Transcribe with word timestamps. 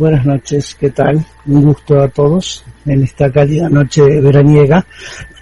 Buenas 0.00 0.24
noches, 0.24 0.74
¿qué 0.80 0.88
tal? 0.88 1.22
Un 1.44 1.62
gusto 1.62 2.00
a 2.00 2.08
todos 2.08 2.64
en 2.86 3.02
esta 3.02 3.30
cálida 3.30 3.68
noche 3.68 4.02
veraniega. 4.22 4.82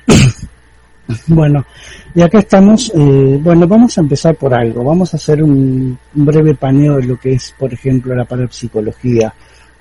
bueno, 1.28 1.64
y 2.12 2.22
acá 2.22 2.40
estamos, 2.40 2.90
eh, 2.92 3.38
bueno, 3.40 3.68
vamos 3.68 3.96
a 3.96 4.00
empezar 4.00 4.34
por 4.34 4.52
algo, 4.52 4.82
vamos 4.82 5.14
a 5.14 5.16
hacer 5.16 5.44
un, 5.44 5.96
breve 6.12 6.56
paneo 6.56 6.96
de 6.96 7.04
lo 7.04 7.20
que 7.20 7.34
es, 7.34 7.54
por 7.56 7.72
ejemplo, 7.72 8.16
la 8.16 8.24
parapsicología, 8.24 9.32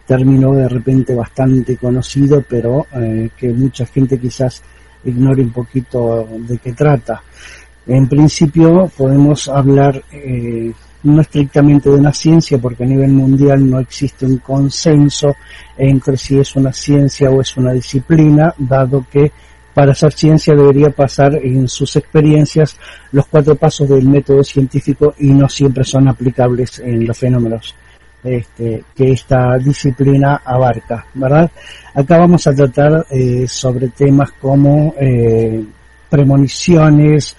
término 0.05 0.53
de 0.53 0.69
repente 0.69 1.15
bastante 1.15 1.75
conocido, 1.75 2.43
pero 2.47 2.85
eh, 2.97 3.31
que 3.35 3.51
mucha 3.53 3.87
gente 3.87 4.19
quizás 4.19 4.61
ignore 5.05 5.41
un 5.41 5.53
poquito 5.53 6.29
de 6.37 6.55
qué 6.59 6.73
trata. 6.73 7.23
En 7.87 8.07
principio 8.07 8.91
podemos 8.95 9.47
hablar 9.47 10.03
eh, 10.11 10.71
no 11.07 11.21
estrictamente 11.21 11.89
de 11.89 11.95
una 11.95 12.13
ciencia, 12.13 12.57
porque 12.57 12.83
a 12.83 12.87
nivel 12.87 13.11
mundial 13.11 13.69
no 13.69 13.79
existe 13.79 14.25
un 14.25 14.37
consenso 14.37 15.35
entre 15.77 16.17
si 16.17 16.39
es 16.39 16.55
una 16.55 16.73
ciencia 16.73 17.29
o 17.29 17.41
es 17.41 17.55
una 17.57 17.73
disciplina, 17.73 18.53
dado 18.57 19.05
que 19.11 19.31
para 19.73 19.93
ser 19.93 20.11
ciencia 20.11 20.55
debería 20.55 20.89
pasar 20.89 21.35
en 21.35 21.67
sus 21.67 21.95
experiencias 21.95 22.77
los 23.11 23.27
cuatro 23.27 23.55
pasos 23.55 23.87
del 23.87 24.07
método 24.07 24.43
científico 24.43 25.13
y 25.19 25.27
no 25.27 25.47
siempre 25.47 25.83
son 25.83 26.07
aplicables 26.07 26.79
en 26.79 27.05
los 27.05 27.17
fenómenos 27.17 27.75
este, 28.23 28.83
que 28.95 29.11
esta 29.11 29.57
disciplina 29.57 30.41
abarca, 30.43 31.05
¿verdad? 31.13 31.49
Acá 31.93 32.17
vamos 32.17 32.45
a 32.47 32.53
tratar 32.53 33.05
eh, 33.09 33.47
sobre 33.47 33.89
temas 33.89 34.31
como 34.41 34.95
eh, 34.99 35.63
premoniciones, 36.09 37.35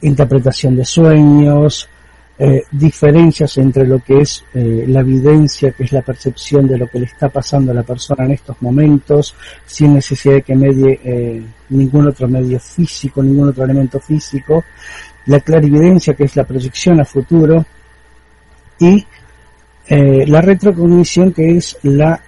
interpretación 0.00 0.76
de 0.76 0.84
sueños, 0.84 1.88
eh, 2.38 2.62
diferencias 2.72 3.58
entre 3.58 3.86
lo 3.86 3.98
que 3.98 4.22
es 4.22 4.42
eh, 4.54 4.84
la 4.88 5.00
evidencia, 5.00 5.70
que 5.72 5.84
es 5.84 5.92
la 5.92 6.00
percepción 6.00 6.66
de 6.66 6.78
lo 6.78 6.86
que 6.88 6.98
le 6.98 7.04
está 7.04 7.28
pasando 7.28 7.72
a 7.72 7.74
la 7.74 7.82
persona 7.82 8.24
en 8.24 8.32
estos 8.32 8.60
momentos, 8.62 9.34
sin 9.66 9.94
necesidad 9.94 10.36
de 10.36 10.42
que 10.42 10.54
medie 10.54 10.98
eh, 11.04 11.42
ningún 11.68 12.08
otro 12.08 12.26
medio 12.26 12.58
físico, 12.58 13.22
ningún 13.22 13.50
otro 13.50 13.64
elemento 13.64 14.00
físico, 14.00 14.64
la 15.26 15.40
clarividencia, 15.40 16.14
que 16.14 16.24
es 16.24 16.34
la 16.34 16.44
proyección 16.44 17.00
a 17.00 17.04
futuro, 17.04 17.64
y 18.78 19.06
la 19.88 20.40
retrocognición, 20.40 21.32
que 21.32 21.58
es 21.58 21.78
la 21.82 22.20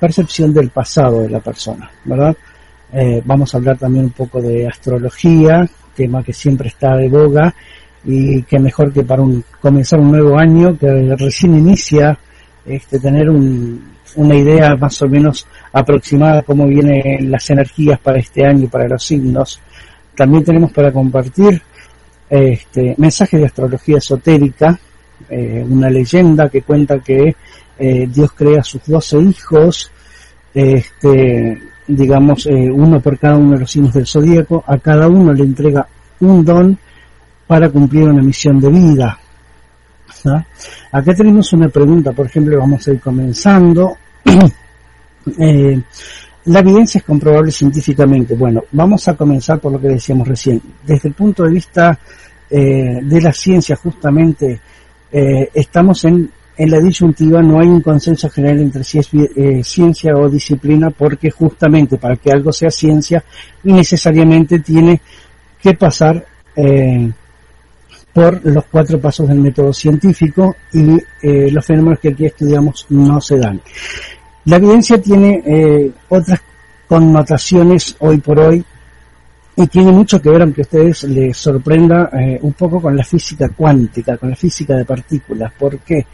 percepción 0.00 0.52
del 0.52 0.70
pasado 0.70 1.20
de 1.20 1.30
la 1.30 1.38
persona, 1.38 1.88
¿verdad? 2.04 2.34
vamos 3.24 3.54
a 3.54 3.58
hablar 3.58 3.78
también 3.78 4.06
un 4.06 4.10
poco 4.10 4.40
de 4.40 4.66
astrología, 4.66 5.68
tema 5.94 6.24
que 6.24 6.32
siempre 6.32 6.68
está 6.68 6.96
de 6.96 7.08
boga, 7.08 7.54
y 8.06 8.42
que 8.44 8.58
mejor 8.58 8.92
que 8.92 9.02
para 9.02 9.22
un, 9.22 9.44
comenzar 9.60 9.98
un 9.98 10.12
nuevo 10.12 10.38
año 10.38 10.78
que 10.78 10.86
recién 11.18 11.56
inicia, 11.56 12.16
este, 12.64 13.00
tener 13.00 13.28
una 13.28 14.34
idea 14.34 14.76
más 14.76 15.02
o 15.02 15.08
menos 15.08 15.46
aproximada 15.72 16.36
de 16.36 16.42
cómo 16.44 16.66
vienen 16.66 17.30
las 17.30 17.50
energías 17.50 17.98
para 17.98 18.18
este 18.18 18.46
año 18.46 18.64
y 18.64 18.68
para 18.68 18.88
los 18.88 19.04
signos. 19.04 19.60
También 20.14 20.44
tenemos 20.44 20.72
para 20.72 20.92
compartir 20.92 21.60
este, 22.30 22.94
mensajes 22.96 23.40
de 23.40 23.46
astrología 23.46 23.98
esotérica, 23.98 24.78
eh, 25.28 25.64
una 25.68 25.90
leyenda 25.90 26.48
que 26.48 26.62
cuenta 26.62 27.00
que 27.00 27.34
eh, 27.78 28.08
Dios 28.12 28.32
crea 28.32 28.62
sus 28.62 28.86
doce 28.86 29.18
hijos, 29.18 29.90
este, 30.54 31.60
digamos, 31.88 32.46
eh, 32.46 32.70
uno 32.70 33.00
por 33.00 33.18
cada 33.18 33.36
uno 33.36 33.52
de 33.52 33.60
los 33.60 33.70
signos 33.70 33.94
del 33.94 34.06
zodíaco, 34.06 34.62
a 34.66 34.78
cada 34.78 35.08
uno 35.08 35.32
le 35.32 35.42
entrega 35.44 35.86
un 36.20 36.44
don 36.44 36.78
para 37.46 37.70
cumplir 37.70 38.04
una 38.04 38.22
misión 38.22 38.60
de 38.60 38.68
vida. 38.68 39.18
Acá 40.92 41.14
tenemos 41.14 41.52
una 41.52 41.68
pregunta, 41.68 42.12
por 42.12 42.26
ejemplo, 42.26 42.58
vamos 42.58 42.86
a 42.86 42.92
ir 42.92 43.00
comenzando. 43.00 43.96
Eh, 45.40 45.82
la 46.44 46.60
evidencia 46.60 47.00
es 47.00 47.04
comprobable 47.04 47.50
científicamente. 47.50 48.36
Bueno, 48.36 48.62
vamos 48.70 49.08
a 49.08 49.16
comenzar 49.16 49.58
por 49.58 49.72
lo 49.72 49.80
que 49.80 49.88
decíamos 49.88 50.28
recién. 50.28 50.62
Desde 50.86 51.08
el 51.08 51.16
punto 51.16 51.42
de 51.42 51.50
vista 51.50 51.98
eh, 52.48 53.00
de 53.02 53.20
la 53.20 53.32
ciencia, 53.32 53.74
justamente, 53.74 54.60
eh, 55.10 55.50
estamos 55.52 56.04
en, 56.04 56.30
en 56.56 56.70
la 56.70 56.78
disyuntiva, 56.78 57.42
no 57.42 57.58
hay 57.58 57.66
un 57.66 57.80
consenso 57.80 58.30
general 58.30 58.60
entre 58.60 58.84
si 58.84 59.00
es 59.00 59.10
ciencia 59.66 60.14
o 60.14 60.28
disciplina, 60.28 60.90
porque 60.90 61.32
justamente 61.32 61.96
para 61.96 62.14
que 62.14 62.30
algo 62.30 62.52
sea 62.52 62.70
ciencia, 62.70 63.24
necesariamente 63.64 64.60
tiene 64.60 65.00
que 65.60 65.74
pasar 65.74 66.24
por 68.16 68.42
los 68.46 68.64
cuatro 68.64 68.98
pasos 68.98 69.28
del 69.28 69.38
método 69.38 69.74
científico 69.74 70.56
y 70.72 70.96
eh, 71.20 71.50
los 71.50 71.66
fenómenos 71.66 72.00
que 72.00 72.08
aquí 72.08 72.24
estudiamos 72.24 72.86
no 72.88 73.20
se 73.20 73.36
dan. 73.36 73.60
La 74.46 74.56
evidencia 74.56 74.98
tiene 75.02 75.42
eh, 75.44 75.92
otras 76.08 76.40
connotaciones 76.88 77.94
hoy 77.98 78.16
por 78.16 78.40
hoy 78.40 78.64
y 79.54 79.66
tiene 79.66 79.92
mucho 79.92 80.22
que 80.22 80.30
ver, 80.30 80.40
aunque 80.40 80.62
a 80.62 80.64
ustedes 80.64 81.04
les 81.04 81.36
sorprenda, 81.36 82.08
eh, 82.14 82.38
un 82.40 82.54
poco 82.54 82.80
con 82.80 82.96
la 82.96 83.04
física 83.04 83.50
cuántica, 83.50 84.16
con 84.16 84.30
la 84.30 84.36
física 84.36 84.74
de 84.76 84.86
partículas. 84.86 85.52
¿Por 85.52 85.78
qué? 85.80 86.06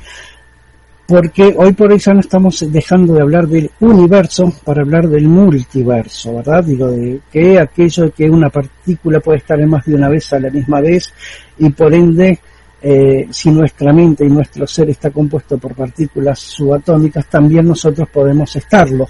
Porque 1.12 1.54
hoy 1.58 1.74
por 1.74 1.92
hoy 1.92 1.98
ya 1.98 2.14
no 2.14 2.20
estamos 2.20 2.64
dejando 2.72 3.12
de 3.12 3.20
hablar 3.20 3.46
del 3.46 3.70
universo 3.80 4.50
para 4.64 4.80
hablar 4.80 5.06
del 5.06 5.28
multiverso, 5.28 6.36
¿verdad? 6.36 6.64
Digo, 6.64 6.90
de 6.90 7.20
que 7.30 7.58
aquello 7.58 8.04
de 8.04 8.10
que 8.12 8.30
una 8.30 8.48
partícula 8.48 9.20
puede 9.20 9.36
estar 9.36 9.60
en 9.60 9.68
más 9.68 9.84
de 9.84 9.94
una 9.94 10.08
vez 10.08 10.32
a 10.32 10.38
la 10.38 10.48
misma 10.48 10.80
vez 10.80 11.12
y 11.58 11.68
por 11.68 11.92
ende, 11.92 12.40
eh, 12.80 13.28
si 13.30 13.50
nuestra 13.50 13.92
mente 13.92 14.24
y 14.24 14.30
nuestro 14.30 14.66
ser 14.66 14.88
está 14.88 15.10
compuesto 15.10 15.58
por 15.58 15.74
partículas 15.74 16.38
subatómicas, 16.38 17.26
también 17.26 17.68
nosotros 17.68 18.08
podemos 18.08 18.56
estarlo. 18.56 19.06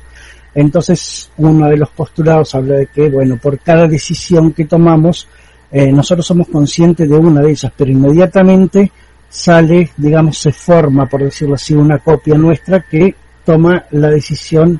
Entonces, 0.56 1.30
uno 1.36 1.68
de 1.68 1.76
los 1.76 1.90
postulados 1.90 2.52
habla 2.56 2.78
de 2.78 2.86
que, 2.88 3.10
bueno, 3.10 3.38
por 3.40 3.60
cada 3.60 3.86
decisión 3.86 4.52
que 4.52 4.64
tomamos, 4.64 5.28
eh, 5.70 5.92
nosotros 5.92 6.26
somos 6.26 6.48
conscientes 6.48 7.08
de 7.08 7.14
una 7.14 7.42
de 7.42 7.52
ellas, 7.52 7.72
pero 7.76 7.92
inmediatamente 7.92 8.90
sale, 9.32 9.90
digamos, 9.96 10.38
se 10.38 10.52
forma, 10.52 11.06
por 11.06 11.22
decirlo 11.22 11.54
así, 11.54 11.74
una 11.74 11.98
copia 11.98 12.34
nuestra 12.34 12.80
que 12.80 13.14
toma 13.46 13.82
la 13.92 14.10
decisión 14.10 14.78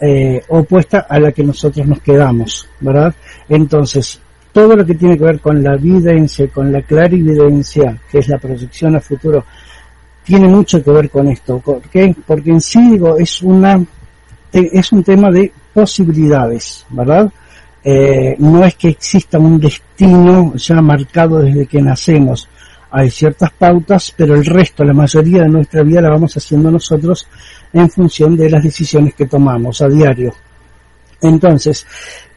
eh, 0.00 0.42
opuesta 0.48 1.06
a 1.08 1.20
la 1.20 1.30
que 1.30 1.44
nosotros 1.44 1.86
nos 1.86 2.00
quedamos, 2.00 2.68
¿verdad? 2.80 3.14
Entonces, 3.48 4.20
todo 4.52 4.74
lo 4.74 4.84
que 4.84 4.96
tiene 4.96 5.16
que 5.16 5.24
ver 5.24 5.38
con 5.38 5.62
la 5.62 5.74
evidencia, 5.74 6.48
con 6.48 6.72
la 6.72 6.82
clarividencia, 6.82 7.96
que 8.10 8.18
es 8.18 8.28
la 8.28 8.38
proyección 8.38 8.96
a 8.96 9.00
futuro, 9.00 9.44
tiene 10.24 10.48
mucho 10.48 10.82
que 10.82 10.90
ver 10.90 11.08
con 11.08 11.28
esto. 11.28 11.60
¿Por 11.60 11.82
qué? 11.82 12.12
Porque 12.26 12.50
en 12.50 12.60
sí, 12.60 12.90
digo, 12.90 13.16
es 13.16 13.40
una, 13.42 13.80
es 14.52 14.90
un 14.90 15.04
tema 15.04 15.30
de 15.30 15.52
posibilidades, 15.72 16.84
¿verdad? 16.90 17.32
Eh, 17.84 18.34
no 18.40 18.64
es 18.64 18.74
que 18.74 18.88
exista 18.88 19.38
un 19.38 19.60
destino 19.60 20.54
ya 20.56 20.82
marcado 20.82 21.38
desde 21.38 21.66
que 21.66 21.80
nacemos 21.80 22.48
hay 22.90 23.10
ciertas 23.10 23.50
pautas, 23.52 24.12
pero 24.16 24.34
el 24.34 24.44
resto, 24.44 24.84
la 24.84 24.92
mayoría 24.92 25.42
de 25.42 25.48
nuestra 25.48 25.82
vida 25.82 26.00
la 26.00 26.10
vamos 26.10 26.36
haciendo 26.36 26.70
nosotros 26.70 27.26
en 27.72 27.90
función 27.90 28.36
de 28.36 28.50
las 28.50 28.62
decisiones 28.62 29.14
que 29.14 29.26
tomamos 29.26 29.82
a 29.82 29.88
diario. 29.88 30.34
Entonces, 31.20 31.86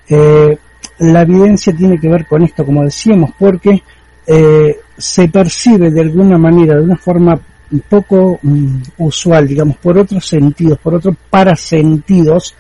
eh, 0.07 0.57
la 0.99 1.21
evidencia 1.21 1.75
tiene 1.75 1.99
que 1.99 2.09
ver 2.09 2.25
con 2.25 2.43
esto, 2.43 2.65
como 2.65 2.83
decíamos, 2.83 3.31
porque 3.37 3.81
eh, 4.25 4.79
se 4.97 5.27
percibe 5.29 5.91
de 5.91 6.01
alguna 6.01 6.37
manera, 6.37 6.75
de 6.75 6.83
una 6.83 6.97
forma 6.97 7.39
poco 7.87 8.39
mm, 8.41 8.81
usual, 8.97 9.47
digamos, 9.47 9.77
por 9.77 9.97
otros 9.97 10.25
sentidos, 10.27 10.79
por 10.79 10.95
otros 10.95 11.15
parasentidos, 11.29 12.55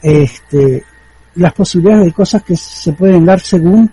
este, 0.00 0.84
las 1.36 1.52
posibilidades 1.52 2.06
de 2.06 2.12
cosas 2.12 2.42
que 2.42 2.56
se 2.56 2.92
pueden 2.92 3.24
dar 3.24 3.40
según 3.40 3.90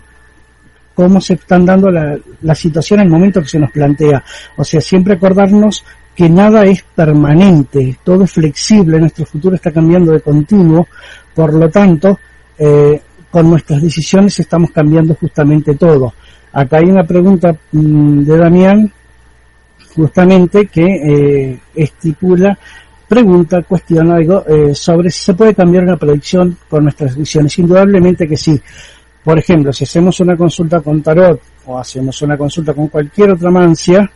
cómo 0.94 1.20
se 1.20 1.34
están 1.34 1.64
dando 1.64 1.90
la, 1.90 2.18
la 2.42 2.54
situación 2.54 3.00
en 3.00 3.06
el 3.06 3.12
momento 3.12 3.40
que 3.40 3.48
se 3.48 3.58
nos 3.58 3.70
plantea. 3.70 4.22
O 4.56 4.64
sea, 4.64 4.80
siempre 4.80 5.14
acordarnos 5.14 5.84
que 6.14 6.28
nada 6.28 6.64
es 6.64 6.82
permanente, 6.94 7.96
todo 8.04 8.24
es 8.24 8.32
flexible, 8.32 9.00
nuestro 9.00 9.24
futuro 9.24 9.56
está 9.56 9.70
cambiando 9.70 10.12
de 10.12 10.20
continuo, 10.20 10.86
por 11.34 11.54
lo 11.54 11.70
tanto, 11.70 12.18
eh, 12.58 13.00
con 13.30 13.48
nuestras 13.48 13.80
decisiones 13.80 14.38
estamos 14.38 14.70
cambiando 14.70 15.14
justamente 15.14 15.74
todo. 15.74 16.12
Acá 16.52 16.78
hay 16.78 16.90
una 16.90 17.04
pregunta 17.04 17.56
mm, 17.72 18.24
de 18.24 18.36
Damián, 18.36 18.92
justamente, 19.94 20.66
que 20.66 20.84
eh, 20.84 21.58
estipula, 21.74 22.58
pregunta, 23.08 23.62
cuestiona 23.62 24.16
algo 24.16 24.44
eh, 24.46 24.74
sobre 24.74 25.10
si 25.10 25.20
se 25.20 25.34
puede 25.34 25.54
cambiar 25.54 25.84
una 25.84 25.96
predicción 25.96 26.56
con 26.68 26.84
nuestras 26.84 27.16
decisiones. 27.16 27.58
Indudablemente 27.58 28.28
que 28.28 28.36
sí. 28.36 28.60
Por 29.24 29.38
ejemplo, 29.38 29.72
si 29.72 29.84
hacemos 29.84 30.18
una 30.20 30.36
consulta 30.36 30.80
con 30.80 31.00
tarot 31.02 31.40
o 31.66 31.78
hacemos 31.78 32.20
una 32.22 32.36
consulta 32.36 32.74
con 32.74 32.88
cualquier 32.88 33.30
otra 33.30 33.50
mancia, 33.50 34.10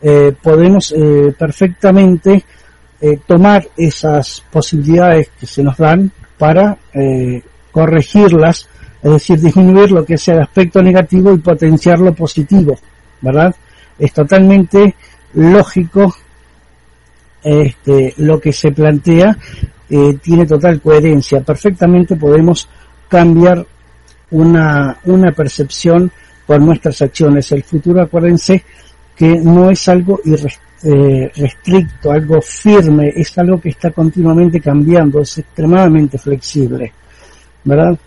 eh, 0.00 0.32
podemos 0.40 0.92
eh, 0.96 1.34
perfectamente 1.36 2.42
eh, 3.00 3.18
tomar 3.26 3.66
esas 3.76 4.42
posibilidades 4.50 5.30
que 5.38 5.46
se 5.46 5.62
nos 5.62 5.76
dan 5.76 6.10
para 6.36 6.78
corregirlas, 7.72 8.68
es 9.02 9.10
decir, 9.10 9.40
disminuir 9.40 9.90
lo 9.90 10.04
que 10.04 10.16
sea 10.16 10.34
el 10.34 10.42
aspecto 10.42 10.80
negativo 10.80 11.32
y 11.32 11.38
potenciar 11.38 11.98
lo 11.98 12.14
positivo, 12.14 12.78
¿verdad? 13.20 13.54
Es 13.98 14.12
totalmente 14.12 14.94
lógico 15.34 16.14
este, 17.42 18.14
lo 18.18 18.40
que 18.40 18.52
se 18.52 18.70
plantea 18.70 19.36
tiene 19.88 20.46
total 20.46 20.80
coherencia. 20.80 21.40
Perfectamente 21.40 22.14
podemos 22.14 22.68
cambiar 23.08 23.66
una, 24.30 24.98
una 25.04 25.32
percepción 25.32 26.10
por 26.46 26.60
nuestras 26.60 27.02
acciones. 27.02 27.52
El 27.52 27.62
futuro, 27.62 28.02
acuérdense 28.02 28.64
que 29.16 29.36
no 29.40 29.70
es 29.70 29.88
algo 29.88 30.20
eh, 30.24 31.30
restricto, 31.36 32.12
algo 32.12 32.40
firme, 32.40 33.12
es 33.14 33.36
algo 33.36 33.60
que 33.60 33.70
está 33.70 33.90
continuamente 33.90 34.60
cambiando, 34.60 35.20
es 35.20 35.38
extremadamente 35.38 36.18
flexible. 36.18 36.92
¿Verdad? 37.64 37.98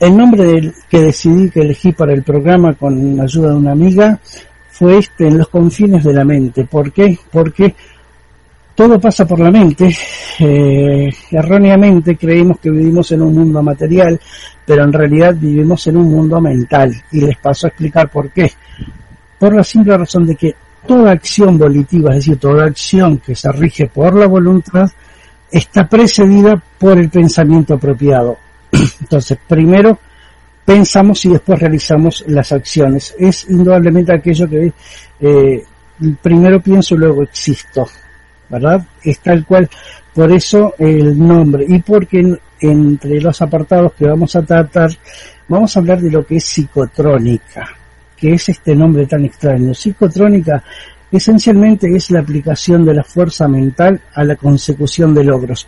El 0.00 0.16
nombre 0.16 0.72
que 0.88 1.00
decidí 1.02 1.50
que 1.50 1.60
elegí 1.60 1.92
para 1.92 2.14
el 2.14 2.22
programa 2.22 2.72
con 2.72 3.20
ayuda 3.20 3.50
de 3.50 3.56
una 3.56 3.72
amiga 3.72 4.18
fue 4.70 4.98
este, 4.98 5.28
en 5.28 5.36
los 5.36 5.48
confines 5.48 6.02
de 6.02 6.14
la 6.14 6.24
mente. 6.24 6.64
¿Por 6.64 6.90
qué? 6.90 7.18
Porque 7.30 7.74
todo 8.80 8.98
pasa 8.98 9.26
por 9.26 9.38
la 9.38 9.50
mente. 9.50 9.94
Eh, 10.38 11.10
erróneamente 11.32 12.16
creemos 12.16 12.58
que 12.58 12.70
vivimos 12.70 13.12
en 13.12 13.20
un 13.20 13.34
mundo 13.34 13.62
material, 13.62 14.18
pero 14.64 14.84
en 14.84 14.92
realidad 14.94 15.34
vivimos 15.38 15.86
en 15.88 15.98
un 15.98 16.10
mundo 16.10 16.40
mental. 16.40 16.90
Y 17.12 17.20
les 17.20 17.36
paso 17.36 17.66
a 17.66 17.68
explicar 17.68 18.10
por 18.10 18.30
qué. 18.30 18.50
Por 19.38 19.54
la 19.54 19.62
simple 19.62 19.98
razón 19.98 20.24
de 20.24 20.34
que 20.34 20.54
toda 20.86 21.12
acción 21.12 21.58
volitiva, 21.58 22.12
es 22.12 22.24
decir, 22.24 22.38
toda 22.38 22.64
acción 22.64 23.18
que 23.18 23.34
se 23.34 23.52
rige 23.52 23.86
por 23.88 24.14
la 24.16 24.26
voluntad, 24.26 24.88
está 25.52 25.86
precedida 25.86 26.56
por 26.78 26.96
el 26.96 27.10
pensamiento 27.10 27.74
apropiado. 27.74 28.38
Entonces, 28.72 29.36
primero 29.46 29.98
pensamos 30.64 31.22
y 31.26 31.28
después 31.28 31.60
realizamos 31.60 32.24
las 32.28 32.50
acciones. 32.50 33.14
Es 33.18 33.46
indudablemente 33.50 34.14
aquello 34.14 34.48
que 34.48 34.72
eh, 35.20 35.64
primero 36.22 36.62
pienso 36.62 36.94
y 36.94 36.98
luego 36.98 37.24
existo. 37.24 37.86
¿Verdad? 38.50 38.84
Es 39.02 39.20
tal 39.20 39.46
cual, 39.46 39.70
por 40.12 40.30
eso 40.32 40.74
el 40.78 41.16
nombre 41.18 41.64
y 41.66 41.78
porque 41.78 42.38
entre 42.60 43.20
los 43.20 43.40
apartados 43.40 43.94
que 43.94 44.06
vamos 44.06 44.34
a 44.36 44.42
tratar, 44.42 44.90
vamos 45.48 45.74
a 45.74 45.80
hablar 45.80 46.00
de 46.00 46.10
lo 46.10 46.26
que 46.26 46.36
es 46.36 46.44
psicotrónica, 46.44 47.68
que 48.16 48.34
es 48.34 48.48
este 48.48 48.74
nombre 48.74 49.06
tan 49.06 49.24
extraño. 49.24 49.72
Psicotrónica 49.72 50.62
esencialmente 51.10 51.88
es 51.94 52.10
la 52.10 52.20
aplicación 52.20 52.84
de 52.84 52.94
la 52.94 53.04
fuerza 53.04 53.48
mental 53.48 54.00
a 54.14 54.24
la 54.24 54.36
consecución 54.36 55.14
de 55.14 55.24
logros. 55.24 55.66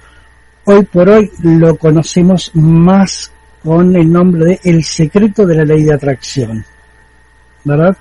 Hoy 0.65 0.85
por 0.85 1.09
hoy 1.09 1.31
lo 1.43 1.77
conocemos 1.77 2.51
más 2.55 3.33
con 3.63 3.95
el 3.97 4.13
nombre 4.13 4.45
de 4.45 4.61
El 4.65 4.85
secreto 4.85 5.47
de 5.47 5.57
la 5.57 5.65
ley 5.65 5.85
de 5.85 5.95
atracción, 5.95 6.65
¿verdad? 7.65 7.97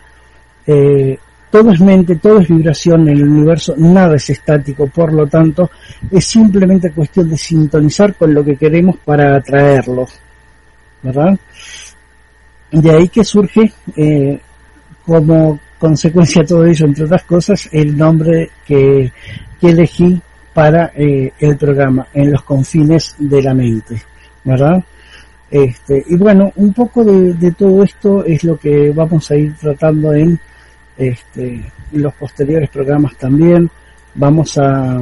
Eh, 0.65 1.17
todo 1.51 1.71
es 1.71 1.81
mente, 1.81 2.15
todo 2.15 2.39
es 2.39 2.47
vibración 2.47 3.01
en 3.09 3.17
el 3.17 3.23
universo, 3.23 3.75
nada 3.77 4.15
es 4.15 4.29
estático, 4.29 4.87
por 4.87 5.11
lo 5.11 5.27
tanto, 5.27 5.69
es 6.09 6.25
simplemente 6.25 6.91
cuestión 6.91 7.29
de 7.29 7.37
sintonizar 7.37 8.15
con 8.15 8.33
lo 8.33 8.43
que 8.43 8.55
queremos 8.55 8.95
para 9.03 9.35
atraerlo, 9.35 10.07
¿verdad? 11.03 11.37
De 12.71 12.89
ahí 12.89 13.09
que 13.09 13.25
surge, 13.25 13.71
eh, 13.97 14.39
como 15.05 15.59
consecuencia 15.77 16.41
de 16.41 16.47
todo 16.47 16.65
ello, 16.65 16.85
entre 16.85 17.03
otras 17.03 17.23
cosas, 17.23 17.69
el 17.73 17.97
nombre 17.97 18.49
que, 18.65 19.11
elegí 19.61 20.19
para 20.53 20.91
eh, 20.95 21.33
el 21.39 21.57
programa, 21.57 22.07
en 22.13 22.31
los 22.31 22.43
confines 22.43 23.15
de 23.19 23.41
la 23.41 23.53
mente, 23.53 24.01
¿verdad? 24.43 24.83
Este, 25.51 26.03
y 26.07 26.15
bueno, 26.15 26.51
un 26.55 26.73
poco 26.73 27.03
de 27.03 27.51
todo 27.51 27.83
esto 27.83 28.23
es 28.23 28.43
lo 28.45 28.57
que 28.57 28.91
vamos 28.91 29.29
a 29.29 29.35
ir 29.35 29.53
tratando 29.57 30.13
en 30.13 30.39
este, 30.97 31.63
los 31.93 32.13
posteriores 32.13 32.69
programas 32.69 33.15
también 33.17 33.69
vamos 34.15 34.57
a, 34.57 34.99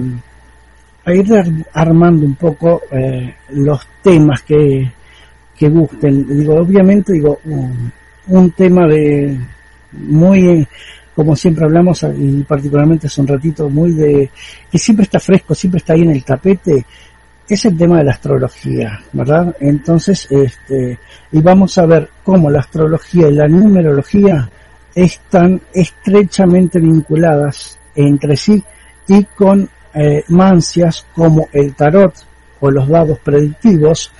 a 1.05 1.13
ir 1.13 1.27
armando 1.73 2.25
un 2.25 2.35
poco 2.35 2.83
eh, 2.91 3.35
los 3.49 3.85
temas 4.01 4.41
que, 4.43 4.91
que 5.57 5.69
gusten. 5.69 6.25
Digo, 6.27 6.55
obviamente, 6.55 7.13
digo, 7.13 7.39
un, 8.27 8.51
tema 8.51 8.87
de 8.87 9.37
muy, 9.91 10.67
como 11.15 11.35
siempre 11.35 11.65
hablamos, 11.65 12.05
y 12.17 12.43
particularmente 12.43 13.07
hace 13.07 13.21
un 13.21 13.27
ratito, 13.27 13.69
muy 13.69 13.93
de, 13.93 14.29
que 14.71 14.77
siempre 14.77 15.03
está 15.03 15.19
fresco, 15.19 15.55
siempre 15.55 15.79
está 15.79 15.93
ahí 15.93 16.03
en 16.03 16.11
el 16.11 16.23
tapete, 16.23 16.85
es 17.47 17.65
el 17.65 17.75
tema 17.75 17.97
de 17.97 18.03
la 18.03 18.11
astrología, 18.11 19.01
¿verdad? 19.11 19.55
Entonces, 19.59 20.27
este, 20.29 20.99
y 21.31 21.41
vamos 21.41 21.77
a 21.79 21.85
ver 21.87 22.09
cómo 22.23 22.49
la 22.51 22.59
astrología 22.59 23.27
y 23.27 23.33
la 23.33 23.47
numerología 23.47 24.49
están 24.95 25.61
estrechamente 25.73 26.79
vinculadas 26.79 27.77
entre 27.95 28.35
sí 28.35 28.63
y 29.07 29.23
con 29.23 29.69
eh, 29.93 30.23
mancias 30.29 31.05
como 31.15 31.47
el 31.51 31.73
tarot 31.73 32.13
o 32.59 32.69
los 32.69 32.87
dados 32.87 33.19
predictivos, 33.19 34.11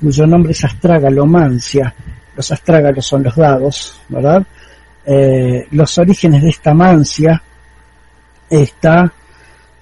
cuyo 0.00 0.26
nombre 0.26 0.52
es 0.52 0.64
astragalomancia. 0.64 1.94
Los 2.34 2.50
astrágalos 2.50 3.06
son 3.06 3.22
los 3.22 3.36
dados, 3.36 4.00
¿verdad? 4.08 4.42
Eh, 5.04 5.66
los 5.72 5.98
orígenes 5.98 6.42
de 6.42 6.48
esta 6.48 6.72
mancia 6.72 7.42
está 8.48 9.12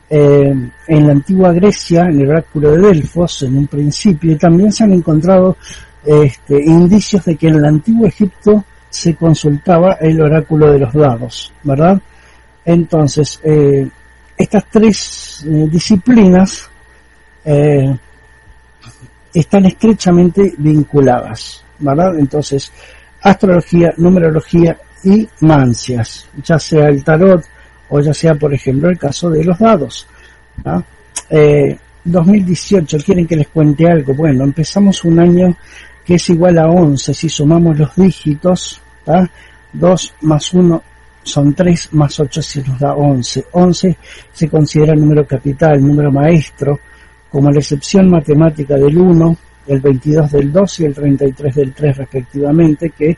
eh, 0.08 0.52
en 0.88 1.06
la 1.06 1.12
antigua 1.12 1.52
Grecia, 1.52 2.02
en 2.02 2.20
el 2.20 2.30
oráculo 2.30 2.72
de 2.72 2.88
Delfos, 2.88 3.42
en 3.42 3.58
un 3.58 3.66
principio, 3.68 4.32
y 4.32 4.36
también 4.36 4.72
se 4.72 4.84
han 4.84 4.92
encontrado 4.92 5.56
este, 6.04 6.62
indicios 6.64 7.24
de 7.24 7.36
que 7.36 7.48
en 7.48 7.56
el 7.56 7.64
antiguo 7.64 8.06
Egipto 8.06 8.64
se 8.90 9.14
consultaba 9.14 9.94
el 10.00 10.20
oráculo 10.20 10.72
de 10.72 10.80
los 10.80 10.92
dados, 10.92 11.52
¿verdad? 11.62 12.00
Entonces, 12.64 13.40
eh, 13.42 13.88
estas 14.36 14.64
tres 14.70 15.44
eh, 15.46 15.68
disciplinas 15.70 16.68
eh, 17.44 17.96
están 19.32 19.66
estrechamente 19.66 20.54
vinculadas, 20.58 21.64
¿verdad? 21.78 22.18
Entonces, 22.18 22.72
astrología, 23.22 23.94
numerología 23.96 24.76
y 25.04 25.26
mancias, 25.40 26.28
ya 26.42 26.58
sea 26.58 26.88
el 26.88 27.02
tarot 27.04 27.44
o 27.88 28.00
ya 28.00 28.12
sea, 28.12 28.34
por 28.34 28.52
ejemplo, 28.52 28.90
el 28.90 28.98
caso 28.98 29.30
de 29.30 29.44
los 29.44 29.58
dados. 29.58 30.06
2018, 32.04 32.98
¿quieren 33.04 33.26
que 33.26 33.36
les 33.36 33.48
cuente 33.48 33.88
algo? 33.88 34.14
Bueno, 34.14 34.44
empezamos 34.44 35.04
un 35.04 35.18
año 35.20 35.56
que 36.10 36.16
es 36.16 36.28
igual 36.30 36.58
a 36.58 36.66
11 36.66 37.14
si 37.14 37.28
sumamos 37.28 37.78
los 37.78 37.94
dígitos, 37.94 38.82
2 39.72 40.14
más 40.22 40.52
1 40.52 40.82
son 41.22 41.54
3 41.54 41.88
más 41.92 42.18
8 42.18 42.42
si 42.42 42.60
nos 42.62 42.80
da 42.80 42.96
11. 42.96 43.44
11 43.52 43.96
se 44.32 44.48
considera 44.48 44.92
número 44.96 45.24
capital, 45.24 45.80
número 45.80 46.10
maestro, 46.10 46.80
como 47.30 47.48
la 47.48 47.60
excepción 47.60 48.10
matemática 48.10 48.74
del 48.74 48.98
1, 48.98 49.36
el 49.68 49.80
22 49.80 50.32
del 50.32 50.50
2 50.50 50.80
y 50.80 50.84
el 50.86 50.94
33 50.94 51.54
del 51.54 51.72
3 51.74 51.96
respectivamente, 51.98 52.90
que 52.90 53.16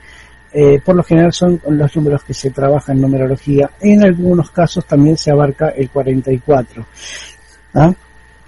eh, 0.53 0.79
por 0.85 0.95
lo 0.95 1.03
general 1.03 1.33
son 1.33 1.63
los 1.71 1.97
números 1.97 2.23
que 2.25 2.35
se 2.35 2.51
trabajan 2.51 2.97
en 2.97 3.03
numerología. 3.05 3.71
En 3.81 4.05
algunos 4.05 4.51
casos 4.51 4.85
también 4.85 5.17
se 5.17 5.31
abarca 5.31 5.71
el 5.71 5.89
44. 5.89 6.85
¿ah? 7.73 7.91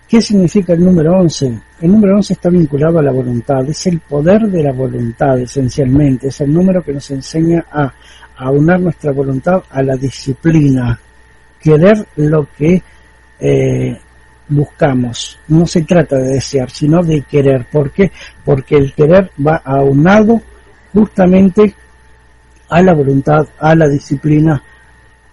¿Qué 0.08 0.20
significa 0.20 0.75
el 0.75 0.84
número 0.84 1.18
11? 1.18 1.58
El 1.80 1.90
número 1.90 2.16
11 2.16 2.34
está 2.34 2.50
vinculado 2.50 2.99
a 2.99 3.02
la 3.02 3.11
voluntad, 3.11 3.68
es 3.68 3.87
el 3.87 4.00
poder 4.00 4.42
de 4.42 4.62
la 4.62 4.73
voluntad 4.73 5.38
esencialmente, 5.40 6.28
es 6.28 6.40
el 6.42 6.52
número 6.52 6.82
que 6.82 6.92
nos 6.92 7.11
enseña 7.11 7.64
a 7.73 7.92
aunar 8.37 8.80
nuestra 8.80 9.12
voluntad 9.12 9.62
a 9.70 9.82
la 9.82 9.96
disciplina, 9.96 10.99
querer 11.61 12.06
lo 12.16 12.46
que 12.56 12.82
eh, 13.40 13.99
buscamos. 14.49 15.38
No 15.49 15.66
se 15.66 15.82
trata 15.82 16.16
de 16.16 16.34
desear, 16.34 16.70
sino 16.70 17.02
de 17.02 17.23
querer. 17.23 17.66
¿Por 17.70 17.90
qué? 17.90 18.12
Porque 18.44 18.76
el 18.76 18.92
querer 18.94 19.30
va 19.44 19.62
aunado 19.64 20.40
justamente 20.92 21.75
a 22.68 22.82
la 22.82 22.94
voluntad, 22.94 23.46
a 23.58 23.75
la 23.75 23.88
disciplina, 23.88 24.62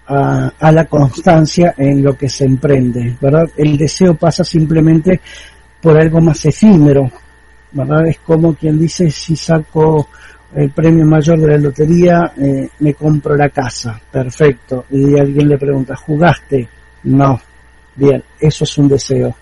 a, 0.08 0.72
la 0.72 0.86
constancia 0.86 1.74
en 1.78 2.04
lo 2.04 2.18
que 2.18 2.30
se 2.30 2.46
emprende, 2.46 3.16
¿verdad? 3.20 3.50
El 3.56 3.78
deseo 3.78 4.16
pasa 4.16 4.44
simplemente 4.44 5.22
por 5.82 5.98
algo 5.98 6.20
más 6.20 6.46
efímero, 6.46 7.10
¿verdad? 7.72 8.08
Es 8.08 8.20
como 8.20 8.54
quien 8.54 8.80
dice, 8.80 9.10
si 9.10 9.36
saco 9.36 10.08
el 10.54 10.70
premio 10.72 11.06
mayor 11.06 11.40
de 11.40 11.48
la 11.48 11.58
lotería, 11.58 12.34
eh, 12.38 12.70
me 12.80 12.94
compro 12.94 13.36
la 13.36 13.50
casa, 13.50 14.00
perfecto. 14.12 14.86
Y 14.90 15.18
alguien 15.18 15.48
le 15.48 15.58
pregunta, 15.58 15.96
¿jugaste? 15.96 16.68
No. 17.04 17.40
Bien, 17.96 18.24
eso 18.40 18.64
es 18.64 18.78
un 18.78 18.88
deseo, 18.88 19.36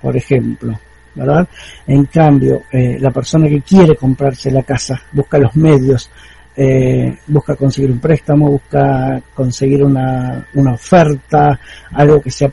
por 0.00 0.16
ejemplo, 0.16 0.78
¿verdad? 1.14 1.48
En 1.86 2.04
cambio, 2.06 2.62
eh, 2.70 2.98
la 3.00 3.10
persona 3.10 3.48
que 3.48 3.62
quiere 3.62 3.96
comprarse 3.96 4.50
la 4.50 4.62
casa 4.62 5.00
busca 5.12 5.38
los 5.38 5.54
medios, 5.56 6.10
eh, 6.60 7.16
busca 7.28 7.54
conseguir 7.54 7.92
un 7.92 8.00
préstamo, 8.00 8.50
busca 8.50 9.22
conseguir 9.32 9.84
una, 9.84 10.44
una 10.54 10.72
oferta, 10.72 11.56
algo 11.92 12.20
que 12.20 12.32
sea 12.32 12.50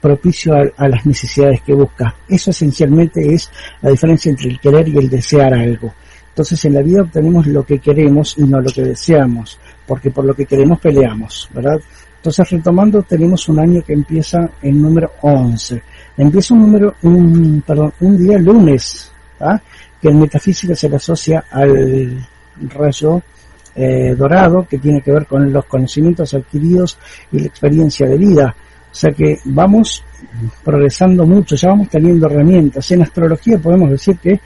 propicio 0.00 0.54
a, 0.76 0.88
las 0.88 1.06
necesidades 1.06 1.62
que 1.62 1.72
busca. 1.72 2.16
Eso 2.28 2.50
esencialmente 2.50 3.32
es 3.32 3.48
la 3.80 3.90
diferencia 3.90 4.30
entre 4.30 4.50
el 4.50 4.58
querer 4.58 4.88
y 4.88 4.98
el 4.98 5.08
desear 5.08 5.54
algo. 5.54 5.94
Entonces 6.30 6.64
en 6.64 6.74
la 6.74 6.82
vida 6.82 7.02
obtenemos 7.02 7.46
lo 7.46 7.64
que 7.64 7.78
queremos 7.78 8.36
y 8.38 8.42
no 8.42 8.60
lo 8.60 8.72
que 8.72 8.82
deseamos, 8.82 9.56
porque 9.86 10.10
por 10.10 10.24
lo 10.24 10.34
que 10.34 10.44
queremos 10.44 10.80
peleamos, 10.80 11.48
¿verdad? 11.54 11.80
Entonces, 12.16 12.50
retomando, 12.50 13.02
tenemos 13.02 13.48
un 13.48 13.58
año 13.58 13.82
que 13.82 13.92
empieza 13.92 14.48
el 14.62 14.80
número 14.80 15.10
11. 15.22 15.82
Empieza 16.16 16.54
un 16.54 16.60
número, 16.60 16.94
un, 17.02 17.62
perdón, 17.66 17.92
un 18.00 18.16
día 18.16 18.38
lunes, 18.38 19.12
que 20.00 20.08
en 20.08 20.20
metafísica 20.20 20.74
se 20.74 20.88
le 20.88 20.96
asocia 20.96 21.44
al 21.50 22.24
rayo 22.74 23.22
eh, 23.74 24.14
dorado, 24.16 24.66
que 24.68 24.78
tiene 24.78 25.00
que 25.00 25.12
ver 25.12 25.26
con 25.26 25.52
los 25.52 25.64
conocimientos 25.64 26.34
adquiridos 26.34 26.98
y 27.30 27.40
la 27.40 27.46
experiencia 27.46 28.06
de 28.06 28.18
vida. 28.18 28.54
O 28.90 28.94
sea 28.94 29.10
que 29.12 29.38
vamos 29.46 30.04
progresando 30.62 31.26
mucho, 31.26 31.56
ya 31.56 31.68
vamos 31.68 31.88
teniendo 31.88 32.26
herramientas. 32.26 32.90
En 32.90 33.02
astrología 33.02 33.58
podemos 33.58 33.90
decir 33.90 34.18
que 34.18 34.40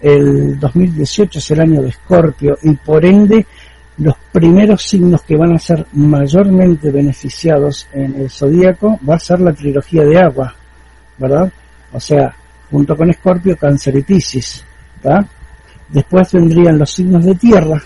el 0.00 0.58
2018 0.58 1.38
es 1.38 1.50
el 1.52 1.60
año 1.60 1.82
de 1.82 1.90
Escorpio 1.90 2.58
y 2.62 2.74
por 2.74 3.04
ende 3.04 3.46
los 3.98 4.16
primeros 4.32 4.82
signos 4.82 5.22
que 5.22 5.36
van 5.36 5.54
a 5.54 5.58
ser 5.58 5.86
mayormente 5.92 6.90
beneficiados 6.90 7.86
en 7.92 8.20
el 8.20 8.30
zodíaco 8.30 8.98
va 9.08 9.14
a 9.14 9.20
ser 9.20 9.40
la 9.40 9.52
trilogía 9.52 10.04
de 10.04 10.18
agua, 10.18 10.54
¿verdad? 11.18 11.52
O 11.92 12.00
sea, 12.00 12.34
junto 12.70 12.96
con 12.96 13.10
Escorpio, 13.10 13.56
Cáncer 13.56 13.96
y 13.96 14.02
Piscis, 14.02 14.64
Después 15.92 16.32
vendrían 16.32 16.78
los 16.78 16.90
signos 16.90 17.24
de 17.24 17.34
tierra, 17.34 17.80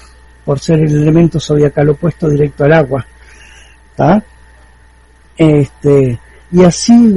por 0.45 0.61
ser 0.61 0.81
el 0.81 0.95
elemento 0.95 1.41
zodiacal 1.41 1.91
opuesto 1.91 2.29
directo 2.29 2.65
al 2.65 2.73
agua, 2.73 3.07
Este, 5.37 6.19
y 6.53 6.63
así 6.63 7.15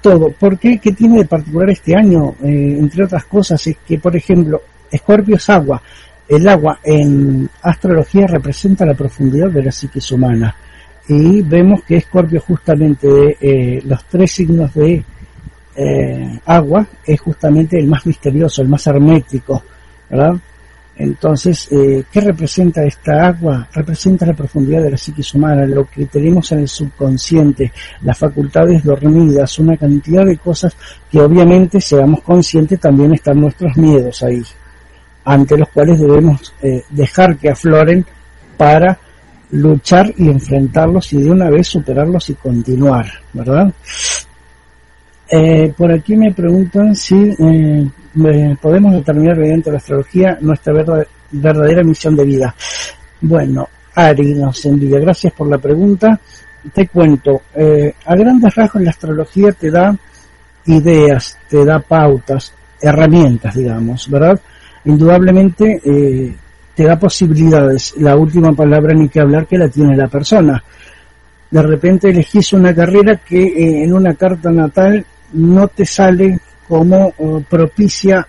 todo. 0.00 0.30
¿Por 0.30 0.58
qué? 0.58 0.78
¿Qué 0.78 0.92
tiene 0.92 1.18
de 1.18 1.24
particular 1.24 1.70
este 1.70 1.96
año? 1.96 2.34
Eh, 2.42 2.76
entre 2.78 3.04
otras 3.04 3.24
cosas, 3.24 3.66
es 3.66 3.76
que, 3.86 3.98
por 3.98 4.14
ejemplo, 4.14 4.60
Escorpio 4.90 5.36
es 5.36 5.50
agua, 5.50 5.82
el 6.28 6.48
agua 6.48 6.78
en 6.84 7.48
astrología 7.62 8.26
representa 8.26 8.84
la 8.84 8.94
profundidad 8.94 9.50
de 9.50 9.62
la 9.62 9.72
psiquis 9.72 10.12
humana 10.12 10.54
y 11.08 11.42
vemos 11.42 11.82
que 11.82 11.96
Escorpio 11.96 12.40
justamente 12.40 13.06
de 13.06 13.36
eh, 13.40 13.82
los 13.84 14.04
tres 14.04 14.32
signos 14.32 14.74
de 14.74 15.04
eh, 15.76 16.40
agua 16.46 16.86
es 17.04 17.20
justamente 17.20 17.78
el 17.78 17.86
más 17.86 18.06
misterioso, 18.06 18.62
el 18.62 18.68
más 18.68 18.86
hermético, 18.86 19.62
¿verdad? 20.10 20.34
Entonces, 20.98 21.68
eh, 21.70 22.04
¿qué 22.10 22.20
representa 22.22 22.82
esta 22.82 23.26
agua? 23.26 23.68
Representa 23.72 24.24
la 24.24 24.32
profundidad 24.32 24.82
de 24.82 24.92
la 24.92 24.96
psiquis 24.96 25.34
humana, 25.34 25.66
lo 25.66 25.84
que 25.84 26.06
tenemos 26.06 26.50
en 26.52 26.60
el 26.60 26.68
subconsciente, 26.68 27.70
las 28.00 28.16
facultades 28.16 28.82
dormidas, 28.82 29.58
una 29.58 29.76
cantidad 29.76 30.24
de 30.24 30.38
cosas 30.38 30.74
que 31.10 31.20
obviamente, 31.20 31.80
seamos 31.80 32.22
conscientes, 32.22 32.80
también 32.80 33.12
están 33.12 33.40
nuestros 33.40 33.76
miedos 33.76 34.22
ahí 34.22 34.42
ante 35.26 35.58
los 35.58 35.68
cuales 35.70 36.00
debemos 36.00 36.54
eh, 36.62 36.84
dejar 36.90 37.36
que 37.36 37.50
afloren 37.50 38.06
para 38.56 38.98
luchar 39.50 40.12
y 40.16 40.28
enfrentarlos 40.28 41.12
y 41.12 41.22
de 41.22 41.30
una 41.30 41.50
vez 41.50 41.66
superarlos 41.66 42.30
y 42.30 42.34
continuar, 42.34 43.06
¿verdad? 43.32 43.72
Eh, 45.28 45.72
por 45.76 45.90
aquí 45.92 46.16
me 46.16 46.32
preguntan 46.32 46.94
si 46.94 47.34
eh, 47.38 48.56
podemos 48.60 48.92
determinar 48.94 49.36
mediante 49.36 49.70
la 49.70 49.78
astrología 49.78 50.38
nuestra 50.40 50.72
verdadera 51.32 51.82
misión 51.82 52.16
de 52.16 52.24
vida. 52.24 52.54
Bueno, 53.20 53.68
Ari 53.94 54.34
nos 54.34 54.64
envía, 54.66 54.98
gracias 55.00 55.32
por 55.32 55.48
la 55.48 55.58
pregunta. 55.58 56.20
Te 56.72 56.88
cuento, 56.88 57.42
a 58.04 58.16
grandes 58.16 58.54
rasgos 58.54 58.82
la 58.82 58.90
astrología 58.90 59.52
te 59.52 59.70
da 59.70 59.96
ideas, 60.66 61.38
te 61.48 61.64
da 61.64 61.78
pautas, 61.78 62.52
herramientas, 62.80 63.54
digamos, 63.54 64.10
¿verdad? 64.10 64.40
indudablemente 64.86 65.80
eh, 65.84 66.34
te 66.74 66.84
da 66.84 66.98
posibilidades. 66.98 67.94
La 67.98 68.16
última 68.16 68.52
palabra 68.52 68.94
ni 68.94 69.08
que 69.08 69.20
hablar 69.20 69.46
que 69.46 69.58
la 69.58 69.68
tiene 69.68 69.96
la 69.96 70.08
persona. 70.08 70.62
De 71.50 71.62
repente 71.62 72.10
elegís 72.10 72.52
una 72.52 72.74
carrera 72.74 73.16
que 73.16 73.38
eh, 73.38 73.84
en 73.84 73.92
una 73.92 74.14
carta 74.14 74.50
natal 74.50 75.04
no 75.32 75.68
te 75.68 75.84
sale 75.84 76.38
como 76.68 77.14
eh, 77.18 77.44
propicia 77.48 78.26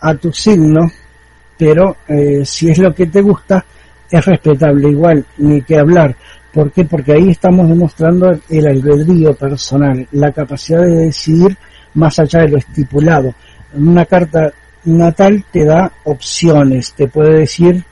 a 0.00 0.14
tu 0.14 0.32
signo, 0.32 0.90
pero 1.56 1.96
si 2.44 2.70
es 2.70 2.78
lo 2.78 2.94
que 2.94 3.06
te 3.06 3.20
gusta, 3.20 3.64
es 4.08 4.24
respetable 4.24 4.90
igual, 4.90 5.24
ni 5.38 5.60
que 5.62 5.76
hablar. 5.76 6.14
¿Por 6.52 6.70
qué? 6.70 6.84
Porque 6.84 7.12
ahí 7.12 7.30
estamos 7.30 7.68
demostrando 7.68 8.30
el 8.48 8.66
albedrío 8.66 9.34
personal, 9.34 10.06
la 10.12 10.32
capacidad 10.32 10.82
de 10.82 11.06
decidir 11.06 11.56
más 11.94 12.18
allá 12.18 12.40
de 12.40 12.48
lo 12.48 12.58
estipulado. 12.58 13.34
Una 13.74 14.06
carta 14.06 14.52
natal 14.84 15.44
te 15.52 15.64
da 15.64 15.92
opciones, 16.04 16.92
te 16.92 17.08
puede 17.08 17.40
decir 17.40 17.84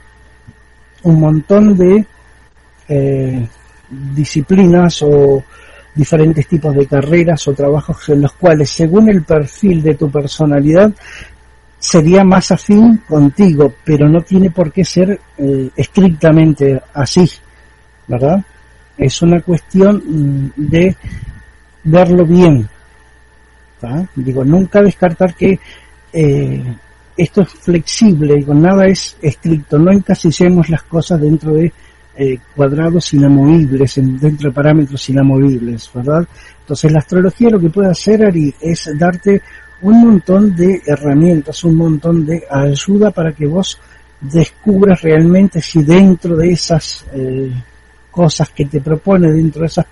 un 1.03 1.19
montón 1.19 1.77
de 1.77 2.05
eh, 2.89 3.47
disciplinas 3.89 5.01
o 5.03 5.43
diferentes 5.97 6.47
tipos 6.47 6.75
de 6.75 6.85
carreras 6.85 7.47
o 7.47 7.53
trabajos 7.53 8.09
en 8.09 8.21
los 8.21 8.33
cuales 8.33 8.69
según 8.69 9.09
el 9.09 9.23
perfil 9.23 9.81
de 9.81 9.95
tu 9.95 10.09
personalidad 10.09 10.93
sería 11.79 12.23
más 12.23 12.51
afín 12.51 13.01
contigo, 13.07 13.73
pero 13.83 14.07
no 14.07 14.21
tiene 14.21 14.51
por 14.51 14.71
qué 14.71 14.85
ser 14.85 15.19
eh, 15.37 15.69
estrictamente 15.75 16.81
así, 16.93 17.29
¿verdad? 18.07 18.43
Es 18.97 19.21
una 19.21 19.41
cuestión 19.41 20.03
mm, 20.05 20.51
de 20.55 20.95
verlo 21.83 22.25
bien. 22.25 22.67
Digo, 24.15 24.43
nunca 24.43 24.81
descartar 24.81 25.35
que 25.35 25.59
eh, 26.11 26.63
esto 27.15 27.41
es 27.41 27.49
flexible 27.49 28.43
con 28.43 28.61
nada 28.61 28.87
es 28.87 29.15
estricto, 29.21 29.77
no 29.77 29.91
encasilemos 29.91 30.69
las 30.69 30.83
cosas 30.83 31.21
dentro 31.21 31.53
de 31.53 31.71
eh, 32.17 32.39
cuadrados 32.55 33.13
inamovibles, 33.13 33.95
dentro 33.95 34.49
de 34.49 34.55
parámetros 34.55 35.07
inamovibles, 35.09 35.89
¿verdad? 35.93 36.27
Entonces 36.61 36.91
la 36.91 36.99
astrología 36.99 37.49
lo 37.49 37.59
que 37.59 37.69
puede 37.69 37.91
hacer, 37.91 38.25
Ari, 38.25 38.53
es 38.59 38.89
darte 38.97 39.41
un 39.81 40.01
montón 40.01 40.55
de 40.55 40.81
herramientas, 40.85 41.63
un 41.63 41.75
montón 41.75 42.25
de 42.25 42.43
ayuda 42.49 43.11
para 43.11 43.31
que 43.33 43.45
vos 43.45 43.79
descubras 44.19 45.01
realmente 45.01 45.61
si 45.61 45.83
dentro 45.83 46.35
de 46.35 46.51
esas 46.51 47.05
eh, 47.13 47.51
cosas 48.09 48.49
que 48.49 48.65
te 48.65 48.81
propone, 48.81 49.31
dentro 49.31 49.61
de 49.61 49.67
esas 49.67 49.85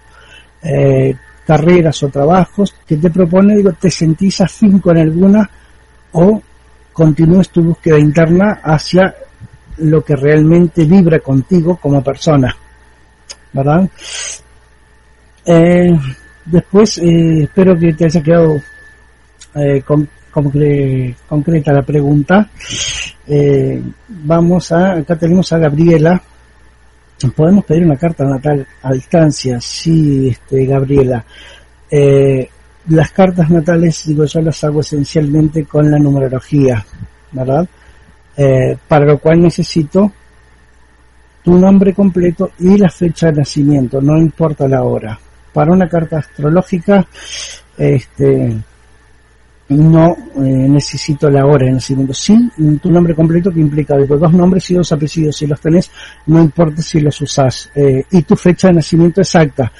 eh, 0.63 1.15
carreras 1.45 2.01
o 2.01 2.09
trabajos 2.09 2.75
que 2.87 2.97
te 2.97 3.11
propone, 3.11 3.55
digo, 3.55 3.71
te 3.73 3.91
sentís 3.91 4.41
afín 4.41 4.79
con 4.79 4.97
alguna 4.97 5.47
o 6.13 6.41
continúes 6.91 7.49
tu 7.49 7.61
búsqueda 7.61 7.99
interna 7.99 8.61
hacia 8.63 9.13
lo 9.77 10.03
que 10.03 10.15
realmente 10.15 10.85
vibra 10.85 11.19
contigo 11.19 11.77
como 11.77 12.03
persona, 12.03 12.55
¿verdad? 13.53 13.89
Eh, 15.45 15.91
después, 16.45 16.97
eh, 16.99 17.43
espero 17.43 17.77
que 17.77 17.93
te 17.93 18.05
haya 18.05 18.21
quedado 18.21 18.61
eh, 19.55 19.83
concreta 21.27 21.73
la 21.73 21.81
pregunta. 21.83 22.49
vamos 24.07 24.71
a, 24.71 24.93
acá 24.93 25.15
tenemos 25.17 25.51
a 25.53 25.57
Gabriela. 25.59 26.21
¿Podemos 27.35 27.63
pedir 27.65 27.85
una 27.85 27.95
carta 27.95 28.25
natal 28.25 28.67
a 28.83 28.91
distancia? 28.91 29.59
Sí, 29.61 30.29
este, 30.29 30.65
Gabriela. 30.65 31.23
Las 32.87 33.11
cartas 33.11 33.49
natales, 33.49 34.03
digo 34.05 34.25
yo, 34.25 34.41
las 34.41 34.63
hago 34.63 34.81
esencialmente 34.81 35.65
con 35.65 35.89
la 35.89 35.97
numerología, 35.97 36.85
¿verdad? 37.31 37.67
Eh, 38.37 38.77
para 38.87 39.05
lo 39.05 39.17
cual 39.17 39.41
necesito 39.41 40.11
tu 41.43 41.57
nombre 41.57 41.93
completo 41.93 42.51
y 42.59 42.77
la 42.77 42.89
fecha 42.89 43.27
de 43.27 43.37
nacimiento, 43.39 44.01
no 44.01 44.17
importa 44.17 44.67
la 44.67 44.83
hora. 44.83 45.17
Para 45.53 45.71
una 45.71 45.87
carta 45.87 46.17
astrológica, 46.17 47.05
este, 47.77 48.57
no 49.69 50.17
eh, 50.37 50.39
necesito 50.39 51.29
la 51.29 51.45
hora 51.45 51.65
de 51.65 51.73
nacimiento. 51.73 52.13
Sí, 52.13 52.51
tu 52.81 52.91
nombre 52.91 53.15
completo 53.15 53.51
que 53.51 53.59
implica 53.59 53.95
dos 53.95 54.33
nombres 54.33 54.69
y 54.71 54.75
dos 54.75 54.91
apellidos. 54.91 55.37
Si 55.37 55.47
los 55.47 55.59
tenés, 55.61 55.89
no 56.27 56.41
importa 56.41 56.81
si 56.81 56.99
los 56.99 57.19
usás. 57.21 57.71
Eh, 57.75 58.05
y 58.11 58.21
tu 58.23 58.35
fecha 58.35 58.67
de 58.67 58.75
nacimiento 58.75 59.21
exacta. 59.21 59.71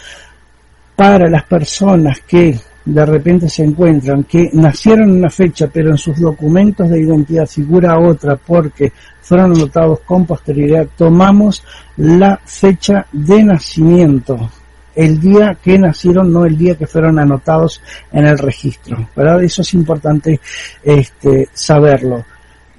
Para 0.96 1.30
las 1.30 1.44
personas 1.44 2.22
que 2.22 2.58
de 2.86 3.06
repente 3.06 3.50
se 3.50 3.64
encuentran 3.64 4.24
que 4.26 4.50
nacieron 4.54 5.10
en 5.10 5.18
una 5.18 5.30
fecha 5.30 5.68
pero 5.68 5.90
en 5.90 5.98
sus 5.98 6.20
documentos 6.20 6.88
de 6.90 7.02
identidad 7.02 7.48
figura 7.48 7.98
otra 7.98 8.36
porque 8.36 8.94
fueron 9.22 9.54
anotados 9.54 10.02
con 10.02 10.26
posterioridad, 10.26 10.88
tomamos 10.96 11.64
la 11.98 12.40
fecha 12.46 13.08
de 13.12 13.44
nacimiento, 13.44 14.52
el 14.94 15.20
día 15.20 15.58
que 15.62 15.80
nacieron, 15.80 16.32
no 16.32 16.46
el 16.46 16.56
día 16.56 16.76
que 16.76 16.86
fueron 16.86 17.18
anotados 17.18 17.82
en 18.12 18.28
el 18.28 18.38
registro, 18.38 19.10
¿verdad? 19.16 19.44
Eso 19.44 19.64
es 19.64 19.74
importante 19.74 20.40
este, 20.84 21.50
saberlo. 21.54 22.24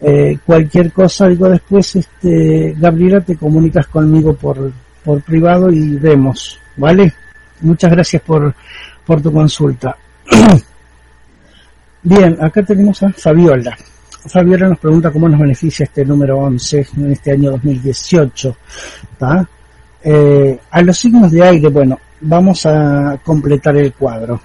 Eh, 0.00 0.38
cualquier 0.46 0.92
cosa, 0.92 1.26
digo 1.26 1.48
después, 1.48 1.96
este, 1.96 2.75
Gabriela, 2.78 3.20
te 3.20 3.36
comunicas 3.36 3.88
conmigo 3.88 4.34
por, 4.34 4.70
por 5.04 5.20
privado 5.22 5.72
y 5.72 5.96
vemos, 5.96 6.60
¿vale? 6.76 7.12
Muchas 7.60 7.90
gracias 7.90 8.22
por, 8.22 8.54
por 9.06 9.22
tu 9.22 9.32
consulta. 9.32 9.96
Bien, 12.02 12.36
acá 12.40 12.62
tenemos 12.62 13.02
a 13.02 13.12
Fabiola. 13.12 13.76
Fabiola 14.28 14.68
nos 14.68 14.78
pregunta 14.78 15.10
cómo 15.10 15.28
nos 15.28 15.40
beneficia 15.40 15.84
este 15.84 16.04
número 16.04 16.38
11 16.38 16.86
en 16.96 17.12
este 17.12 17.32
año 17.32 17.52
2018. 17.52 18.56
Eh, 20.02 20.58
a 20.70 20.82
los 20.82 20.98
signos 20.98 21.30
de 21.30 21.42
aire, 21.42 21.68
bueno, 21.68 21.98
vamos 22.20 22.66
a 22.66 23.18
completar 23.25 23.76
el 23.76 23.92
cuadro. 23.92 24.40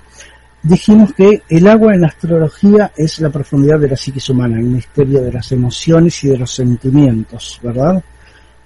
Dijimos 0.64 1.14
que 1.14 1.42
el 1.50 1.68
agua 1.68 1.96
en 1.96 2.06
astrología 2.06 2.92
es 2.96 3.20
la 3.20 3.32
profundidad 3.32 3.80
de 3.80 3.90
la 3.90 3.98
psiquis 3.98 4.30
humana, 4.30 4.60
el 4.60 4.66
misterio 4.66 5.22
de 5.22 5.32
las 5.32 5.52
emociones 5.52 6.24
y 6.24 6.30
de 6.30 6.38
los 6.38 6.52
sentimientos, 6.54 7.60
¿verdad? 7.64 8.04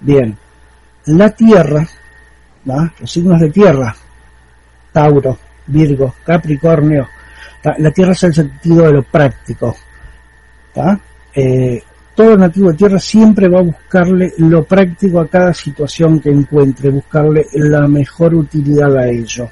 Bien, 0.00 0.36
la 1.06 1.30
tierra, 1.30 1.86
los 3.00 3.10
signos 3.10 3.40
de 3.40 3.50
tierra, 3.50 3.96
Tauro, 4.92 5.38
Virgo, 5.66 6.14
Capricornio, 6.24 7.08
la 7.78 7.90
tierra 7.90 8.12
es 8.12 8.22
el 8.24 8.34
sentido 8.34 8.86
de 8.86 8.92
lo 8.92 9.02
práctico. 9.02 9.76
Eh, 11.34 11.82
todo 12.14 12.36
nativo 12.36 12.70
de 12.70 12.78
tierra 12.78 12.98
siempre 12.98 13.48
va 13.48 13.58
a 13.58 13.62
buscarle 13.62 14.32
lo 14.38 14.64
práctico 14.64 15.20
a 15.20 15.28
cada 15.28 15.52
situación 15.52 16.20
que 16.20 16.30
encuentre, 16.30 16.90
buscarle 16.90 17.46
la 17.54 17.86
mejor 17.86 18.34
utilidad 18.34 18.96
a 18.96 19.08
ello. 19.08 19.50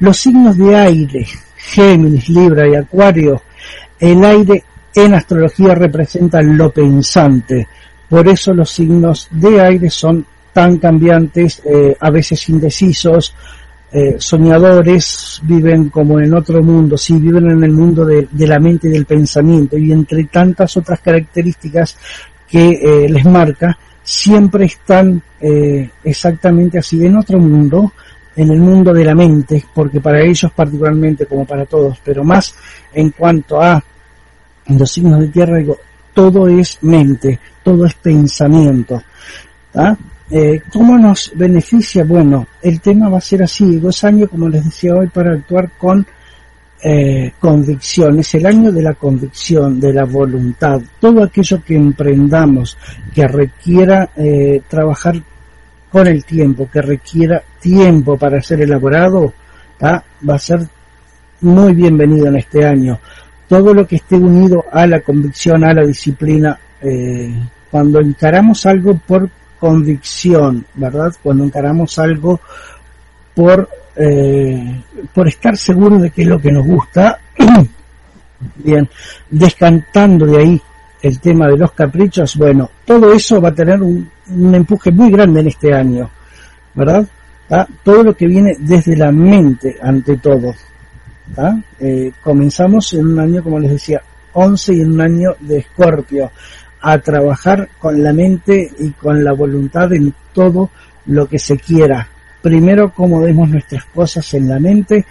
Los 0.00 0.16
signos 0.16 0.56
de 0.56 0.76
aire, 0.76 1.26
Géminis, 1.56 2.28
Libra 2.28 2.68
y 2.68 2.74
Acuario, 2.74 3.42
el 3.98 4.24
aire 4.24 4.64
en 4.94 5.14
astrología 5.14 5.74
representa 5.74 6.40
lo 6.42 6.70
pensante, 6.70 7.68
por 8.08 8.28
eso 8.28 8.54
los 8.54 8.70
signos 8.70 9.28
de 9.30 9.60
aire 9.60 9.90
son 9.90 10.24
tan 10.52 10.78
cambiantes, 10.78 11.62
eh, 11.64 11.96
a 11.98 12.10
veces 12.10 12.48
indecisos, 12.48 13.34
eh, 13.96 14.16
soñadores, 14.18 15.40
viven 15.44 15.88
como 15.88 16.18
en 16.18 16.34
otro 16.34 16.60
mundo, 16.64 16.98
sí, 16.98 17.16
viven 17.16 17.48
en 17.48 17.62
el 17.62 17.70
mundo 17.70 18.04
de, 18.04 18.26
la 18.32 18.58
mente 18.58 18.88
y 18.88 18.90
del 18.90 19.06
pensamiento, 19.06 19.78
y 19.78 19.92
entre 19.92 20.24
tantas 20.24 20.76
otras 20.76 20.98
características 20.98 21.96
que 22.48 22.70
eh, 22.70 23.08
les 23.08 23.24
marca, 23.24 23.78
siempre 24.02 24.64
están 24.64 25.22
eh, 25.40 25.88
exactamente 26.02 26.78
así, 26.78 27.06
en 27.06 27.16
otro 27.16 27.38
mundo, 27.38 27.92
en 28.34 28.50
el 28.50 28.58
mundo 28.58 28.92
de 28.92 29.04
la 29.04 29.14
mente, 29.14 29.64
porque 29.72 30.00
para 30.00 30.20
ellos 30.20 30.50
particularmente, 30.50 31.26
como 31.26 31.44
para 31.44 31.64
todos, 31.64 31.96
pero 32.04 32.24
más 32.24 32.52
en 32.92 33.10
cuanto 33.10 33.62
a 33.62 33.80
los 34.70 34.90
signos 34.90 35.20
de 35.20 35.28
tierra, 35.28 35.58
digo, 35.58 35.78
todo 36.12 36.48
es 36.48 36.82
mente, 36.82 37.38
todo 37.62 37.86
es 37.86 37.94
pensamiento. 37.94 39.00
¿ah? 39.72 39.96
Eh, 40.30 40.62
¿Cómo 40.72 40.96
nos 40.98 41.32
beneficia? 41.34 42.04
Bueno, 42.04 42.46
el 42.62 42.80
tema 42.80 43.08
va 43.08 43.18
a 43.18 43.20
ser 43.20 43.42
así, 43.42 43.78
dos 43.78 44.04
años, 44.04 44.30
como 44.30 44.48
les 44.48 44.64
decía 44.64 44.94
hoy, 44.94 45.08
para 45.08 45.34
actuar 45.34 45.70
con 45.76 46.06
eh, 46.82 47.32
convicción. 47.38 48.18
Es 48.20 48.34
el 48.34 48.46
año 48.46 48.72
de 48.72 48.82
la 48.82 48.94
convicción, 48.94 49.78
de 49.78 49.92
la 49.92 50.04
voluntad. 50.04 50.80
Todo 50.98 51.24
aquello 51.24 51.62
que 51.62 51.74
emprendamos, 51.76 52.76
que 53.14 53.28
requiera 53.28 54.10
eh, 54.16 54.62
trabajar 54.66 55.22
con 55.90 56.06
el 56.06 56.24
tiempo, 56.24 56.68
que 56.72 56.80
requiera 56.80 57.42
tiempo 57.60 58.16
para 58.16 58.40
ser 58.40 58.62
elaborado, 58.62 59.32
va 59.80 60.34
a 60.34 60.38
ser 60.38 60.60
muy 61.42 61.74
bienvenido 61.74 62.26
en 62.28 62.36
este 62.36 62.64
año. 62.64 62.98
Todo 63.46 63.74
lo 63.74 63.86
que 63.86 63.96
esté 63.96 64.16
unido 64.16 64.64
a 64.72 64.86
la 64.86 65.00
convicción, 65.00 65.62
a 65.62 65.74
la 65.74 65.84
disciplina, 65.84 66.58
cuando 67.70 68.00
encaramos 68.00 68.66
algo 68.66 68.98
por 69.06 69.30
convicción, 69.58 70.64
¿verdad? 70.74 71.14
Cuando 71.22 71.44
encaramos 71.44 71.98
algo 71.98 72.40
por, 73.34 73.68
eh, 73.96 74.82
por 75.12 75.28
estar 75.28 75.56
seguro 75.56 75.98
de 75.98 76.10
que 76.10 76.22
es 76.22 76.28
lo 76.28 76.38
que 76.38 76.52
nos 76.52 76.66
gusta, 76.66 77.18
bien, 78.56 78.88
descantando 79.30 80.26
de 80.26 80.38
ahí 80.38 80.62
el 81.02 81.20
tema 81.20 81.48
de 81.48 81.58
los 81.58 81.72
caprichos, 81.72 82.36
bueno, 82.36 82.70
todo 82.84 83.12
eso 83.12 83.40
va 83.40 83.50
a 83.50 83.54
tener 83.54 83.82
un, 83.82 84.10
empuje 84.54 84.90
muy 84.90 85.10
grande 85.10 85.40
en 85.40 85.48
este 85.48 85.74
año, 85.74 86.10
¿verdad? 86.74 87.06
¿Ah? 87.50 87.66
Todo 87.82 88.02
lo 88.02 88.16
que 88.16 88.26
viene 88.26 88.56
desde 88.58 88.96
la 88.96 89.12
mente, 89.12 89.76
ante 89.82 90.16
todo. 90.16 90.54
¿ah? 91.36 91.58
Eh, 91.78 92.10
comenzamos 92.22 92.94
en 92.94 93.06
un 93.06 93.20
año, 93.20 93.42
como 93.42 93.58
les 93.58 93.72
decía, 93.72 94.02
11 94.32 94.74
y 94.74 94.80
en 94.80 94.92
un 94.92 95.00
año 95.00 95.36
de 95.40 95.58
Escorpio 95.58 96.30
a 96.86 96.98
trabajar 96.98 97.70
con 97.78 98.02
la 98.02 98.12
mente 98.12 98.70
y 98.78 98.90
con 98.90 99.24
la 99.24 99.32
voluntad 99.32 99.90
en 99.94 100.14
todo 100.34 100.68
lo 101.06 101.26
que 101.26 101.38
se 101.38 101.56
quiera. 101.56 102.06
Primero 102.42 102.88
acomodemos 102.88 103.48
nuestras 103.48 103.86
cosas 103.86 104.34
en 104.34 104.50
la 104.50 104.60
mente 104.60 105.06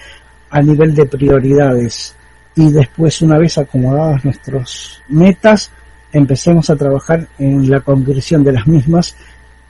a 0.51 0.61
nivel 0.61 0.93
de 0.93 1.07
prioridades 1.07 2.15
y 2.55 2.71
después 2.71 3.19
una 3.23 3.39
vez 3.39 3.57
acomodadas 3.57 4.23
nuestras 4.23 5.01
metas 5.07 5.71
empecemos 6.11 6.69
a 6.69 6.75
trabajar 6.75 7.27
en 7.39 7.67
la 7.67 7.79
concreción 7.79 8.43
de 8.43 8.51
las 8.51 8.67
mismas 8.67 9.15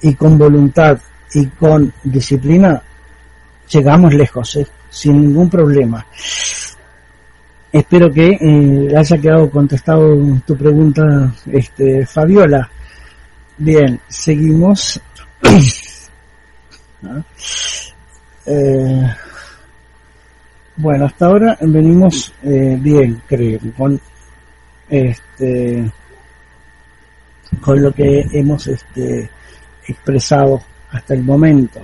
y 0.01 0.13
con 0.15 0.37
voluntad 0.37 0.99
y 1.33 1.45
con 1.45 1.93
disciplina 2.03 2.81
llegamos 3.69 4.13
lejos, 4.13 4.57
¿eh? 4.57 4.67
sin 4.89 5.21
ningún 5.21 5.49
problema. 5.49 6.05
Espero 7.73 8.11
que 8.11 8.37
eh, 8.39 8.95
haya 8.95 9.17
quedado 9.17 9.49
contestado 9.49 10.15
tu 10.45 10.55
pregunta, 10.55 11.33
este, 11.51 12.05
Fabiola. 12.05 12.69
Bien, 13.57 13.99
seguimos. 14.07 15.01
Ah. 17.05 17.21
Eh, 18.45 19.13
bueno, 20.77 21.05
hasta 21.05 21.25
ahora 21.25 21.57
venimos 21.59 22.33
eh, 22.43 22.77
bien, 22.79 23.21
creo, 23.27 23.59
con 23.75 23.99
este, 24.87 25.91
con 27.59 27.81
lo 27.81 27.91
que 27.91 28.23
hemos 28.31 28.67
este, 28.67 29.29
expresado 29.85 30.61
hasta 30.91 31.13
el 31.13 31.23
momento. 31.23 31.81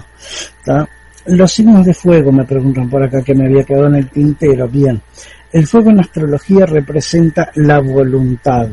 Los 1.26 1.52
signos 1.52 1.86
de 1.86 1.94
fuego 1.94 2.32
me 2.32 2.46
preguntan 2.46 2.90
por 2.90 3.04
acá 3.04 3.22
que 3.22 3.36
me 3.36 3.48
había 3.48 3.66
quedado 3.66 3.88
en 3.88 3.96
el 3.96 4.10
tintero. 4.10 4.70
Bien, 4.70 5.02
el 5.52 5.68
fuego 5.68 5.90
en 5.90 6.00
astrología 6.00 6.66
representa 6.66 7.52
la 7.56 7.80
voluntad. 7.80 8.70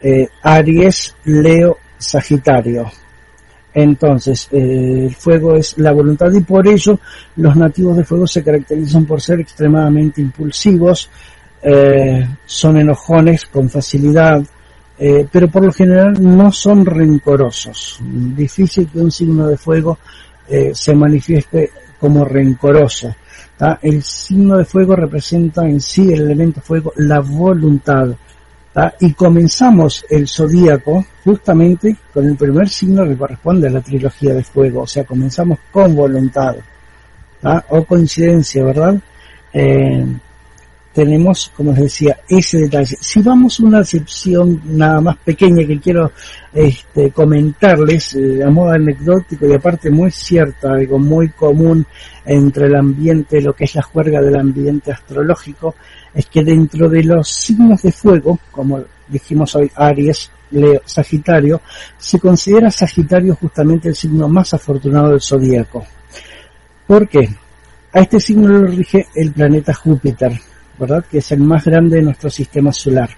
Eh, 0.00 0.28
Aries, 0.42 1.14
Leo, 1.24 1.78
Sagitario. 1.98 2.90
Entonces, 3.74 4.48
eh, 4.52 5.06
el 5.06 5.14
fuego 5.14 5.56
es 5.56 5.78
la 5.78 5.92
voluntad 5.92 6.30
y 6.32 6.40
por 6.40 6.66
ello 6.66 6.98
los 7.36 7.56
nativos 7.56 7.96
de 7.96 8.04
fuego 8.04 8.26
se 8.26 8.42
caracterizan 8.42 9.06
por 9.06 9.20
ser 9.20 9.40
extremadamente 9.40 10.20
impulsivos, 10.20 11.08
eh, 11.62 12.26
son 12.44 12.78
enojones 12.78 13.46
con 13.46 13.68
facilidad, 13.68 14.42
pero 15.32 15.48
por 15.48 15.64
lo 15.64 15.72
general 15.72 16.14
no 16.20 16.52
son 16.52 16.86
rencorosos. 16.86 17.98
Difícil 18.00 18.88
que 18.88 19.00
un 19.00 19.10
signo 19.10 19.48
de 19.48 19.56
fuego 19.56 19.98
se 20.72 20.94
manifieste 20.94 21.72
como 21.98 22.24
rencoroso. 22.24 23.12
El 23.80 24.02
signo 24.02 24.58
de 24.58 24.64
fuego 24.64 24.96
representa 24.96 25.68
en 25.68 25.80
sí 25.80 26.12
el 26.12 26.22
elemento 26.22 26.60
fuego, 26.60 26.92
la 26.96 27.20
voluntad. 27.20 28.08
Y 29.00 29.12
comenzamos 29.12 30.04
el 30.08 30.26
zodíaco 30.26 31.04
justamente 31.24 31.96
con 32.12 32.26
el 32.26 32.36
primer 32.36 32.68
signo 32.68 33.04
que 33.04 33.16
corresponde 33.16 33.68
a 33.68 33.70
la 33.70 33.80
trilogía 33.80 34.34
de 34.34 34.42
fuego, 34.42 34.82
o 34.82 34.86
sea, 34.86 35.04
comenzamos 35.04 35.58
con 35.70 35.94
voluntad. 35.94 36.56
O 37.68 37.84
coincidencia, 37.84 38.64
¿verdad? 38.64 38.98
Eh, 39.52 40.06
tenemos, 40.92 41.50
como 41.56 41.72
les 41.72 41.82
decía, 41.82 42.18
ese 42.28 42.58
detalle. 42.58 42.96
Si 43.00 43.22
vamos 43.22 43.58
a 43.58 43.64
una 43.64 43.80
excepción 43.80 44.60
nada 44.64 45.00
más 45.00 45.16
pequeña 45.18 45.66
que 45.66 45.80
quiero 45.80 46.12
este, 46.52 47.10
comentarles, 47.10 48.14
eh, 48.14 48.42
a 48.44 48.50
modo 48.50 48.72
anecdótico 48.72 49.46
y 49.46 49.54
aparte 49.54 49.90
muy 49.90 50.10
cierta, 50.10 50.72
algo 50.72 50.98
muy 50.98 51.30
común 51.30 51.86
entre 52.24 52.66
el 52.66 52.76
ambiente, 52.76 53.40
lo 53.40 53.54
que 53.54 53.64
es 53.64 53.74
la 53.74 53.82
juerga 53.82 54.20
del 54.20 54.36
ambiente 54.36 54.92
astrológico, 54.92 55.74
es 56.14 56.26
que 56.26 56.44
dentro 56.44 56.88
de 56.88 57.04
los 57.04 57.28
signos 57.28 57.82
de 57.82 57.92
fuego, 57.92 58.38
como 58.50 58.82
dijimos 59.08 59.54
hoy, 59.56 59.70
Aries, 59.74 60.30
Leo, 60.50 60.82
Sagitario, 60.84 61.62
se 61.96 62.20
considera 62.20 62.70
Sagitario 62.70 63.34
justamente 63.34 63.88
el 63.88 63.96
signo 63.96 64.28
más 64.28 64.52
afortunado 64.52 65.10
del 65.10 65.22
zodíaco. 65.22 65.86
¿Por 66.86 67.08
qué? 67.08 67.28
A 67.94 68.00
este 68.00 68.20
signo 68.20 68.48
lo 68.48 68.66
rige 68.66 69.06
el 69.14 69.32
planeta 69.32 69.72
Júpiter, 69.72 70.32
¿verdad? 70.78 71.04
Que 71.10 71.18
es 71.18 71.32
el 71.32 71.40
más 71.40 71.64
grande 71.64 71.96
de 71.96 72.02
nuestro 72.02 72.30
sistema 72.30 72.72
solar. 72.72 73.10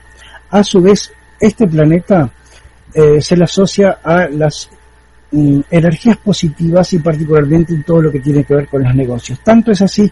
A 0.51 0.63
su 0.63 0.81
vez, 0.81 1.13
este 1.41 1.67
planeta 1.67 2.31
eh, 2.93 3.21
se 3.21 3.37
le 3.37 3.45
asocia 3.45 3.99
a 4.03 4.29
las 4.29 4.71
mm, 5.33 5.61
energías 5.71 6.17
positivas 6.19 6.93
y 6.93 6.99
particularmente 6.99 7.75
en 7.75 7.83
todo 7.83 8.03
lo 8.03 8.13
que 8.13 8.21
tiene 8.21 8.45
que 8.45 8.55
ver 8.55 8.69
con 8.69 8.83
los 8.83 8.95
negocios. 8.95 9.41
Tanto 9.43 9.73
es 9.73 9.83
así 9.83 10.11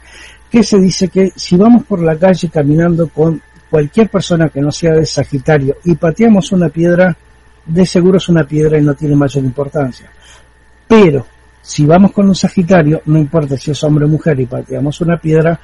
que 0.50 0.62
se 0.62 0.78
dice 0.78 1.08
que 1.08 1.32
si 1.34 1.56
vamos 1.56 1.84
por 1.84 2.02
la 2.02 2.16
calle 2.16 2.48
caminando 2.48 3.08
con 3.08 3.40
cualquier 3.70 4.10
persona 4.10 4.50
que 4.50 4.60
no 4.60 4.70
sea 4.70 4.92
de 4.92 5.06
Sagitario 5.06 5.76
y 5.84 5.94
pateamos 5.94 6.52
una 6.52 6.68
piedra, 6.68 7.16
de 7.64 7.86
seguro 7.86 8.18
es 8.18 8.28
una 8.28 8.44
piedra 8.44 8.78
y 8.78 8.82
no 8.82 8.94
tiene 8.94 9.16
mayor 9.16 9.44
importancia. 9.44 10.10
Pero 10.86 11.26
si 11.62 11.86
vamos 11.86 12.12
con 12.12 12.28
un 12.28 12.34
Sagitario, 12.34 13.00
no 13.06 13.18
importa 13.18 13.56
si 13.56 13.70
es 13.70 13.82
hombre 13.84 14.04
o 14.04 14.08
mujer 14.08 14.38
y 14.40 14.46
pateamos 14.46 15.00
una 15.00 15.16
piedra, 15.16 15.58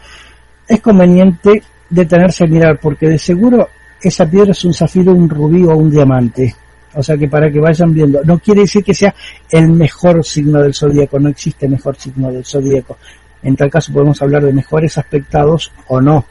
es 0.68 0.81
conveniente 0.81 1.62
detenerse 1.88 2.44
a 2.44 2.46
mirar 2.46 2.78
porque 2.78 3.09
de 3.09 3.18
seguro 3.18 3.68
esa 4.00 4.26
piedra 4.26 4.52
es 4.52 4.64
un 4.64 4.74
zafiro, 4.74 5.12
un 5.12 5.28
rubí 5.28 5.64
o 5.64 5.74
un 5.74 5.90
diamante. 5.90 6.54
O 6.94 7.02
sea 7.02 7.16
que 7.16 7.28
para 7.28 7.50
que 7.50 7.61
vayan 7.61 7.92
viendo, 7.92 8.22
no 8.24 8.38
quiere 8.38 8.62
decir 8.62 8.85
que 8.85 8.94
sea 8.94 9.14
el 9.50 9.68
mejor 9.70 10.24
signo 10.24 10.61
del 10.61 10.74
zodíaco, 10.74 11.18
no 11.18 11.28
existe 11.28 11.68
mejor 11.68 11.96
signo 11.96 12.31
del 12.31 12.44
zodíaco. 12.44 12.96
En 13.42 13.57
tal 13.57 13.70
caso 13.70 13.92
podemos 13.92 14.20
hablar 14.22 14.44
de 14.44 14.52
mejores 14.52 14.98
aspectados 14.98 15.72
o 15.88 16.00
no, 16.00 16.24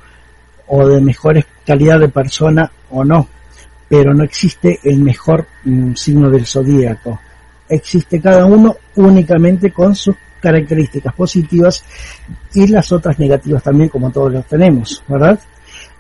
o 0.67 0.87
de 0.87 1.01
mejores 1.01 1.45
calidad 1.65 1.99
de 1.99 2.09
persona 2.09 2.69
o 2.89 3.03
no, 3.03 3.27
pero 3.87 4.13
no 4.13 4.23
existe 4.23 4.79
el 4.83 4.99
mejor 4.99 5.47
mm, 5.63 5.93
signo 5.93 6.29
del 6.29 6.45
zodíaco. 6.45 7.19
Existe 7.69 8.19
cada 8.19 8.45
uno 8.45 8.75
únicamente 8.95 9.71
con 9.71 9.95
sus 9.95 10.15
características 10.47 11.13
positivas 11.13 11.83
y 12.53 12.67
las 12.67 12.89
otras 12.93 13.19
negativas 13.19 13.61
también, 13.61 13.89
como 13.89 14.09
todos 14.11 14.31
los 14.31 14.45
tenemos, 14.45 15.03
¿verdad? 15.05 15.37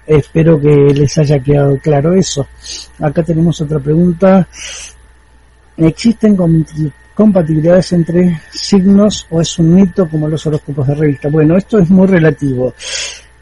Espero 0.05 0.57
que 0.57 0.69
les 0.69 1.17
haya 1.17 1.37
quedado 1.39 1.77
claro 1.79 2.13
eso. 2.13 2.47
Acá 2.99 3.23
tenemos 3.23 3.59
otra 3.59 3.77
pregunta. 3.77 4.47
¿Existen 5.75 6.37
compatibilidades 7.13 7.91
entre 7.91 8.39
signos 8.53 9.27
o 9.29 9.41
es 9.41 9.59
un 9.59 9.75
mito 9.75 10.07
como 10.07 10.29
los 10.29 10.45
horóscopos 10.45 10.87
de 10.87 10.95
revista? 10.95 11.27
Bueno, 11.27 11.57
esto 11.57 11.77
es 11.79 11.89
muy 11.89 12.07
relativo. 12.07 12.73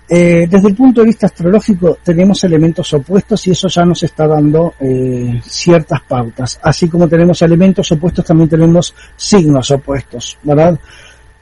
Eh, 0.07 0.45
desde 0.47 0.67
el 0.67 0.75
punto 0.75 1.01
de 1.01 1.07
vista 1.07 1.25
astrológico 1.25 1.97
tenemos 2.03 2.43
elementos 2.43 2.93
opuestos 2.93 3.47
y 3.47 3.51
eso 3.51 3.67
ya 3.67 3.83
nos 3.85 4.03
está 4.03 4.27
dando 4.27 4.75
eh, 4.79 5.41
ciertas 5.43 6.01
pautas. 6.01 6.59
Así 6.61 6.87
como 6.87 7.07
tenemos 7.07 7.41
elementos 7.41 7.91
opuestos, 7.91 8.23
también 8.25 8.49
tenemos 8.49 8.93
signos 9.15 9.71
opuestos, 9.71 10.37
¿verdad? 10.43 10.79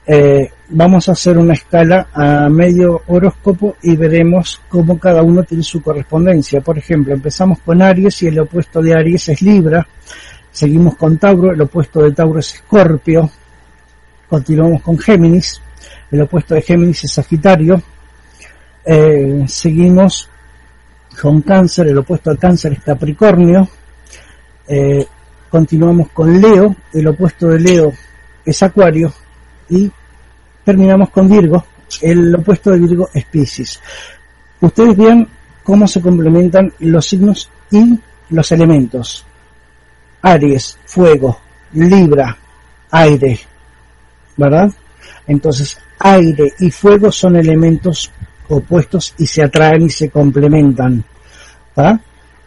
Eh, 0.06 0.50
vamos 0.70 1.08
a 1.08 1.14
hacer 1.14 1.38
una 1.38 1.54
escala 1.54 2.08
a 2.14 2.50
medio 2.50 3.02
horóscopo 3.08 3.78
y 3.82 3.96
veremos 3.96 4.62
cómo 4.70 4.98
cada 4.98 5.22
uno 5.24 5.44
tiene 5.44 5.64
su 5.64 5.82
correspondencia. 5.82 6.62
Por 6.62 6.78
ejemplo, 6.78 7.14
empezamos 7.14 7.60
con 7.60 7.82
Aries 7.82 8.24
y 8.24 8.28
el 8.28 8.40
opuesto 8.40 8.82
de 8.82 8.94
Aries 8.94 9.30
es 9.30 9.42
Libra. 9.42 9.86
Seguimos 10.52 10.96
con 10.96 11.18
Tauro, 11.18 11.52
el 11.52 11.62
opuesto 11.62 12.02
de 12.02 12.12
Tauro 12.12 12.40
es 12.40 12.54
Escorpio. 12.56 13.30
Continuamos 14.30 14.82
con 14.82 14.98
Géminis, 14.98 15.62
el 16.12 16.22
opuesto 16.22 16.56
de 16.56 16.62
Géminis 16.62 17.04
es 17.04 17.12
Sagitario. 17.12 17.82
Eh, 18.86 19.46
seguimos 19.48 20.30
con 21.22 21.42
Cáncer, 21.42 21.88
el 21.88 21.98
opuesto 21.98 22.32
de 22.32 22.38
Cáncer 22.38 22.74
es 22.74 22.84
Capricornio. 22.84 23.68
Eh, 24.68 25.06
continuamos 25.50 26.10
con 26.10 26.42
Leo, 26.42 26.76
el 26.92 27.08
opuesto 27.08 27.48
de 27.48 27.60
Leo 27.60 27.94
es 28.46 28.64
Acuario 28.64 29.14
y 29.70 29.90
terminamos 30.64 31.10
con 31.10 31.30
Virgo, 31.30 31.66
el 32.02 32.36
opuesto 32.36 32.72
de 32.72 32.80
Virgo 32.80 33.10
es 33.14 33.26
Pisces. 33.26 33.80
Ustedes 34.60 34.98
vean 34.98 35.28
cómo 35.64 35.88
se 35.88 36.02
complementan 36.02 36.74
los 36.80 37.06
signos 37.06 37.50
y 37.72 37.98
los 38.30 38.52
elementos. 38.52 39.26
Aries, 40.22 40.78
fuego, 40.86 41.40
Libra, 41.74 42.38
aire, 42.92 43.40
¿verdad? 44.38 44.72
Entonces, 45.28 45.78
aire 46.00 46.54
y 46.60 46.72
fuego 46.72 47.12
son 47.12 47.36
elementos 47.36 48.12
opuestos 48.50 49.14
y 49.18 49.26
se 49.26 49.44
atraen 49.44 49.84
y 49.84 49.90
se 49.90 50.10
complementan. 50.10 51.04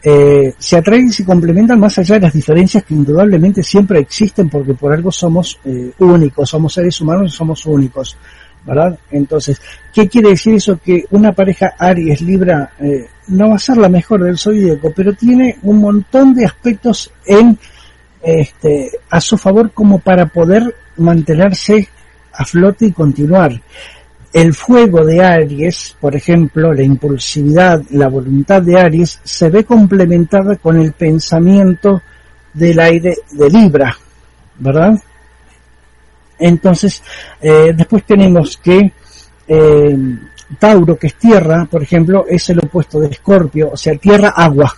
Eh, 0.03 0.53
se 0.57 0.77
atraen 0.77 1.07
y 1.07 1.11
se 1.11 1.25
complementan 1.25 1.79
más 1.79 1.97
allá 1.97 2.15
de 2.15 2.21
las 2.21 2.33
diferencias 2.33 2.83
que 2.83 2.93
indudablemente 2.93 3.63
siempre 3.63 3.99
existen 3.99 4.47
porque 4.47 4.73
por 4.73 4.93
algo 4.93 5.11
somos 5.11 5.59
eh, 5.65 5.91
únicos, 5.99 6.49
somos 6.49 6.73
seres 6.73 7.01
humanos 7.01 7.33
y 7.33 7.35
somos 7.35 7.65
únicos, 7.65 8.15
¿verdad? 8.65 8.97
Entonces, 9.11 9.59
¿qué 9.93 10.07
quiere 10.07 10.29
decir 10.29 10.53
eso? 10.55 10.79
Que 10.83 11.05
una 11.11 11.31
pareja 11.31 11.73
Aries 11.77 12.21
Libra 12.21 12.71
eh, 12.79 13.07
no 13.29 13.49
va 13.49 13.55
a 13.55 13.59
ser 13.59 13.77
la 13.77 13.89
mejor 13.89 14.23
del 14.23 14.37
zodíaco, 14.37 14.93
pero 14.95 15.13
tiene 15.13 15.57
un 15.63 15.81
montón 15.81 16.33
de 16.35 16.45
aspectos 16.45 17.11
en 17.25 17.57
este, 18.21 18.91
a 19.09 19.19
su 19.19 19.37
favor 19.37 19.71
como 19.71 19.99
para 19.99 20.27
poder 20.27 20.75
mantenerse 20.97 21.87
a 22.33 22.45
flote 22.45 22.85
y 22.85 22.91
continuar 22.91 23.59
el 24.37 24.53
fuego 24.53 25.03
de 25.03 25.23
Aries, 25.23 25.95
por 25.99 26.15
ejemplo, 26.15 26.71
la 26.71 26.83
impulsividad, 26.83 27.81
la 27.89 28.07
voluntad 28.07 28.61
de 28.61 28.79
Aries, 28.79 29.19
se 29.23 29.49
ve 29.49 29.63
complementada 29.65 30.57
con 30.57 30.79
el 30.79 30.93
pensamiento 30.93 32.03
del 32.53 32.79
aire 32.79 33.15
de 33.31 33.49
Libra, 33.49 33.97
¿verdad? 34.59 35.01
Entonces, 36.37 37.01
eh, 37.41 37.73
después 37.75 38.03
tenemos 38.03 38.57
que 38.57 38.91
eh, 39.47 39.97
Tauro, 40.59 40.99
que 40.99 41.07
es 41.07 41.15
tierra, 41.15 41.65
por 41.65 41.81
ejemplo, 41.81 42.25
es 42.29 42.47
el 42.51 42.59
opuesto 42.59 42.99
de 42.99 43.07
Escorpio, 43.07 43.71
o 43.71 43.77
sea, 43.77 43.95
tierra, 43.95 44.29
agua, 44.35 44.71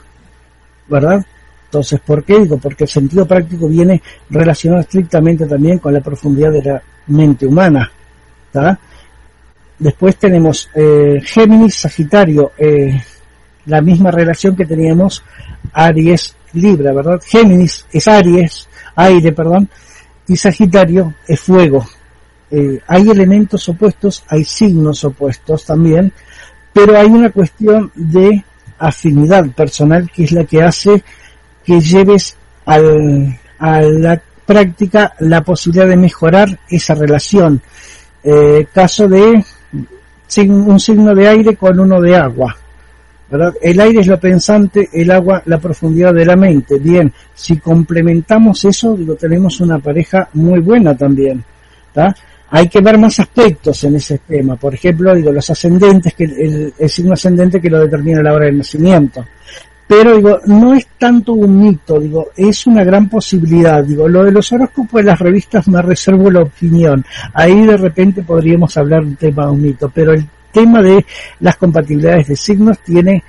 ¿verdad? 0.87 1.25
Entonces, 1.65 1.99
¿por 1.99 2.23
qué 2.23 2.39
digo? 2.39 2.57
Porque 2.57 2.85
el 2.85 2.89
sentido 2.89 3.25
práctico 3.25 3.67
viene 3.67 4.01
relacionado 4.29 4.83
estrictamente 4.83 5.45
también 5.45 5.79
con 5.79 5.93
la 5.93 5.99
profundidad 5.99 6.53
de 6.53 6.63
la 6.63 6.81
mente 7.07 7.45
humana, 7.45 7.91
¿verdad? 8.53 8.79
Después 9.79 10.17
tenemos 10.17 10.69
eh, 10.75 11.21
Géminis, 11.23 11.75
Sagitario, 11.75 12.51
eh, 12.57 13.01
la 13.65 13.81
misma 13.81 14.11
relación 14.11 14.55
que 14.55 14.65
teníamos 14.65 15.23
Aries, 15.73 16.35
Libra, 16.53 16.91
¿verdad? 16.91 17.21
Géminis 17.25 17.85
es 17.91 18.07
Aries, 18.07 18.67
aire, 18.95 19.31
perdón, 19.31 19.69
y 20.27 20.35
Sagitario 20.35 21.13
es 21.27 21.39
fuego. 21.39 21.87
Eh, 22.51 22.79
hay 22.87 23.09
elementos 23.09 23.69
opuestos, 23.69 24.23
hay 24.27 24.43
signos 24.43 25.03
opuestos 25.03 25.65
también, 25.65 26.11
pero 26.73 26.97
hay 26.97 27.07
una 27.07 27.29
cuestión 27.29 27.91
de 27.95 28.43
afinidad 28.79 29.49
personal 29.51 30.09
que 30.11 30.23
es 30.23 30.31
la 30.31 30.43
que 30.45 30.63
hace 30.63 31.03
que 31.63 31.79
lleves 31.79 32.35
al, 32.65 33.37
a 33.59 33.81
la 33.81 34.21
práctica 34.45 35.13
la 35.19 35.43
posibilidad 35.43 35.87
de 35.87 35.97
mejorar 35.97 36.59
esa 36.69 36.95
relación. 36.95 37.61
Eh, 38.23 38.67
caso 38.73 39.07
de 39.07 39.43
un 40.37 40.79
signo 40.79 41.13
de 41.15 41.27
aire 41.27 41.55
con 41.55 41.79
uno 41.79 42.01
de 42.01 42.15
agua. 42.15 42.55
¿verdad? 43.29 43.53
El 43.61 43.79
aire 43.79 44.01
es 44.01 44.07
lo 44.07 44.19
pensante, 44.19 44.89
el 44.91 45.11
agua 45.11 45.41
la 45.45 45.59
profundidad 45.59 46.13
de 46.13 46.25
la 46.25 46.35
mente. 46.35 46.79
Bien, 46.79 47.11
si 47.33 47.57
complementamos 47.57 48.65
eso, 48.65 48.95
digo, 48.95 49.15
tenemos 49.15 49.59
una 49.61 49.79
pareja 49.79 50.27
muy 50.33 50.59
buena 50.59 50.95
también. 50.95 51.43
Hay 52.51 52.67
que 52.67 52.81
ver 52.81 52.97
más 52.97 53.19
aspectos 53.19 53.83
en 53.83 53.97
ese 53.97 54.19
tema. 54.19 54.55
Por 54.55 54.73
ejemplo, 54.73 55.13
digo, 55.13 55.31
los 55.31 55.47
ascendentes, 55.49 56.13
que 56.15 56.23
el, 56.23 56.73
el 56.77 56.89
signo 56.89 57.13
ascendente 57.13 57.61
que 57.61 57.69
lo 57.69 57.79
determina 57.79 58.23
la 58.23 58.33
hora 58.33 58.45
del 58.45 58.57
nacimiento. 58.57 59.23
Pero 59.89 60.15
digo, 60.15 60.39
no 60.45 60.75
es 60.75 60.85
tanto 60.99 61.33
un 61.33 61.63
mito, 61.63 61.99
digo, 61.99 62.27
es 62.37 62.67
una 62.67 62.83
gran 62.83 63.09
posibilidad. 63.09 63.83
Digo, 63.83 64.07
lo 64.07 64.23
de 64.23 64.31
los 64.31 64.51
horóscopos 64.51 65.01
de 65.01 65.07
las 65.07 65.17
revistas 65.17 65.67
me 65.67 65.81
reservo 65.81 66.29
la 66.29 66.43
opinión. 66.43 67.03
Ahí 67.33 67.65
de 67.65 67.75
repente 67.75 68.21
podríamos 68.21 68.77
hablar 68.77 69.01
un 69.01 69.15
tema 69.15 69.47
de 69.47 69.51
un 69.51 69.61
mito, 69.63 69.89
pero 69.89 70.13
el 70.13 70.29
tema 70.51 70.83
de 70.83 71.03
las 71.39 71.57
compatibilidades 71.57 72.27
de 72.27 72.35
signos 72.35 72.77
tiene 72.85 73.23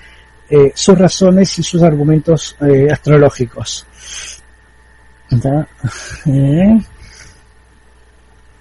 eh, 0.51 0.71
sus 0.75 0.99
razones 0.99 1.59
y 1.59 1.63
sus 1.63 1.83
argumentos 1.83 2.55
eh, 2.61 2.89
astrológicos. 2.93 3.87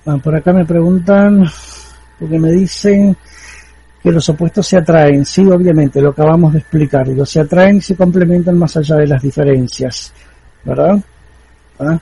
Ah, 0.05 0.17
por 0.23 0.35
acá 0.38 0.53
me 0.53 0.63
preguntan, 0.63 1.43
porque 2.17 2.39
me 2.39 2.53
dicen 2.53 3.17
que 4.01 4.12
los 4.12 4.27
opuestos 4.29 4.65
se 4.67 4.77
atraen, 4.77 5.25
sí, 5.25 5.45
obviamente, 5.45 6.01
lo 6.01 6.09
acabamos 6.09 6.53
de 6.53 6.59
explicar, 6.59 7.07
digo, 7.07 7.25
se 7.25 7.41
atraen 7.41 7.77
y 7.77 7.81
se 7.81 7.95
complementan 7.95 8.57
más 8.57 8.77
allá 8.77 8.95
de 8.95 9.07
las 9.07 9.21
diferencias, 9.21 10.13
¿verdad? 10.63 10.99
¿Ah? 11.79 11.99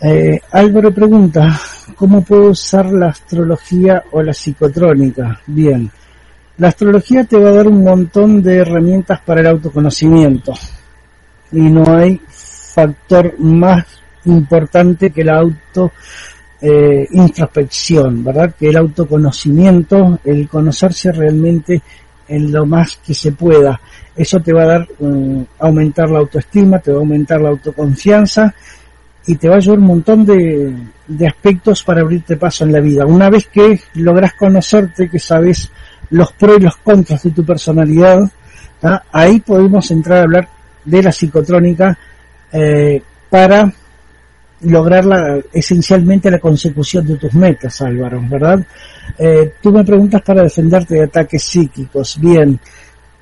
Eh, 0.00 0.40
Álvaro 0.52 0.92
pregunta, 0.92 1.58
¿cómo 1.96 2.22
puedo 2.22 2.50
usar 2.50 2.86
la 2.86 3.08
astrología 3.08 4.04
o 4.12 4.22
la 4.22 4.32
psicotrónica? 4.32 5.40
Bien, 5.46 5.90
la 6.58 6.68
astrología 6.68 7.24
te 7.24 7.38
va 7.38 7.50
a 7.50 7.54
dar 7.54 7.68
un 7.68 7.82
montón 7.82 8.42
de 8.42 8.56
herramientas 8.56 9.20
para 9.20 9.40
el 9.40 9.46
autoconocimiento 9.46 10.54
y 11.52 11.60
no 11.60 11.84
hay 11.94 12.20
factor 12.28 13.38
más 13.38 13.84
importante 14.24 15.10
que 15.10 15.22
el 15.22 15.30
auto 15.30 15.92
eh, 16.68 17.06
introspección, 17.12 18.24
¿verdad? 18.24 18.52
Que 18.58 18.70
el 18.70 18.76
autoconocimiento, 18.76 20.18
el 20.24 20.48
conocerse 20.48 21.12
realmente 21.12 21.80
en 22.26 22.50
lo 22.50 22.66
más 22.66 22.96
que 22.96 23.14
se 23.14 23.30
pueda. 23.30 23.80
Eso 24.16 24.40
te 24.40 24.52
va 24.52 24.62
a 24.64 24.66
dar, 24.66 24.88
um, 24.98 25.44
aumentar 25.60 26.10
la 26.10 26.18
autoestima, 26.18 26.80
te 26.80 26.90
va 26.90 26.96
a 26.96 27.00
aumentar 27.00 27.40
la 27.40 27.50
autoconfianza 27.50 28.52
y 29.28 29.36
te 29.36 29.48
va 29.48 29.54
a 29.54 29.58
ayudar 29.58 29.78
un 29.78 29.86
montón 29.86 30.26
de, 30.26 30.74
de 31.06 31.26
aspectos 31.28 31.84
para 31.84 32.00
abrirte 32.00 32.36
paso 32.36 32.64
en 32.64 32.72
la 32.72 32.80
vida. 32.80 33.06
Una 33.06 33.30
vez 33.30 33.46
que 33.46 33.80
logras 33.94 34.32
conocerte, 34.34 35.08
que 35.08 35.20
sabes 35.20 35.70
los 36.10 36.32
pros 36.32 36.58
y 36.58 36.62
los 36.62 36.76
contras 36.78 37.22
de 37.22 37.30
tu 37.30 37.44
personalidad, 37.44 38.28
ahí 39.12 39.38
podemos 39.38 39.88
entrar 39.92 40.18
a 40.18 40.22
hablar 40.22 40.48
de 40.84 41.02
la 41.02 41.12
psicotrónica 41.12 41.96
eh, 42.52 43.00
para 43.30 43.72
lograr 44.62 45.04
la, 45.04 45.38
esencialmente 45.52 46.30
la 46.30 46.38
consecución 46.38 47.06
de 47.06 47.16
tus 47.16 47.34
metas, 47.34 47.80
Álvaro, 47.82 48.22
¿verdad? 48.28 48.64
Eh, 49.18 49.54
tú 49.60 49.72
me 49.72 49.84
preguntas 49.84 50.22
para 50.22 50.42
defenderte 50.42 50.94
de 50.94 51.04
ataques 51.04 51.42
psíquicos. 51.42 52.18
Bien, 52.20 52.58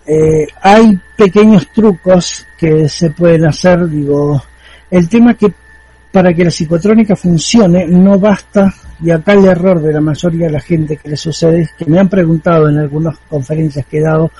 eh, 0.06 0.46
hay 0.62 0.98
pequeños 1.16 1.68
trucos 1.72 2.46
que 2.58 2.88
se 2.88 3.10
pueden 3.10 3.46
hacer, 3.46 3.88
digo, 3.88 4.42
el 4.90 5.08
tema 5.08 5.34
que 5.34 5.52
para 6.12 6.32
que 6.32 6.44
la 6.44 6.50
psicotrónica 6.50 7.16
funcione 7.16 7.86
no 7.86 8.18
basta, 8.18 8.72
y 9.02 9.10
acá 9.10 9.32
el 9.32 9.46
error 9.46 9.82
de 9.82 9.92
la 9.92 10.00
mayoría 10.00 10.46
de 10.46 10.52
la 10.52 10.60
gente 10.60 10.96
que 10.96 11.08
le 11.08 11.16
sucede 11.16 11.62
es 11.62 11.72
que 11.72 11.86
me 11.86 11.98
han 11.98 12.08
preguntado 12.08 12.68
en 12.68 12.78
algunas 12.78 13.18
conferencias 13.28 13.84
que 13.86 13.98
he 13.98 14.02
dado 14.02 14.30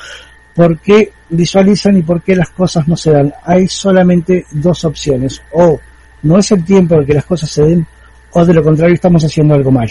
por 0.54 0.78
qué 0.78 1.10
visualizan 1.30 1.96
y 1.96 2.02
por 2.02 2.22
qué 2.22 2.36
las 2.36 2.50
cosas 2.50 2.86
no 2.86 2.96
se 2.96 3.10
dan. 3.10 3.34
Hay 3.44 3.66
solamente 3.66 4.46
dos 4.52 4.84
opciones, 4.84 5.42
o 5.52 5.80
no 6.24 6.38
es 6.38 6.50
el 6.52 6.64
tiempo 6.64 6.98
de 6.98 7.06
que 7.06 7.14
las 7.14 7.24
cosas 7.24 7.50
se 7.50 7.62
den, 7.62 7.86
o 8.32 8.44
de 8.44 8.52
lo 8.52 8.62
contrario 8.62 8.94
estamos 8.94 9.24
haciendo 9.24 9.54
algo 9.54 9.70
mal. 9.70 9.90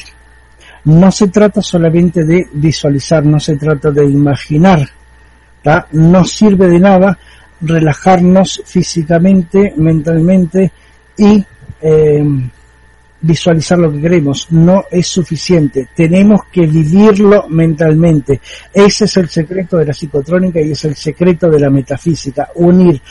No 0.86 1.12
se 1.12 1.30
trata 1.30 1.62
solamente 1.62 2.26
de 2.26 2.48
visualizar, 2.54 3.26
no 3.26 3.40
se 3.40 3.56
trata 3.56 3.90
de 3.90 4.06
imaginar, 4.06 4.90
no 5.92 6.26
sirve 6.26 6.68
de 6.68 6.80
nada 6.80 7.18
relajarnos 7.62 8.62
físicamente, 8.66 9.74
mentalmente 9.78 10.72
y 11.18 11.44
eh, 11.82 12.24
visualizar 13.22 13.80
lo 13.80 13.92
que 13.92 14.02
queremos. 14.02 14.48
No 14.52 14.86
es 14.92 15.08
suficiente. 15.08 15.88
Tenemos 15.96 16.42
que 16.52 16.68
vivirlo 16.68 17.48
mentalmente. 17.50 18.42
Ese 18.74 19.06
es 19.06 19.18
el 19.18 19.30
secreto 19.30 19.78
de 19.78 19.86
la 19.86 19.94
psicotrónica 19.94 20.62
y 20.62 20.72
es 20.72 20.84
el 20.86 20.96
secreto 20.96 21.50
de 21.50 21.60
la 21.60 21.70
metafísica. 21.70 22.50
Unir 22.56 23.02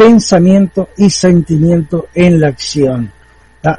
pensamiento 0.00 0.88
y 0.96 1.10
sentimiento 1.10 2.08
en 2.14 2.40
la 2.40 2.48
acción. 2.48 3.12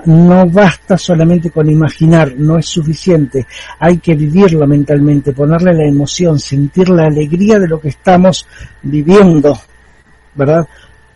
No 0.06 0.46
basta 0.46 0.96
solamente 0.96 1.50
con 1.50 1.68
imaginar, 1.68 2.36
no 2.38 2.60
es 2.60 2.68
suficiente. 2.68 3.48
Hay 3.80 3.98
que 3.98 4.14
vivirlo 4.14 4.68
mentalmente, 4.68 5.34
ponerle 5.34 5.74
la 5.74 5.88
emoción, 5.88 6.38
sentir 6.38 6.90
la 6.90 7.06
alegría 7.06 7.58
de 7.58 7.68
lo 7.68 7.82
que 7.82 7.90
estamos 7.90 8.46
viviendo. 8.84 9.60
¿Verdad? 10.36 10.68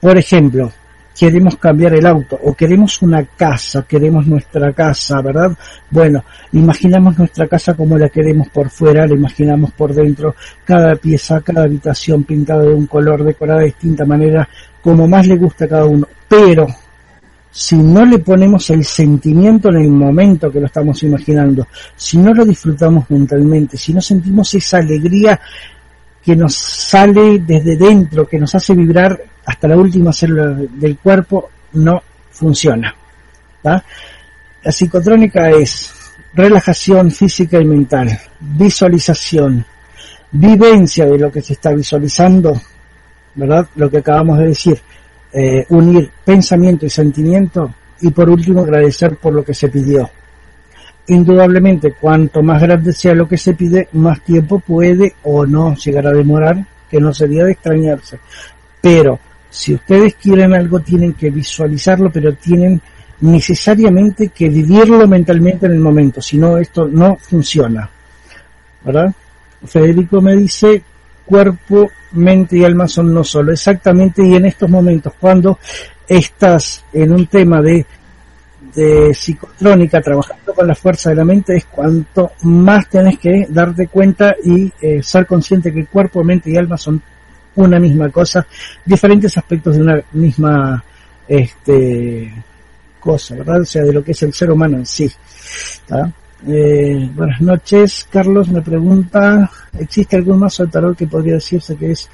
Por 0.01 0.17
ejemplo, 0.17 0.71
queremos 1.17 1.55
cambiar 1.57 1.93
el 1.93 2.05
auto 2.05 2.37
o 2.43 2.53
queremos 2.53 3.01
una 3.01 3.23
casa, 3.23 3.85
queremos 3.87 4.27
nuestra 4.27 4.73
casa, 4.73 5.21
¿verdad? 5.21 5.51
Bueno, 5.89 6.23
imaginamos 6.51 7.17
nuestra 7.17 7.47
casa 7.47 7.73
como 7.73 7.97
la 7.97 8.09
queremos 8.09 8.49
por 8.49 8.69
fuera, 8.69 9.07
la 9.07 9.15
imaginamos 9.15 9.71
por 9.71 9.93
dentro, 9.93 10.35
cada 10.65 10.95
pieza, 10.95 11.41
cada 11.41 11.63
habitación 11.63 12.23
pintada 12.23 12.63
de 12.63 12.73
un 12.73 12.87
color, 12.87 13.23
decorada 13.23 13.59
de 13.59 13.67
distinta 13.67 14.05
manera, 14.05 14.47
como 14.81 15.07
más 15.07 15.25
le 15.27 15.37
gusta 15.37 15.65
a 15.65 15.69
cada 15.69 15.85
uno. 15.85 16.07
Pero 16.27 16.67
si 17.49 17.77
no 17.77 18.05
le 18.05 18.19
ponemos 18.19 18.69
el 18.69 18.83
sentimiento 18.83 19.69
en 19.69 19.77
el 19.77 19.89
momento 19.89 20.51
que 20.51 20.59
lo 20.59 20.65
estamos 20.65 21.01
imaginando, 21.03 21.65
si 21.95 22.17
no 22.17 22.33
lo 22.33 22.43
disfrutamos 22.43 23.09
mentalmente, 23.09 23.77
si 23.77 23.93
no 23.93 24.01
sentimos 24.01 24.53
esa 24.53 24.79
alegría 24.79 25.39
que 26.25 26.35
nos 26.35 26.55
sale 26.55 27.39
desde 27.39 27.77
dentro, 27.77 28.27
que 28.27 28.39
nos 28.39 28.55
hace 28.55 28.73
vibrar 28.73 29.21
hasta 29.45 29.67
la 29.67 29.77
última 29.77 30.11
célula 30.11 30.47
del 30.47 30.97
cuerpo, 30.97 31.51
no 31.73 32.01
funciona. 32.31 32.95
La 33.61 33.81
psicotrónica 34.71 35.51
es 35.51 35.93
relajación 36.33 37.11
física 37.11 37.59
y 37.59 37.65
mental, 37.65 38.19
visualización, 38.39 39.63
vivencia 40.31 41.05
de 41.05 41.19
lo 41.19 41.31
que 41.31 41.41
se 41.41 41.53
está 41.53 41.71
visualizando, 41.71 42.59
¿verdad? 43.35 43.67
Lo 43.75 43.89
que 43.89 43.99
acabamos 43.99 44.39
de 44.39 44.47
decir, 44.47 44.81
eh, 45.31 45.65
unir 45.69 46.09
pensamiento 46.23 46.87
y 46.87 46.89
sentimiento 46.89 47.73
y 48.01 48.09
por 48.09 48.29
último 48.29 48.61
agradecer 48.61 49.17
por 49.17 49.33
lo 49.33 49.43
que 49.43 49.53
se 49.53 49.69
pidió. 49.69 50.09
Indudablemente, 51.07 51.93
cuanto 51.93 52.41
más 52.41 52.61
grande 52.61 52.91
sea 52.91 53.13
lo 53.13 53.27
que 53.27 53.37
se 53.37 53.53
pide, 53.53 53.89
más 53.93 54.21
tiempo 54.21 54.59
puede 54.59 55.13
o 55.23 55.45
no 55.45 55.75
llegar 55.75 56.07
a 56.07 56.13
demorar, 56.13 56.65
que 56.89 56.99
no 56.99 57.13
sería 57.13 57.43
de 57.43 57.51
extrañarse. 57.51 58.19
Pero 58.81 59.19
si 59.49 59.75
ustedes 59.75 60.15
quieren 60.15 60.53
algo, 60.53 60.79
tienen 60.79 61.13
que 61.13 61.29
visualizarlo, 61.29 62.11
pero 62.11 62.33
tienen 62.33 62.81
necesariamente 63.21 64.29
que 64.29 64.49
vivirlo 64.49 65.07
mentalmente 65.07 65.67
en 65.67 65.73
el 65.73 65.79
momento, 65.79 66.21
si 66.21 66.37
no, 66.37 66.57
esto 66.57 66.87
no 66.87 67.17
funciona. 67.17 67.89
¿Verdad? 68.83 69.13
Federico 69.65 70.21
me 70.21 70.35
dice, 70.35 70.83
cuerpo, 71.25 71.89
mente 72.13 72.57
y 72.57 72.63
alma 72.63 72.87
son 72.87 73.13
no 73.13 73.23
solo. 73.23 73.51
Exactamente, 73.51 74.25
y 74.25 74.35
en 74.35 74.45
estos 74.45 74.69
momentos, 74.69 75.13
cuando 75.19 75.59
estás 76.07 76.83
en 76.93 77.13
un 77.13 77.27
tema 77.27 77.61
de 77.61 77.85
de 78.75 79.13
psicotrónica, 79.13 80.01
trabajando 80.01 80.53
con 80.53 80.67
la 80.67 80.75
fuerza 80.75 81.09
de 81.09 81.15
la 81.15 81.25
mente, 81.25 81.55
es 81.55 81.65
cuanto 81.65 82.33
más 82.43 82.89
tenés 82.89 83.17
que 83.17 83.47
darte 83.49 83.87
cuenta 83.87 84.35
y 84.43 84.71
eh, 84.81 85.01
ser 85.01 85.25
consciente 85.25 85.71
que 85.73 85.85
cuerpo, 85.85 86.23
mente 86.23 86.51
y 86.51 86.57
alma 86.57 86.77
son 86.77 87.01
una 87.55 87.79
misma 87.79 88.09
cosa, 88.09 88.45
diferentes 88.83 89.37
aspectos 89.37 89.75
de 89.75 89.81
una 89.81 90.01
misma 90.11 90.83
este, 91.27 92.33
cosa, 92.99 93.35
¿verdad? 93.35 93.61
O 93.61 93.65
sea, 93.65 93.83
de 93.83 93.93
lo 93.93 94.03
que 94.03 94.11
es 94.11 94.23
el 94.23 94.33
ser 94.33 94.51
humano 94.51 94.77
en 94.77 94.85
sí. 94.85 95.09
Eh, 96.47 97.09
buenas 97.15 97.41
noches, 97.41 98.07
Carlos 98.11 98.49
me 98.49 98.61
pregunta, 98.61 99.49
¿existe 99.79 100.17
algún 100.17 100.39
mazo 100.39 100.65
de 100.65 100.71
tarot 100.71 100.97
que 100.97 101.07
podría 101.07 101.35
decirse 101.35 101.75
que 101.75 101.91
es 101.91 102.09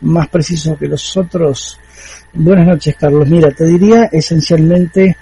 más 0.00 0.28
preciso 0.28 0.76
que 0.76 0.88
los 0.88 1.16
otros? 1.16 1.78
Buenas 2.32 2.66
noches, 2.66 2.96
Carlos. 2.96 3.28
Mira, 3.28 3.50
te 3.50 3.64
diría 3.64 4.04
esencialmente 4.04 5.16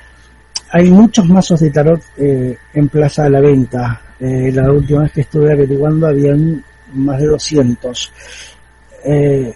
hay 0.76 0.90
muchos 0.90 1.26
mazos 1.26 1.60
de 1.60 1.70
tarot 1.70 2.02
eh, 2.18 2.54
en 2.74 2.88
plaza 2.88 3.24
a 3.24 3.30
la 3.30 3.40
venta. 3.40 3.98
Eh, 4.20 4.52
la 4.52 4.70
última 4.70 5.02
vez 5.02 5.12
que 5.12 5.20
estuve 5.22 5.50
averiguando 5.50 6.06
habían 6.06 6.62
más 6.92 7.18
de 7.18 7.26
200. 7.28 8.12
Eh, 9.06 9.54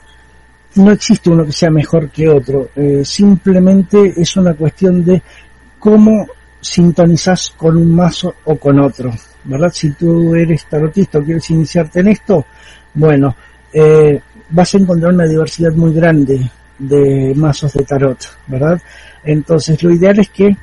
no 0.76 0.90
existe 0.92 1.28
uno 1.28 1.44
que 1.44 1.52
sea 1.52 1.70
mejor 1.70 2.09
que 2.09 2.26
otro. 2.26 2.70
simplemente 3.04 4.14
es 4.16 4.35
una 4.37 4.54
cuestión 4.54 5.04
de 5.04 5.20
cómo 5.78 6.26
sintonizas 6.59 7.52
con 7.54 7.76
un 7.76 7.94
mazo 7.94 8.37
o 8.44 8.56
con 8.56 8.80
otro. 8.80 9.12
¿Verdad? 9.44 9.72
Si 9.74 9.90
tú 9.90 10.35
eres 10.35 10.64
tarotista 10.66 11.18
o 11.18 11.22
quieres 11.22 11.50
iniciarte 11.50 12.00
en 12.00 12.09
esto, 12.09 12.46
bueno, 12.94 13.37
vas 14.48 14.74
a 14.74 14.78
encontrar 14.78 15.12
una 15.12 15.26
diversidad 15.26 15.72
muy 15.72 15.92
grande 15.92 16.50
de 16.78 17.35
mazos 17.37 17.74
de 17.74 17.85
tarot, 17.85 18.18
¿verdad? 18.46 18.80
Entonces 19.22 19.83
lo 19.83 19.90
ideal 19.90 20.18
es 20.18 20.30
que 20.30 20.56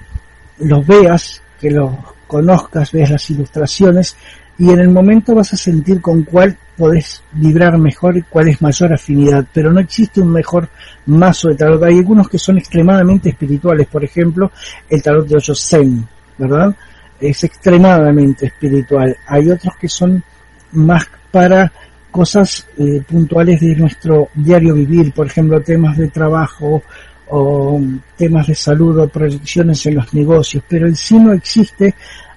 los 0.60 0.86
veas, 0.86 1.41
que 1.60 1.72
los 1.72 1.91
conozcas, 2.28 2.91
veas 2.91 3.12
las 3.12 3.30
ilustraciones 3.30 4.15
y 4.60 4.72
en 4.72 4.80
el 4.80 4.89
momento 4.89 5.36
vas 5.36 5.54
a 5.54 5.58
sentir 5.58 6.02
con 6.02 6.24
cuál 6.24 6.58
podés 6.76 7.24
vibrar 7.32 7.78
mejor 7.78 8.17
y 8.17 8.24
cuál 8.24 8.50
es 8.50 8.62
mayor 8.62 8.93
afinidad, 8.93 9.46
pero 9.54 9.72
no 9.72 9.80
existe 9.80 10.22
un 10.22 10.32
mejor 10.32 10.70
mazo 11.06 11.50
de 11.50 11.56
tarot. 11.56 11.84
Hay 11.84 11.98
algunos 11.98 12.28
que 12.28 12.39
son 12.39 12.58
extremadamente 12.58 13.30
espirituales, 13.30 13.88
por 13.88 14.04
ejemplo, 14.04 14.52
el 14.89 15.02
tarot 15.02 15.28
de 15.28 15.36
Ocho 15.36 15.56
Zen, 15.56 16.08
¿verdad? 16.38 16.76
Es 17.20 17.43
extremadamente 17.43 18.48
espiritual. 18.48 19.15
Hay 19.28 19.50
otros 19.50 19.76
que 19.80 19.89
son 19.89 20.24
más 20.72 21.08
para 21.32 21.72
cosas 22.10 22.65
eh, 22.78 23.02
puntuales 23.08 23.60
de 23.62 23.76
nuestro 23.76 24.30
diario 24.34 24.74
vivir, 24.74 25.13
por 25.13 25.28
ejemplo, 25.28 25.62
temas 25.62 25.98
de 25.98 26.08
trabajo 26.08 26.82
o 27.30 27.82
temas 28.16 28.48
de 28.48 28.56
salud 28.56 29.00
o 29.00 29.08
proyecciones 29.08 29.86
en 29.86 29.96
los 29.96 30.13
negocios, 30.13 30.63
pero 30.68 30.88
en 30.88 30.96
sí 30.96 31.18
no 31.20 31.34
existe, 31.34 31.94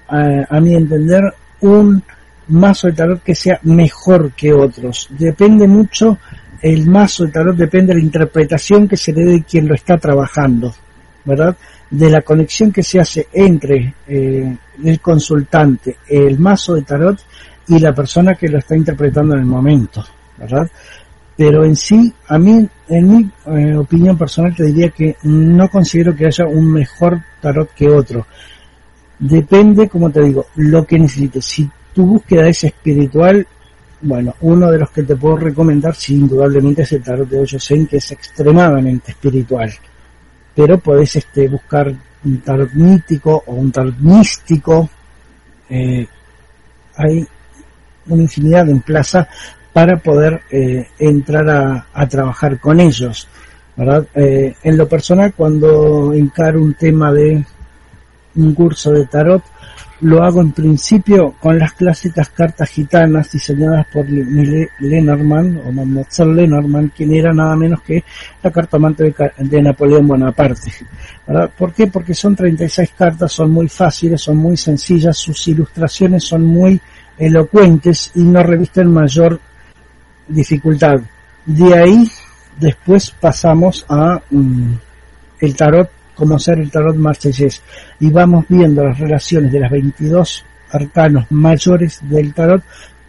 a, 0.08 0.60
mi 0.60 0.74
entender, 0.74 1.22
un 1.60 2.02
mazo 2.48 2.88
de 2.88 2.94
tarot 2.94 3.22
que 3.22 3.34
sea 3.34 3.60
mejor 3.62 4.32
que 4.32 4.52
otros. 4.52 5.08
Depende 5.10 5.68
mucho, 5.68 6.18
el 6.60 6.86
mazo 6.86 7.24
de 7.24 7.30
tarot 7.30 7.56
depende 7.56 7.94
de 7.94 8.00
la 8.00 8.04
interpretación 8.04 8.88
que 8.88 8.96
se 8.96 9.12
le 9.12 9.24
dé 9.24 9.32
de 9.32 9.42
quien 9.44 9.68
lo 9.68 9.74
está 9.74 9.98
trabajando, 9.98 10.74
¿verdad? 11.24 11.56
De 11.88 12.10
la 12.10 12.22
conexión 12.22 12.72
que 12.72 12.82
se 12.82 12.98
hace 12.98 13.28
entre 13.32 13.94
eh, 14.08 14.56
el 14.82 15.00
consultante, 15.00 15.98
el 16.08 16.38
mazo 16.38 16.74
de 16.74 16.82
tarot 16.82 17.18
y 17.68 17.78
la 17.78 17.94
persona 17.94 18.34
que 18.34 18.48
lo 18.48 18.58
está 18.58 18.76
interpretando 18.76 19.34
en 19.34 19.40
el 19.40 19.46
momento, 19.46 20.04
¿verdad? 20.36 20.68
Pero 21.40 21.64
en 21.64 21.74
sí, 21.74 22.12
a 22.28 22.38
mí, 22.38 22.68
en 22.86 23.08
mi 23.08 23.30
eh, 23.46 23.74
opinión 23.74 24.18
personal, 24.18 24.54
te 24.54 24.64
diría 24.64 24.90
que 24.90 25.16
no 25.22 25.70
considero 25.70 26.14
que 26.14 26.26
haya 26.26 26.44
un 26.44 26.70
mejor 26.70 27.18
tarot 27.40 27.72
que 27.72 27.88
otro. 27.88 28.26
Depende, 29.18 29.88
como 29.88 30.10
te 30.10 30.20
digo, 30.20 30.48
lo 30.56 30.84
que 30.84 30.98
necesites. 30.98 31.46
Si 31.46 31.66
tu 31.94 32.04
búsqueda 32.04 32.46
es 32.46 32.64
espiritual, 32.64 33.46
bueno, 34.02 34.34
uno 34.42 34.70
de 34.70 34.80
los 34.80 34.90
que 34.90 35.02
te 35.02 35.16
puedo 35.16 35.38
recomendar, 35.38 35.94
sí, 35.94 36.16
indudablemente 36.16 36.82
es 36.82 36.92
el 36.92 37.02
tarot 37.02 37.26
de 37.26 37.38
Ocho 37.40 37.58
Zen, 37.58 37.86
que 37.86 37.96
es 37.96 38.12
extremadamente 38.12 39.12
espiritual. 39.12 39.72
Pero 40.54 40.78
podés 40.78 41.16
este, 41.16 41.48
buscar 41.48 41.90
un 42.22 42.40
tarot 42.42 42.74
mítico 42.74 43.44
o 43.46 43.54
un 43.54 43.72
tarot 43.72 43.96
místico. 43.96 44.90
Eh, 45.70 46.06
hay 46.96 47.26
una 48.08 48.22
infinidad 48.24 48.68
en 48.68 48.82
plaza 48.82 49.26
para 49.72 49.96
poder 49.98 50.42
eh, 50.50 50.88
entrar 50.98 51.86
a, 51.92 52.06
trabajar 52.08 52.58
con 52.58 52.80
ellos. 52.80 53.28
¿verdad? 53.76 54.06
Eh, 54.14 54.54
en 54.62 54.76
lo 54.76 54.88
personal, 54.88 55.32
cuando 55.34 56.12
encaro 56.12 56.60
un 56.60 56.74
tema 56.74 57.12
de 57.12 57.44
un 58.34 58.54
curso 58.54 58.92
de 58.92 59.06
tarot, 59.06 59.42
lo 60.02 60.24
hago 60.24 60.40
en 60.40 60.52
principio 60.52 61.34
con 61.38 61.58
las 61.58 61.74
clásicas 61.74 62.30
cartas 62.30 62.70
gitanas 62.70 63.30
diseñadas 63.32 63.86
por 63.92 64.06
Lenormand 64.08 65.60
o 65.66 65.72
Mademoiselle 65.72 66.34
Lenormand, 66.34 66.92
quien 66.96 67.14
era 67.14 67.32
nada 67.32 67.54
menos 67.54 67.82
que 67.82 68.02
la 68.42 68.50
cartomante 68.50 69.04
de, 69.04 69.32
de 69.36 69.62
Napoleón 69.62 70.06
Bonaparte. 70.08 70.72
¿Por 71.56 71.74
qué? 71.74 71.86
Porque 71.86 72.14
son 72.14 72.34
36 72.34 72.92
cartas, 72.96 73.32
son 73.32 73.50
muy 73.50 73.68
fáciles, 73.68 74.22
son 74.22 74.38
muy 74.38 74.56
sencillas, 74.56 75.16
sus 75.18 75.48
ilustraciones 75.48 76.24
son 76.24 76.44
muy 76.46 76.80
elocuentes 77.18 78.12
y 78.14 78.22
no 78.22 78.42
revisten 78.42 78.90
mayor 78.90 79.38
dificultad. 80.30 81.00
De 81.44 81.74
ahí 81.74 82.10
después 82.58 83.10
pasamos 83.10 83.84
a 83.88 84.20
mm, 84.30 84.74
el 85.40 85.56
tarot 85.56 85.90
como 86.14 86.38
ser 86.38 86.58
el 86.58 86.70
tarot 86.70 86.96
marsellés 86.96 87.62
y 87.98 88.10
vamos 88.10 88.44
viendo 88.48 88.84
las 88.84 88.98
relaciones 88.98 89.50
de 89.52 89.60
las 89.60 89.70
22 89.70 90.44
arcanos 90.70 91.26
mayores 91.30 91.98
del 92.02 92.34
tarot 92.34 92.62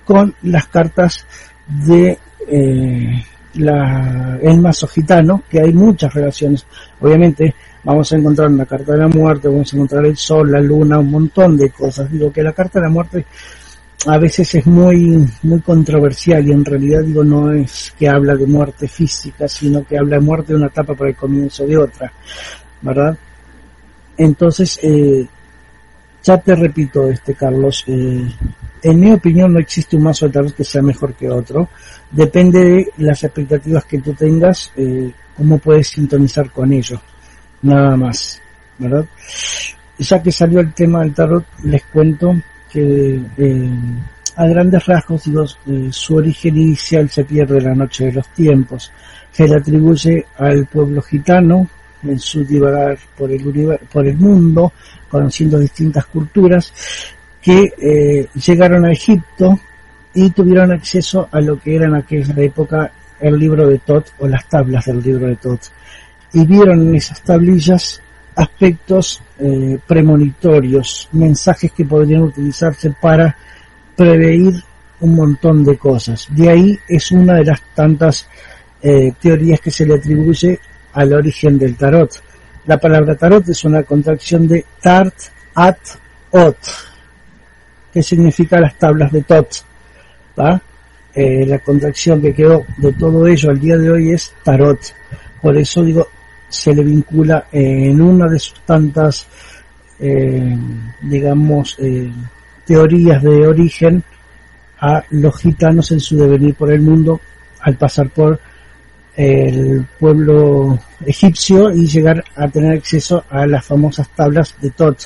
con 0.05 0.33
las 0.43 0.67
cartas 0.67 1.25
de 1.67 2.17
eh, 2.47 3.23
la, 3.55 4.39
el 4.41 4.59
mazo 4.59 4.87
gitano, 4.87 5.43
que 5.49 5.59
hay 5.59 5.73
muchas 5.73 6.13
relaciones. 6.13 6.65
Obviamente 6.99 7.53
vamos 7.83 8.11
a 8.11 8.17
encontrar 8.17 8.49
una 8.49 8.65
carta 8.65 8.93
de 8.93 8.99
la 8.99 9.07
muerte, 9.07 9.47
vamos 9.47 9.71
a 9.71 9.75
encontrar 9.75 10.05
el 10.05 10.17
sol, 10.17 10.51
la 10.51 10.59
luna, 10.59 10.99
un 10.99 11.11
montón 11.11 11.57
de 11.57 11.69
cosas. 11.69 12.09
Digo 12.11 12.31
que 12.31 12.43
la 12.43 12.53
carta 12.53 12.79
de 12.79 12.85
la 12.85 12.91
muerte 12.91 13.25
a 14.05 14.17
veces 14.17 14.55
es 14.55 14.65
muy, 14.65 15.27
muy 15.43 15.61
controversial 15.61 16.47
y 16.47 16.51
en 16.51 16.65
realidad 16.65 17.03
digo 17.03 17.23
no 17.23 17.51
es 17.53 17.93
que 17.97 18.09
habla 18.09 18.35
de 18.35 18.47
muerte 18.47 18.87
física, 18.87 19.47
sino 19.47 19.83
que 19.83 19.97
habla 19.97 20.15
de 20.15 20.21
muerte 20.21 20.53
de 20.53 20.57
una 20.57 20.67
etapa 20.67 20.95
para 20.95 21.09
el 21.09 21.15
comienzo 21.15 21.65
de 21.65 21.77
otra. 21.77 22.11
¿verdad? 22.81 23.17
Entonces, 24.17 24.79
eh, 24.83 25.27
ya 26.23 26.37
te 26.37 26.55
repito, 26.55 27.09
este 27.09 27.33
Carlos, 27.33 27.83
eh, 27.87 28.27
en 28.83 28.99
mi 28.99 29.11
opinión 29.11 29.53
no 29.53 29.59
existe 29.59 29.95
un 29.95 30.03
mazo 30.03 30.25
de 30.25 30.33
tarot 30.33 30.55
que 30.55 30.63
sea 30.63 30.81
mejor 30.81 31.13
que 31.13 31.29
otro. 31.29 31.69
Depende 32.09 32.59
de 32.59 32.91
las 32.97 33.23
expectativas 33.23 33.85
que 33.85 33.99
tú 33.99 34.13
tengas, 34.13 34.71
eh, 34.75 35.11
cómo 35.35 35.57
puedes 35.57 35.87
sintonizar 35.87 36.51
con 36.51 36.71
ello. 36.73 37.01
Nada 37.61 37.95
más, 37.95 38.41
¿verdad? 38.77 39.05
Ya 39.99 40.21
que 40.21 40.31
salió 40.31 40.59
el 40.59 40.73
tema 40.73 41.01
del 41.01 41.13
tarot, 41.13 41.45
les 41.63 41.83
cuento 41.85 42.35
que 42.71 43.19
eh, 43.37 43.69
a 44.35 44.45
grandes 44.45 44.85
rasgos, 44.85 45.25
digo, 45.25 45.45
su 45.91 46.15
origen 46.15 46.57
inicial 46.57 47.09
se 47.09 47.25
pierde 47.25 47.61
la 47.61 47.75
noche 47.75 48.05
de 48.05 48.13
los 48.13 48.27
tiempos. 48.29 48.91
Se 49.31 49.47
le 49.47 49.55
atribuye 49.55 50.25
al 50.37 50.65
pueblo 50.67 51.01
gitano, 51.01 51.67
en 52.03 52.19
su 52.19 52.43
divagar 52.43 52.97
por 53.17 53.31
el, 53.31 53.79
por 53.91 54.07
el 54.07 54.17
mundo, 54.17 54.71
conociendo 55.09 55.59
distintas 55.59 56.05
culturas, 56.05 56.73
que 57.41 57.73
eh, 57.77 58.27
llegaron 58.33 58.85
a 58.85 58.91
Egipto 58.91 59.59
y 60.13 60.29
tuvieron 60.31 60.71
acceso 60.71 61.27
a 61.31 61.39
lo 61.41 61.59
que 61.59 61.75
era 61.75 61.85
en 61.85 61.95
aquella 61.95 62.35
época 62.41 62.91
el 63.19 63.37
libro 63.37 63.67
de 63.67 63.79
Tot 63.79 64.13
o 64.19 64.27
las 64.27 64.47
tablas 64.47 64.85
del 64.85 65.01
libro 65.01 65.27
de 65.27 65.35
Tot. 65.35 65.59
Y 66.33 66.45
vieron 66.45 66.81
en 66.81 66.95
esas 66.95 67.21
tablillas 67.21 68.01
aspectos 68.35 69.21
eh, 69.39 69.79
premonitorios, 69.85 71.09
mensajes 71.11 71.71
que 71.71 71.85
podrían 71.85 72.23
utilizarse 72.23 72.93
para 73.01 73.35
prevenir 73.95 74.63
un 75.01 75.15
montón 75.15 75.63
de 75.63 75.77
cosas. 75.77 76.27
De 76.29 76.49
ahí 76.49 76.79
es 76.87 77.11
una 77.11 77.35
de 77.35 77.45
las 77.45 77.61
tantas 77.75 78.27
eh, 78.81 79.13
teorías 79.19 79.59
que 79.59 79.71
se 79.71 79.85
le 79.85 79.95
atribuye 79.95 80.59
al 80.93 81.13
origen 81.13 81.57
del 81.57 81.75
tarot. 81.75 82.21
La 82.65 82.77
palabra 82.77 83.15
tarot 83.15 83.47
es 83.49 83.63
una 83.63 83.83
contracción 83.83 84.47
de 84.47 84.65
tart, 84.81 85.15
at, 85.55 85.77
ot, 86.31 86.57
que 87.91 88.03
significa 88.03 88.59
las 88.59 88.77
tablas 88.77 89.11
de 89.11 89.23
tot. 89.23 89.47
Eh, 91.13 91.45
la 91.45 91.59
contracción 91.59 92.21
que 92.21 92.33
quedó 92.33 92.65
de 92.77 92.93
todo 92.93 93.27
ello 93.27 93.49
al 93.49 93.59
día 93.59 93.77
de 93.77 93.91
hoy 93.91 94.11
es 94.11 94.33
tarot. 94.43 94.79
Por 95.41 95.57
eso 95.57 95.83
digo, 95.83 96.07
se 96.51 96.75
le 96.75 96.83
vincula 96.83 97.47
en 97.51 98.01
una 98.01 98.27
de 98.27 98.37
sus 98.37 98.59
tantas, 98.61 99.25
eh, 99.99 100.57
digamos, 101.01 101.77
eh, 101.79 102.11
teorías 102.65 103.23
de 103.23 103.47
origen 103.47 104.03
a 104.79 105.03
los 105.11 105.37
gitanos 105.39 105.91
en 105.91 105.99
su 105.99 106.17
devenir 106.17 106.55
por 106.55 106.71
el 106.71 106.81
mundo 106.81 107.19
al 107.61 107.75
pasar 107.77 108.09
por 108.09 108.39
el 109.15 109.85
pueblo 109.99 110.77
egipcio 111.05 111.71
y 111.71 111.87
llegar 111.87 112.23
a 112.35 112.47
tener 112.47 112.77
acceso 112.77 113.23
a 113.29 113.45
las 113.45 113.65
famosas 113.65 114.09
tablas 114.09 114.55
de 114.61 114.71
Tot, 114.71 114.97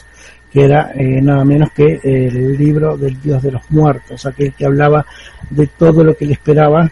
que 0.52 0.64
era 0.64 0.92
eh, 0.96 1.22
nada 1.22 1.44
menos 1.44 1.72
que 1.72 2.00
el 2.04 2.58
libro 2.58 2.98
del 2.98 3.22
Dios 3.22 3.44
de 3.44 3.52
los 3.52 3.70
muertos, 3.70 4.26
aquel 4.26 4.54
que 4.54 4.66
hablaba 4.66 5.06
de 5.50 5.68
todo 5.68 6.04
lo 6.04 6.16
que 6.16 6.26
le 6.26 6.34
esperaba 6.34 6.90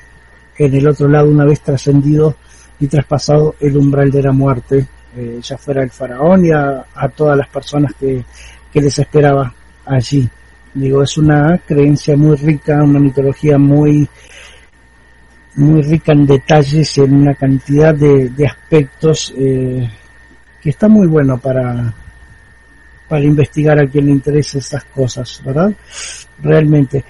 en 0.57 0.73
el 0.75 0.87
otro 0.87 1.07
lado 1.07 1.29
una 1.29 1.45
vez 1.45 1.61
trascendido 1.61 2.35
y 2.83 2.87
traspasado 2.87 3.55
el 3.61 3.77
umbral 3.77 4.11
de 4.11 4.21
la 4.21 4.33
muerte, 4.33 4.85
eh, 5.15 5.39
ya 5.41 5.57
fuera 5.57 5.83
el 5.83 5.89
faraón 5.89 6.45
y 6.45 6.51
a, 6.51 6.83
todas 7.15 7.37
las 7.37 7.47
personas 7.47 7.93
que, 7.97 8.25
que 8.71 8.81
les 8.81 8.99
esperaba 8.99 9.53
allí. 9.85 10.27
Digo, 10.73 11.01
es 11.01 11.17
una 11.17 11.57
creencia 11.65 12.17
muy 12.17 12.35
rica, 12.35 12.83
una 12.83 12.99
mitología 12.99 13.57
muy 13.57 14.07
muy 15.55 15.81
rica 15.83 16.11
en 16.11 16.25
detalles, 16.25 16.97
en 16.97 17.13
una 17.13 17.35
cantidad 17.35 17.95
de, 17.95 18.31
aspectos 18.45 19.33
eh, 19.37 19.87
que 20.59 20.69
está 20.71 20.89
muy 20.89 21.07
bueno 21.07 21.37
para, 21.37 21.93
para 23.07 23.23
investigar 23.23 23.79
a 23.79 23.87
quien 23.87 24.07
le 24.07 24.11
interese 24.11 24.57
estas 24.57 24.83
cosas, 24.85 25.41
¿verdad? 25.45 25.71
Realmente. 26.41 27.05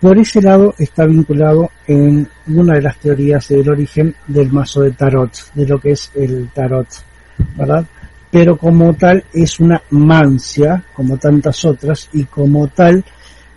Por 0.00 0.16
ese 0.16 0.40
lado 0.40 0.74
está 0.78 1.06
vinculado 1.06 1.70
en 1.86 2.28
una 2.46 2.74
de 2.74 2.82
las 2.82 2.98
teorías 2.98 3.48
del 3.48 3.68
origen 3.68 4.14
del 4.28 4.52
mazo 4.52 4.82
de 4.82 4.92
tarot, 4.92 5.32
de 5.54 5.66
lo 5.66 5.80
que 5.80 5.92
es 5.92 6.12
el 6.14 6.50
tarot, 6.50 6.86
¿verdad? 7.56 7.84
Pero 8.30 8.56
como 8.56 8.94
tal 8.94 9.24
es 9.32 9.58
una 9.58 9.82
mancia, 9.90 10.84
como 10.94 11.16
tantas 11.16 11.64
otras, 11.64 12.08
y 12.12 12.24
como 12.24 12.68
tal 12.68 13.04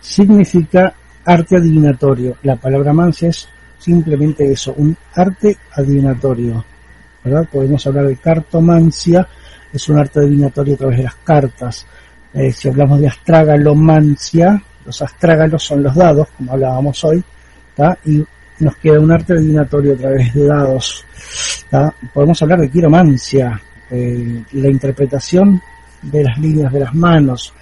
significa 0.00 0.92
arte 1.24 1.56
adivinatorio. 1.56 2.36
La 2.42 2.56
palabra 2.56 2.92
mancia 2.92 3.28
es 3.28 3.48
simplemente 3.78 4.50
eso, 4.50 4.74
un 4.76 4.96
arte 5.14 5.56
adivinatorio. 5.76 6.64
¿verdad? 7.22 7.48
Podemos 7.52 7.86
hablar 7.86 8.06
de 8.06 8.16
cartomancia, 8.16 9.28
es 9.72 9.88
un 9.88 9.98
arte 9.98 10.20
adivinatorio 10.20 10.74
a 10.74 10.78
través 10.78 10.96
de 10.96 11.04
las 11.04 11.14
cartas. 11.16 11.86
Eh, 12.34 12.50
si 12.52 12.68
hablamos 12.68 12.98
de 12.98 13.06
astragalomancia, 13.06 14.60
los 14.84 15.02
astrágalos 15.02 15.62
son 15.62 15.82
los 15.82 15.94
dados, 15.94 16.28
como 16.36 16.52
hablábamos 16.52 17.02
hoy, 17.04 17.22
y 18.04 18.24
nos 18.60 18.76
queda 18.76 19.00
un 19.00 19.10
arte 19.10 19.32
adivinatorio 19.32 19.94
a 19.94 19.96
través 19.96 20.34
de 20.34 20.46
dados. 20.46 21.04
Podemos 22.12 22.40
hablar 22.42 22.60
de 22.60 22.70
quiromancia, 22.70 23.60
eh, 23.90 24.42
la 24.52 24.68
interpretación 24.68 25.60
de 26.02 26.24
las 26.24 26.38
líneas 26.38 26.72
de 26.72 26.80
las 26.80 26.94
manos, 26.94 27.52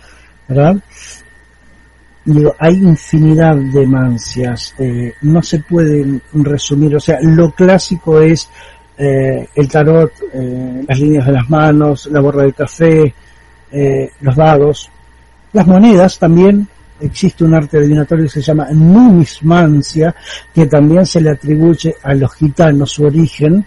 ¿verdad? 0.48 0.76
hay 2.58 2.74
infinidad 2.74 3.56
de 3.56 3.86
mancias, 3.86 4.74
eh, 4.78 5.14
no 5.22 5.42
se 5.42 5.60
puede 5.60 6.20
resumir, 6.34 6.96
o 6.96 7.00
sea, 7.00 7.18
lo 7.22 7.50
clásico 7.52 8.20
es 8.20 8.48
eh, 8.98 9.48
el 9.54 9.68
tarot, 9.68 10.12
eh, 10.32 10.84
las 10.86 10.98
líneas 10.98 11.26
de 11.26 11.32
las 11.32 11.48
manos, 11.48 12.06
la 12.06 12.20
borra 12.20 12.42
del 12.42 12.54
café, 12.54 13.14
los 14.20 14.34
dados, 14.34 14.90
las 15.52 15.66
monedas 15.66 16.18
también, 16.18 16.66
existe 17.00 17.44
un 17.44 17.54
arte 17.54 17.78
adivinatorio 17.78 18.24
que 18.24 18.30
se 18.30 18.42
llama 18.42 18.68
numismancia, 18.70 20.14
que 20.54 20.66
también 20.66 21.06
se 21.06 21.20
le 21.20 21.30
atribuye 21.30 21.94
a 22.02 22.14
los 22.14 22.34
gitanos 22.34 22.92
su 22.92 23.04
origen, 23.04 23.64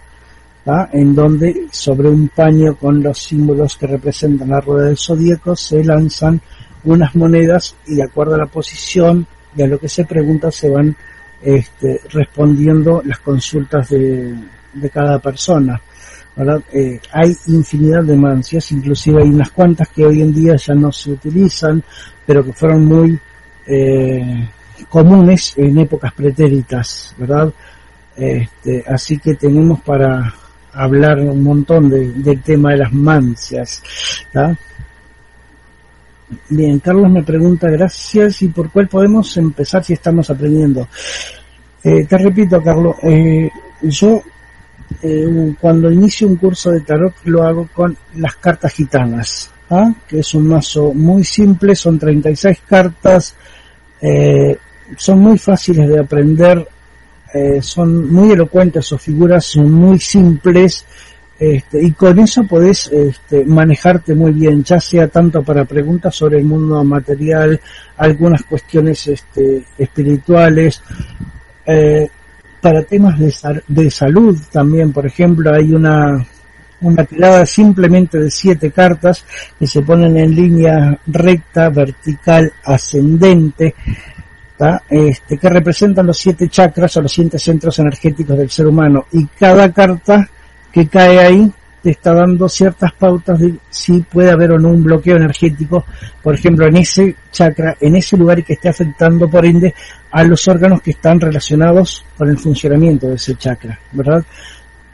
en 0.92 1.14
donde 1.14 1.66
sobre 1.70 2.08
un 2.08 2.28
paño 2.28 2.74
con 2.76 3.02
los 3.02 3.18
símbolos 3.18 3.76
que 3.76 3.86
representan 3.86 4.48
la 4.48 4.60
rueda 4.60 4.86
del 4.86 4.96
zodíaco 4.96 5.54
se 5.54 5.84
lanzan 5.84 6.40
unas 6.84 7.14
monedas 7.14 7.76
y 7.86 7.96
de 7.96 8.04
acuerdo 8.04 8.34
a 8.34 8.38
la 8.38 8.46
posición 8.46 9.26
y 9.56 9.62
a 9.62 9.66
lo 9.66 9.78
que 9.78 9.88
se 9.88 10.04
pregunta 10.04 10.50
se 10.50 10.70
van 10.70 10.96
este, 11.42 12.00
respondiendo 12.10 13.02
las 13.04 13.18
consultas 13.18 13.90
de, 13.90 14.34
cada 14.92 15.18
persona. 15.18 15.80
Eh, 16.72 16.98
hay 17.12 17.36
infinidad 17.46 18.02
de 18.02 18.16
mancias, 18.16 18.72
inclusive 18.72 19.22
hay 19.22 19.28
unas 19.28 19.50
cuantas 19.50 19.88
que 19.90 20.04
hoy 20.04 20.20
en 20.22 20.34
día 20.34 20.56
ya 20.56 20.74
no 20.74 20.90
se 20.90 21.12
utilizan, 21.12 21.82
pero 22.26 22.44
que 22.44 22.52
fueron 22.52 22.84
muy 22.84 23.18
eh, 23.66 24.48
comunes 24.88 25.54
en 25.56 25.78
épocas 25.78 26.12
pretéritas, 26.12 27.14
¿verdad? 27.18 27.52
Este, 28.16 28.84
así 28.86 29.18
que 29.18 29.34
tenemos 29.34 29.80
para 29.80 30.32
hablar 30.72 31.20
un 31.20 31.42
montón 31.42 31.88
del 31.88 32.42
tema 32.42 32.72
de 32.72 32.78
las 32.78 32.92
mancias. 32.92 33.82
¿verdad? 34.32 34.56
Bien, 36.48 36.78
Carlos 36.80 37.10
me 37.10 37.22
pregunta, 37.22 37.68
gracias, 37.68 38.42
¿y 38.42 38.48
por 38.48 38.70
cuál 38.70 38.88
podemos 38.88 39.36
empezar 39.36 39.84
si 39.84 39.92
estamos 39.92 40.30
aprendiendo? 40.30 40.88
Eh, 41.82 42.04
te 42.06 42.18
repito, 42.18 42.62
Carlos, 42.62 42.96
eh, 43.02 43.50
yo 43.82 44.22
eh, 45.02 45.54
cuando 45.60 45.90
inicio 45.90 46.26
un 46.26 46.36
curso 46.36 46.70
de 46.70 46.80
tarot 46.80 47.14
lo 47.24 47.42
hago 47.42 47.68
con 47.72 47.96
las 48.16 48.36
cartas 48.36 48.72
gitanas, 48.72 49.50
que 50.08 50.20
es 50.20 50.34
un 50.34 50.48
mazo 50.48 50.92
muy 50.92 51.24
simple, 51.24 51.74
son 51.74 51.98
36 51.98 52.58
cartas, 52.66 53.34
eh, 54.00 54.56
son 54.96 55.20
muy 55.20 55.38
fáciles 55.38 55.88
de 55.88 56.00
aprender, 56.00 56.66
eh, 57.32 57.60
son 57.60 58.12
muy 58.12 58.32
elocuentes, 58.32 58.86
sus 58.86 59.00
figuras 59.00 59.44
son 59.44 59.72
muy 59.72 59.98
simples, 59.98 60.84
este, 61.38 61.82
y 61.82 61.92
con 61.92 62.18
eso 62.20 62.44
podés 62.44 62.86
este, 62.92 63.44
manejarte 63.44 64.14
muy 64.14 64.32
bien, 64.32 64.62
ya 64.62 64.78
sea 64.78 65.08
tanto 65.08 65.42
para 65.42 65.64
preguntas 65.64 66.14
sobre 66.14 66.38
el 66.38 66.44
mundo 66.44 66.82
material, 66.84 67.60
algunas 67.96 68.44
cuestiones 68.44 69.08
este, 69.08 69.64
espirituales, 69.76 70.80
eh, 71.66 72.08
para 72.60 72.82
temas 72.82 73.18
de, 73.18 73.90
salud 73.90 74.38
también, 74.50 74.90
por 74.90 75.04
ejemplo, 75.04 75.52
hay 75.52 75.74
una, 75.74 76.24
una 76.84 77.04
tirada 77.04 77.44
simplemente 77.46 78.18
de 78.18 78.30
siete 78.30 78.70
cartas 78.70 79.24
que 79.58 79.66
se 79.66 79.82
ponen 79.82 80.16
en 80.16 80.34
línea 80.34 80.98
recta, 81.06 81.68
vertical, 81.70 82.52
ascendente, 82.64 83.74
este, 84.88 85.36
que 85.36 85.48
representan 85.48 86.06
los 86.06 86.16
siete 86.16 86.48
chakras 86.48 86.96
o 86.96 87.02
los 87.02 87.12
siete 87.12 87.38
centros 87.38 87.78
energéticos 87.78 88.38
del 88.38 88.50
ser 88.50 88.66
humano 88.66 89.06
y 89.12 89.26
cada 89.26 89.70
carta 89.72 90.28
que 90.72 90.86
cae 90.86 91.18
ahí 91.18 91.52
te 91.82 91.90
está 91.90 92.14
dando 92.14 92.48
ciertas 92.48 92.92
pautas 92.94 93.38
de 93.38 93.56
si 93.68 94.00
puede 94.00 94.30
haber 94.30 94.52
o 94.52 94.58
no 94.58 94.70
un 94.70 94.82
bloqueo 94.82 95.16
energético, 95.16 95.84
por 96.22 96.34
ejemplo, 96.34 96.66
en 96.66 96.78
ese 96.78 97.14
chakra, 97.30 97.76
en 97.78 97.96
ese 97.96 98.16
lugar 98.16 98.38
y 98.38 98.42
que 98.42 98.54
esté 98.54 98.70
afectando, 98.70 99.28
por 99.28 99.44
ende, 99.44 99.74
a 100.10 100.24
los 100.24 100.48
órganos 100.48 100.80
que 100.80 100.92
están 100.92 101.20
relacionados 101.20 102.02
con 102.16 102.30
el 102.30 102.38
funcionamiento 102.38 103.08
de 103.08 103.16
ese 103.16 103.34
chakra, 103.34 103.78
¿verdad? 103.92 104.24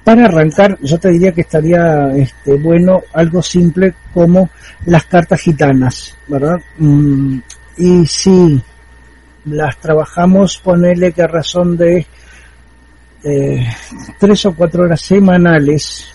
Para 0.04 0.24
arrancar, 0.24 0.78
yo 0.80 0.98
te 0.98 1.10
diría 1.10 1.32
que 1.32 1.42
estaría 1.42 2.10
este, 2.16 2.54
bueno 2.54 3.02
algo 3.12 3.42
simple 3.42 3.94
como 4.12 4.48
las 4.86 5.04
cartas 5.04 5.40
gitanas, 5.40 6.16
¿verdad? 6.26 6.58
Mm, 6.78 7.38
y 7.76 8.06
si 8.06 8.62
las 9.44 9.76
trabajamos, 9.78 10.58
ponele 10.58 11.12
que 11.12 11.22
a 11.22 11.26
razón 11.26 11.76
de 11.76 12.06
eh, 13.22 13.66
tres 14.18 14.46
o 14.46 14.54
cuatro 14.54 14.84
horas 14.84 15.00
semanales, 15.00 16.06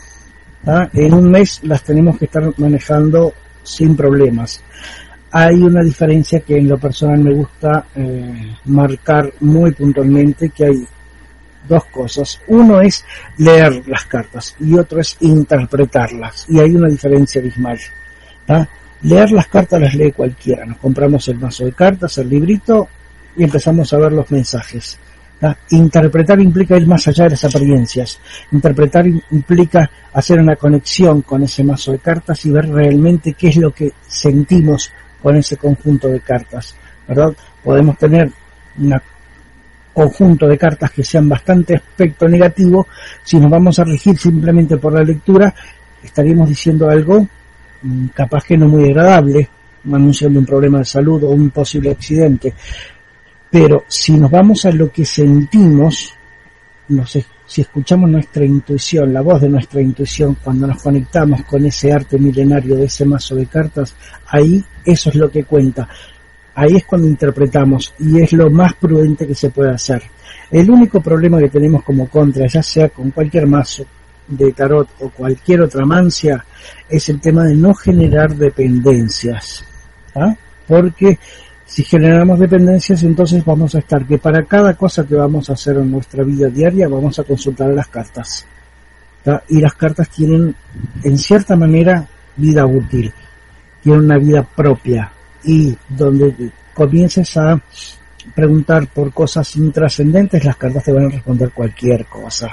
en 0.94 1.14
un 1.14 1.30
mes 1.30 1.60
las 1.64 1.84
tenemos 1.84 2.18
que 2.18 2.26
estar 2.26 2.52
manejando 2.58 3.34
sin 3.64 3.96
problemas. 3.96 4.62
Hay 5.32 5.56
una 5.56 5.84
diferencia 5.84 6.40
que 6.40 6.58
en 6.58 6.68
lo 6.68 6.78
personal 6.78 7.20
me 7.20 7.34
gusta 7.34 7.86
eh, 7.96 8.56
marcar 8.66 9.32
muy 9.42 9.72
puntualmente, 9.72 10.50
que 10.50 10.66
hay 10.66 10.88
dos 11.68 11.86
cosas. 11.86 12.42
Uno 12.48 12.82
es 12.82 13.06
leer 13.38 13.84
las 13.88 14.06
cartas 14.06 14.56
y 14.60 14.76
otro 14.76 15.00
es 15.00 15.18
interpretarlas. 15.20 16.46
Y 16.50 16.60
hay 16.60 16.76
una 16.76 16.90
diferencia 16.90 17.42
abismal. 17.42 17.80
Leer 19.02 19.32
las 19.32 19.48
cartas 19.48 19.82
las 19.82 19.96
lee 19.96 20.12
cualquiera. 20.12 20.66
Nos 20.66 20.78
compramos 20.78 21.28
el 21.28 21.40
mazo 21.40 21.66
de 21.66 21.74
cartas, 21.74 22.18
el 22.18 22.30
librito 22.30 22.88
y 23.36 23.44
empezamos 23.44 23.92
a 23.94 23.98
ver 23.98 24.12
los 24.12 24.30
mensajes. 24.32 25.00
Interpretar 25.70 26.40
implica 26.40 26.78
ir 26.78 26.88
más 26.88 27.08
allá 27.08 27.26
de 27.26 27.32
las 27.32 27.46
apariencias. 27.46 28.20
Interpretar 28.52 29.06
implica 29.08 29.90
hacer 30.14 30.40
una 30.40 30.56
conexión 30.56 31.22
con 31.22 31.44
ese 31.44 31.64
mazo 31.64 31.92
de 31.92 32.00
cartas 32.00 32.46
y 32.46 32.52
ver 32.52 32.68
realmente 32.70 33.34
qué 33.34 33.50
es 33.50 33.58
lo 33.58 33.72
que 33.72 33.92
sentimos 34.08 34.92
con 35.22 35.36
ese 35.36 35.58
conjunto 35.58 36.08
de 36.08 36.22
cartas. 36.22 36.76
¿verdad? 37.08 37.34
Podemos 37.64 37.98
tener 37.98 38.32
un 38.78 38.94
conjunto 39.96 40.46
de 40.46 40.58
cartas 40.58 40.92
que 40.92 41.04
sean 41.04 41.30
bastante 41.30 41.76
aspecto 41.76 42.28
negativo. 42.28 42.88
Si 43.24 43.40
nos 43.40 43.50
vamos 43.50 43.80
a 43.80 43.86
regir 43.86 44.18
simplemente 44.18 44.76
por 44.76 44.94
la 44.94 45.04
lectura, 45.04 45.56
estaríamos 46.04 46.50
diciendo 46.50 46.90
algo 46.90 47.26
mm, 47.82 48.08
capaz 48.08 48.44
que 48.44 48.58
no 48.58 48.68
muy 48.68 48.84
agradable, 48.90 49.50
anunciando 49.92 50.40
un 50.40 50.46
problema 50.46 50.80
de 50.80 50.86
salud 50.86 51.24
o 51.24 51.30
un 51.30 51.50
posible 51.50 51.92
accidente. 51.92 52.54
Pero 53.50 53.86
si 53.88 54.18
nos 54.18 54.30
vamos 54.30 54.66
a 54.66 54.72
lo 54.72 54.92
que 54.92 55.06
sentimos, 55.06 56.14
si 57.48 57.62
escuchamos 57.62 58.10
nuestra 58.10 58.44
intuición, 58.44 59.14
la 59.14 59.22
voz 59.22 59.40
de 59.40 59.48
nuestra 59.48 59.82
intuición, 59.82 60.36
cuando 60.44 60.68
nos 60.68 60.84
conectamos 60.84 61.44
con 61.44 61.66
ese 61.66 61.94
arte 61.94 62.20
milenario 62.20 62.76
de 62.76 62.86
ese 62.86 63.06
mazo 63.06 63.34
de 63.36 63.46
cartas, 63.46 63.96
ahí 64.28 64.62
eso 64.84 65.10
es 65.10 65.16
lo 65.16 65.32
que 65.32 65.46
cuenta. 65.46 65.88
Ahí 66.56 66.78
es 66.78 66.86
cuando 66.86 67.08
interpretamos 67.08 67.94
y 68.00 68.22
es 68.22 68.32
lo 68.34 68.50
más 68.50 68.74
prudente 68.76 69.28
que 69.28 69.36
se 69.36 69.50
puede 69.50 69.72
hacer. 69.72 70.02
El 70.50 70.70
único 70.70 71.02
problema 71.02 71.40
que 71.40 71.50
tenemos 71.50 71.84
como 71.84 72.08
contra, 72.08 72.48
ya 72.48 72.64
sea 72.64 72.90
con 72.90 73.12
cualquier 73.12 73.46
mazo 73.46 73.86
de 74.28 74.54
tarot 74.54 74.88
o 75.02 75.10
cualquier 75.10 75.62
otra 75.62 75.86
mancia, 75.86 76.44
es 76.90 77.10
el 77.10 77.20
tema 77.20 77.44
de 77.44 77.56
no 77.56 77.74
generar 77.74 78.36
dependencias. 78.36 79.66
¿ah? 80.16 80.34
Porque 80.68 81.20
si 81.66 81.84
generamos 81.84 82.40
dependencias, 82.40 83.04
entonces 83.04 83.44
vamos 83.44 83.76
a 83.76 83.80
estar 83.80 84.06
que 84.06 84.18
para 84.18 84.44
cada 84.46 84.76
cosa 84.76 85.06
que 85.06 85.16
vamos 85.16 85.50
a 85.50 85.54
hacer 85.54 85.78
en 85.78 85.92
nuestra 85.92 86.24
vida 86.24 86.48
diaria 86.48 86.88
vamos 86.88 87.20
a 87.20 87.24
consultar 87.24 87.70
las 87.70 87.88
cartas. 87.88 88.46
Y 89.50 89.60
las 89.60 89.74
cartas 89.74 90.08
tienen, 90.10 90.56
en 91.04 91.18
cierta 91.18 91.56
manera, 91.56 92.08
vida 92.38 92.66
útil, 92.66 93.12
tienen 93.82 94.06
una 94.06 94.20
vida 94.20 94.44
propia. 94.44 95.12
Y 95.46 95.76
donde 95.90 96.52
comiences 96.74 97.38
a 97.38 97.62
preguntar 98.34 98.88
por 98.88 99.14
cosas 99.14 99.56
intrascendentes, 99.56 100.44
las 100.44 100.58
cartas 100.58 100.84
te 100.84 100.92
van 100.92 101.06
a 101.06 101.10
responder 101.10 101.52
cualquier 101.52 102.06
cosa. 102.06 102.50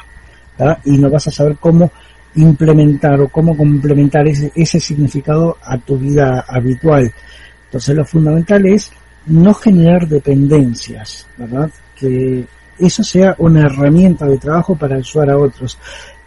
Y 0.85 0.99
no 0.99 1.11
vas 1.11 1.27
a 1.27 1.31
saber 1.31 1.57
cómo 1.59 1.91
implementar 2.35 3.21
o 3.21 3.29
cómo 3.29 3.57
complementar 3.57 4.27
ese, 4.29 4.53
ese 4.55 4.81
significado 4.81 5.57
a 5.63 5.79
tu 5.79 5.99
vida 5.99 6.45
habitual. 6.47 7.13
Entonces 7.65 7.97
lo 7.97 8.05
fundamental 8.05 8.67
es 8.67 8.91
no 9.27 9.55
generar 9.55 10.07
dependencias, 10.07 11.27
¿verdad? 11.37 11.71
Que 11.97 12.45
eso 12.79 13.03
sea 13.03 13.35
una 13.39 13.67
herramienta 13.67 14.27
de 14.27 14.39
trabajo 14.39 14.75
para 14.75 14.97
ayudar 14.97 15.31
a 15.31 15.39
otros. 15.39 15.79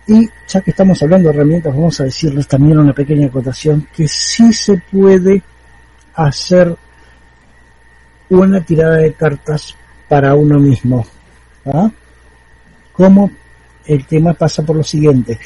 Y 0.07 0.30
ya 0.47 0.61
que 0.61 0.72
estamos 0.72 1.01
hablando 1.01 1.30
de 1.30 1.36
herramientas, 1.36 1.74
vamos 1.74 1.99
a 1.99 2.05
decirles 2.05 2.47
también 2.47 2.80
una 2.80 2.93
pequeña 2.93 3.28
acotación 3.28 3.88
que 3.95 4.07
sí 4.07 4.53
se 4.53 4.78
puede 4.91 5.41
hacer 6.16 6.76
una 8.30 8.61
tirada 8.61 8.97
de 8.97 9.13
cartas 9.13 9.76
para 10.07 10.36
uno 10.36 10.59
mismo. 10.59 11.05
¿ah? 11.66 11.89
Como 12.93 13.32
el 13.86 14.05
tema 14.05 14.34
pasa 14.34 14.63
por 14.63 14.78
lo 14.78 14.84
siguiente. 14.84 15.39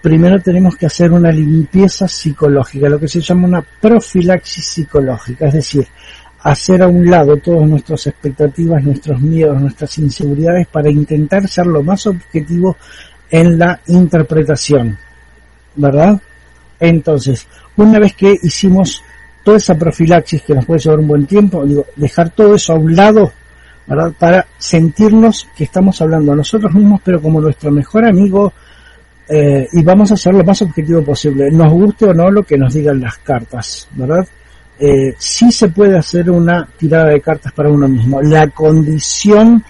Primero 0.00 0.40
tenemos 0.40 0.76
que 0.76 0.86
hacer 0.86 1.12
una 1.12 1.30
limpieza 1.30 2.08
psicológica, 2.08 2.88
lo 2.88 2.98
que 2.98 3.08
se 3.08 3.20
llama 3.20 3.46
una 3.46 3.62
profilaxis 3.62 4.66
psicológica, 4.66 5.46
es 5.46 5.54
decir, 5.54 5.86
hacer 6.42 6.82
a 6.82 6.88
un 6.88 7.08
lado 7.08 7.36
todas 7.36 7.68
nuestras 7.68 8.08
expectativas, 8.08 8.82
nuestros 8.82 9.20
miedos, 9.20 9.60
nuestras 9.60 9.96
inseguridades 9.98 10.66
para 10.66 10.90
intentar 10.90 11.46
ser 11.46 11.66
lo 11.66 11.82
más 11.84 12.06
objetivo 12.06 12.76
en 13.30 13.58
la 13.58 13.80
interpretación, 13.86 14.98
¿verdad? 15.76 16.20
Entonces, 16.80 17.46
una 17.76 18.00
vez 18.00 18.14
que 18.14 18.36
hicimos 18.42 19.02
toda 19.44 19.56
esa 19.56 19.76
profilaxis 19.76 20.42
que 20.42 20.54
nos 20.54 20.64
puede 20.64 20.80
llevar 20.80 21.00
un 21.00 21.08
buen 21.08 21.26
tiempo, 21.26 21.64
digo, 21.64 21.86
dejar 21.96 22.30
todo 22.30 22.54
eso 22.54 22.72
a 22.72 22.76
un 22.76 22.94
lado. 22.94 23.32
Para 24.18 24.46
sentirnos 24.56 25.48
que 25.56 25.64
estamos 25.64 26.00
hablando 26.00 26.32
a 26.32 26.36
nosotros 26.36 26.72
mismos, 26.72 27.00
pero 27.04 27.20
como 27.20 27.40
nuestro 27.40 27.70
mejor 27.70 28.06
amigo, 28.06 28.52
eh, 29.28 29.68
y 29.72 29.82
vamos 29.82 30.12
a 30.12 30.16
ser 30.16 30.34
lo 30.34 30.44
más 30.44 30.62
objetivo 30.62 31.02
posible, 31.02 31.50
nos 31.50 31.70
guste 31.72 32.06
o 32.06 32.14
no 32.14 32.30
lo 32.30 32.42
que 32.44 32.56
nos 32.56 32.72
digan 32.72 33.00
las 33.00 33.18
cartas, 33.18 33.88
¿verdad? 33.92 34.26
eh, 34.82 35.14
se 35.18 35.68
puede 35.68 35.96
hacer 35.96 36.28
una 36.28 36.66
tirada 36.76 37.10
de 37.10 37.20
cartas 37.20 37.52
para 37.52 37.70
uno 37.70 37.86
mismo. 37.86 38.20
La 38.20 38.48
condición 38.48 39.64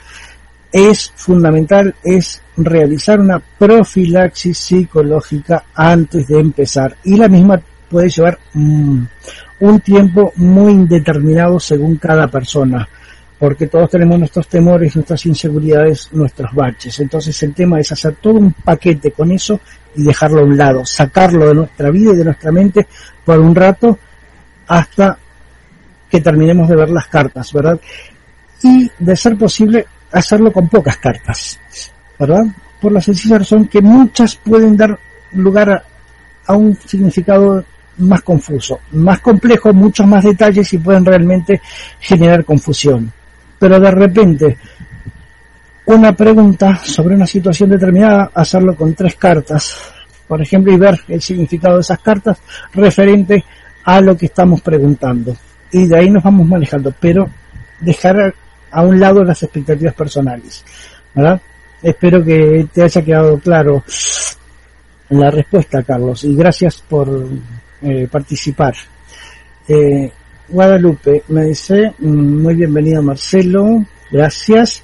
es 0.73 1.13
fundamental, 1.15 1.95
es 2.03 2.41
realizar 2.57 3.21
una 3.21 3.39
profilaxis 3.39 4.57
psicológica 4.57 5.65
antes 5.75 6.29
de 6.29 6.41
empezar. 6.41 6.97
Y 7.05 7.17
la 7.17 7.29
misma 7.29 7.61
puede 7.91 8.09
llevar 8.09 8.39
mm, 8.55 9.03
un 9.63 9.79
tiempo 9.79 10.33
muy 10.37 10.73
indeterminado 10.73 11.61
según 11.61 11.95
cada 11.95 12.27
persona, 12.27 12.89
porque 13.39 13.69
todos 13.69 13.91
tenemos 13.91 14.19
nuestros 14.19 14.49
temores, 14.49 14.97
nuestras 14.97 15.25
inseguridades, 15.27 16.09
nuestros 16.11 16.53
baches. 16.53 16.99
Entonces 16.99 17.41
el 17.45 17.55
tema 17.55 17.79
es 17.79 17.93
hacer 17.93 18.17
todo 18.21 18.35
un 18.35 18.53
paquete 18.53 19.13
con 19.13 19.31
eso 19.31 19.61
y 19.95 20.03
dejarlo 20.03 20.41
a 20.41 20.45
un 20.45 20.57
lado, 20.57 20.85
sacarlo 20.85 21.47
de 21.47 21.55
nuestra 21.55 21.91
vida 21.91 22.13
y 22.13 22.17
de 22.17 22.25
nuestra 22.25 22.51
mente 22.51 22.89
por 23.25 23.39
un 23.39 23.55
rato 23.55 23.97
hasta 24.67 25.17
que 26.11 26.21
terminemos 26.21 26.69
de 26.69 26.77
ver 26.77 26.91
las 26.91 27.07
cartas, 27.07 27.53
¿verdad? 27.53 27.81
Y 28.65 28.91
de 28.99 29.15
ser 29.15 29.39
posible 29.39 29.87
hacerlo 30.11 30.53
con 30.53 30.69
pocas 30.69 30.97
cartas, 30.97 31.61
¿verdad? 32.19 32.47
Por 32.81 32.91
la 32.91 33.01
sencilla 33.01 33.39
razón 33.39 33.69
que 33.69 33.81
muchas 33.81 34.35
pueden 34.35 34.77
dar 34.77 34.99
lugar 35.35 35.71
a, 35.71 35.85
a 36.49 36.57
un 36.57 36.77
significado 36.85 37.65
más 37.99 38.23
confuso, 38.23 38.81
más 38.93 39.21
complejo, 39.21 39.73
muchos 39.73 40.07
más 40.07 40.25
detalles 40.25 40.73
y 40.73 40.79
pueden 40.79 41.05
realmente 41.05 41.61
generar 42.01 42.45
confusión. 42.45 43.13
Pero 43.59 43.79
de 43.79 43.91
repente, 43.91 44.59
una 45.87 46.13
pregunta 46.13 46.77
sobre 46.77 47.15
una 47.15 47.27
situación 47.27 47.71
determinada, 47.71 48.31
hacerlo 48.35 48.75
con 48.75 48.95
tres 48.95 49.15
cartas, 49.17 49.77
por 50.27 50.41
ejemplo, 50.41 50.73
y 50.73 50.79
ver 50.79 51.01
el 51.09 51.21
significado 51.21 51.77
de 51.77 51.83
esas 51.83 52.01
cartas 52.01 52.39
referente 52.73 53.45
a 53.85 54.01
lo 54.01 54.17
que 54.17 54.27
estamos 54.27 54.61
preguntando. 54.61 55.37
Y 55.71 55.87
de 55.87 55.97
ahí 55.97 56.11
nos 56.11 56.23
vamos 56.23 56.47
manejando, 56.47 56.95
pero 56.99 57.29
dejar 57.81 58.35
a 58.71 58.83
un 58.83 58.99
lado 58.99 59.23
las 59.23 59.43
expectativas 59.43 59.95
personales. 59.95 60.65
¿verdad? 61.15 61.41
Espero 61.83 62.25
que 62.25 62.67
te 62.73 62.83
haya 62.83 63.03
quedado 63.03 63.39
claro 63.39 63.83
la 65.11 65.31
respuesta, 65.31 65.83
Carlos, 65.83 66.25
y 66.25 66.35
gracias 66.35 66.83
por 66.89 67.29
eh, 67.83 68.09
participar. 68.11 68.75
Eh, 69.67 70.11
Guadalupe 70.49 71.25
me 71.29 71.45
dice, 71.47 71.95
mm, 71.99 72.43
muy 72.43 72.55
bienvenido 72.55 73.03
Marcelo, 73.03 73.85
gracias. 74.11 74.83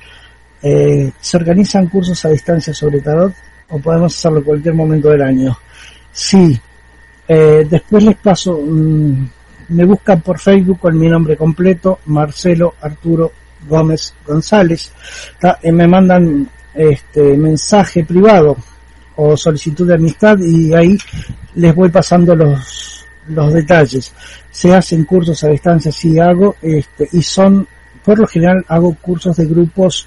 Eh, 0.63 1.13
¿Se 1.21 1.37
organizan 1.37 1.87
cursos 1.89 2.25
a 2.25 2.31
distancia 2.31 2.75
sobre 2.75 3.01
tarot 3.01 3.33
o 3.69 3.79
podemos 3.79 4.17
hacerlo 4.17 4.43
cualquier 4.43 4.75
momento 4.75 5.11
del 5.11 5.23
año? 5.23 5.57
Sí. 6.13 6.59
después 7.29 8.03
les 8.05 8.17
paso, 8.17 8.59
mm, 8.59 9.29
me 9.69 9.85
buscan 9.85 10.23
por 10.23 10.39
Facebook 10.39 10.81
con 10.81 10.99
mi 10.99 11.09
nombre 11.09 11.37
completo, 11.37 11.99
Marcelo 12.07 12.75
Arturo 12.81 13.31
Gómez 13.69 14.15
González, 14.27 14.91
y 15.63 15.71
me 15.71 15.87
mandan 15.87 16.49
este 16.75 17.37
mensaje 17.37 18.05
privado 18.05 18.57
o 19.17 19.37
solicitud 19.37 19.87
de 19.87 19.95
amistad 19.95 20.39
y 20.39 20.73
ahí 20.73 20.97
les 21.59 21.75
voy 21.75 21.89
pasando 21.89 22.35
los, 22.35 23.05
los 23.29 23.53
detalles. 23.53 24.13
Se 24.51 24.75
hacen 24.75 25.05
cursos 25.05 25.43
a 25.45 25.49
distancia, 25.49 25.91
sí 25.91 26.19
hago, 26.19 26.57
este, 26.63 27.09
y 27.13 27.23
son, 27.23 27.67
por 28.05 28.19
lo 28.19 28.27
general 28.27 28.65
hago 28.69 28.95
cursos 28.95 29.37
de 29.37 29.47
grupos 29.47 30.07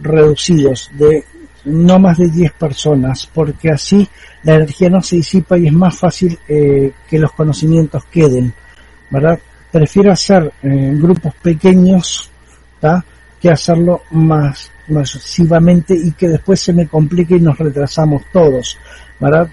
reducidos, 0.00 0.90
de 0.94 1.24
no 1.64 1.98
más 1.98 2.18
de 2.18 2.28
10 2.28 2.52
personas, 2.52 3.28
porque 3.32 3.70
así 3.70 4.06
la 4.42 4.56
energía 4.56 4.88
no 4.90 5.02
se 5.02 5.16
disipa 5.16 5.58
y 5.58 5.66
es 5.66 5.72
más 5.72 5.98
fácil 5.98 6.38
eh, 6.48 6.92
que 7.08 7.18
los 7.18 7.32
conocimientos 7.32 8.04
queden, 8.04 8.52
¿verdad? 9.10 9.38
Prefiero 9.70 10.12
hacer 10.12 10.52
eh, 10.62 10.92
grupos 10.94 11.34
pequeños, 11.42 12.30
que 13.40 13.50
hacerlo 13.50 14.02
más 14.10 14.70
masivamente 14.88 15.94
y 15.94 16.12
que 16.12 16.28
después 16.28 16.60
se 16.60 16.72
me 16.72 16.88
complique 16.88 17.36
y 17.36 17.40
nos 17.40 17.58
retrasamos 17.58 18.22
todos, 18.32 18.78
¿verdad? 19.18 19.48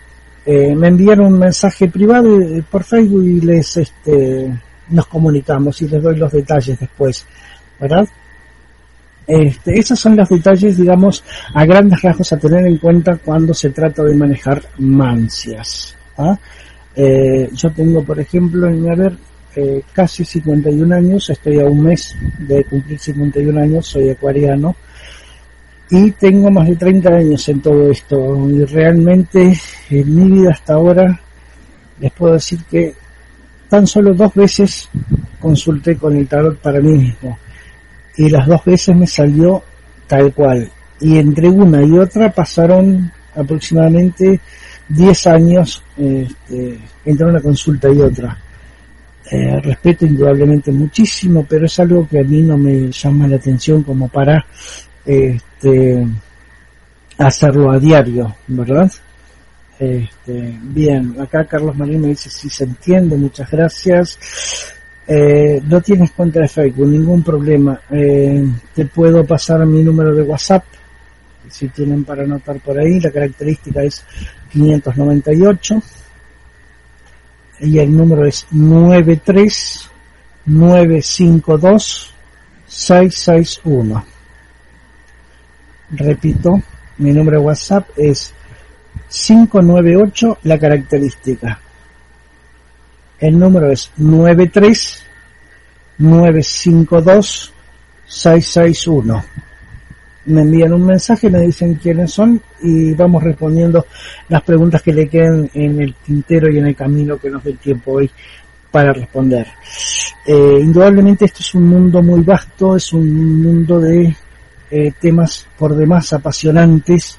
Eh, 0.49 0.73
me 0.73 0.87
envían 0.87 1.19
un 1.19 1.37
mensaje 1.37 1.89
privado 1.89 2.39
eh, 2.39 2.63
por 2.71 2.85
Facebook 2.85 3.21
y 3.21 3.41
les 3.41 3.75
este, 3.75 4.49
nos 4.89 5.05
comunicamos 5.07 5.81
y 5.81 5.89
les 5.89 6.01
doy 6.01 6.15
los 6.15 6.31
detalles 6.31 6.79
después, 6.79 7.25
¿verdad? 7.77 8.07
Este, 9.27 9.77
esos 9.77 9.99
son 9.99 10.15
los 10.15 10.29
detalles, 10.29 10.77
digamos, 10.77 11.21
a 11.53 11.65
grandes 11.65 12.01
rasgos 12.01 12.31
a 12.31 12.39
tener 12.39 12.65
en 12.65 12.77
cuenta 12.77 13.17
cuando 13.17 13.53
se 13.53 13.71
trata 13.71 14.03
de 14.03 14.15
manejar 14.15 14.61
mancias. 14.77 15.97
¿ah? 16.17 16.39
Eh, 16.95 17.49
yo 17.51 17.69
tengo, 17.71 18.01
por 18.05 18.17
ejemplo, 18.17 18.69
en 18.69 18.89
haber 18.89 19.17
eh, 19.53 19.83
casi 19.91 20.23
51 20.23 20.95
años, 20.95 21.29
estoy 21.29 21.59
a 21.59 21.65
un 21.65 21.83
mes 21.83 22.15
de 22.39 22.63
cumplir 22.63 22.97
51 22.97 23.59
años, 23.59 23.85
soy 23.85 24.11
acuariano 24.11 24.77
y 25.89 26.11
tengo 26.11 26.51
más 26.51 26.67
de 26.67 26.75
30 26.75 27.09
años 27.09 27.49
en 27.49 27.61
todo 27.61 27.91
esto 27.91 28.49
y 28.49 28.65
realmente 28.65 29.57
en 29.89 30.15
mi 30.15 30.39
vida 30.39 30.51
hasta 30.51 30.73
ahora 30.73 31.19
les 31.99 32.11
puedo 32.11 32.33
decir 32.33 32.59
que 32.69 32.93
tan 33.69 33.87
solo 33.87 34.13
dos 34.13 34.33
veces 34.33 34.89
consulté 35.39 35.95
con 35.95 36.15
el 36.15 36.27
tarot 36.27 36.57
para 36.57 36.79
mí 36.79 36.93
mismo 36.93 37.37
y 38.17 38.29
las 38.29 38.47
dos 38.47 38.63
veces 38.65 38.95
me 38.95 39.07
salió 39.07 39.63
tal 40.07 40.33
cual. 40.33 40.69
Y 40.99 41.17
entre 41.17 41.47
una 41.47 41.83
y 41.83 41.91
otra 41.97 42.31
pasaron 42.31 43.11
aproximadamente 43.35 44.39
10 44.89 45.27
años 45.27 45.83
este, 45.95 46.79
entre 47.05 47.25
una 47.27 47.39
consulta 47.39 47.89
y 47.89 47.99
otra. 47.99 48.37
Eh, 49.29 49.59
respeto 49.61 50.05
indudablemente 50.05 50.71
muchísimo, 50.71 51.45
pero 51.47 51.65
es 51.65 51.79
algo 51.79 52.07
que 52.07 52.19
a 52.19 52.23
mí 52.23 52.41
no 52.41 52.57
me 52.57 52.89
llama 52.89 53.27
la 53.27 53.35
atención 53.35 53.83
como 53.83 54.07
para 54.07 54.45
este, 55.07 56.05
hacerlo 57.17 57.71
a 57.71 57.79
diario, 57.79 58.35
¿verdad? 58.47 58.91
Este, 59.79 60.57
bien, 60.61 61.15
acá 61.19 61.45
Carlos 61.45 61.77
Marín 61.77 62.01
me 62.01 62.07
dice 62.09 62.29
si 62.29 62.49
se 62.49 62.65
entiende, 62.65 63.15
muchas 63.15 63.49
gracias. 63.49 64.19
Eh, 65.07 65.61
no 65.63 65.81
tienes 65.81 66.11
cuenta 66.11 66.41
de 66.41 66.49
Facebook, 66.49 66.87
ningún 66.87 67.23
problema. 67.23 67.79
Eh, 67.89 68.45
te 68.75 68.85
puedo 68.85 69.23
pasar 69.25 69.65
mi 69.65 69.81
número 69.81 70.13
de 70.13 70.23
WhatsApp, 70.23 70.65
si 71.49 71.69
tienen 71.69 72.03
para 72.03 72.23
anotar 72.23 72.59
por 72.59 72.77
ahí. 72.77 72.99
La 72.99 73.11
característica 73.11 73.81
es 73.83 74.03
598 74.51 75.81
y 77.61 77.79
el 77.79 77.95
número 77.95 78.25
es 78.25 78.45
93 78.51 79.89
952 80.45 82.13
661. 82.67 84.16
Repito, 85.91 86.61
mi 86.97 87.11
número 87.11 87.39
de 87.39 87.45
WhatsApp 87.45 87.89
es 87.95 88.33
598 89.09 90.39
la 90.43 90.59
característica. 90.59 91.59
El 93.19 93.39
número 93.39 93.71
es 93.71 93.91
93 93.97 95.03
952 95.97 97.53
661 98.05 99.23
me 100.27 100.41
envían 100.41 100.73
un 100.73 100.85
mensaje, 100.85 101.29
me 101.29 101.39
dicen 101.39 101.75
quiénes 101.75 102.11
son 102.11 102.41
y 102.61 102.93
vamos 102.93 103.23
respondiendo 103.23 103.85
las 104.29 104.41
preguntas 104.43 104.81
que 104.81 104.93
le 104.93 105.07
queden 105.07 105.49
en 105.53 105.81
el 105.81 105.93
tintero 105.95 106.51
y 106.51 106.57
en 106.57 106.67
el 106.67 106.75
camino 106.75 107.17
que 107.17 107.29
nos 107.29 107.43
dé 107.43 107.53
tiempo 107.53 107.93
hoy 107.93 108.11
para 108.69 108.91
responder. 108.91 109.47
Eh, 110.25 110.59
indudablemente 110.61 111.25
esto 111.25 111.39
es 111.39 111.55
un 111.55 111.67
mundo 111.67 112.01
muy 112.03 112.21
vasto, 112.21 112.75
es 112.75 112.91
un 112.91 113.41
mundo 113.41 113.79
de 113.79 114.13
eh, 114.69 114.91
temas 114.99 115.47
por 115.57 115.75
demás 115.75 116.11
apasionantes, 116.13 117.17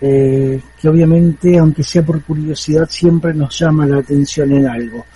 eh, 0.00 0.60
que 0.80 0.88
obviamente, 0.88 1.58
aunque 1.58 1.82
sea 1.82 2.02
por 2.02 2.22
curiosidad, 2.22 2.88
siempre 2.88 3.34
nos 3.34 3.58
llama 3.58 3.86
la 3.86 3.98
atención 3.98 4.52
en 4.52 4.66
algo. 4.66 5.06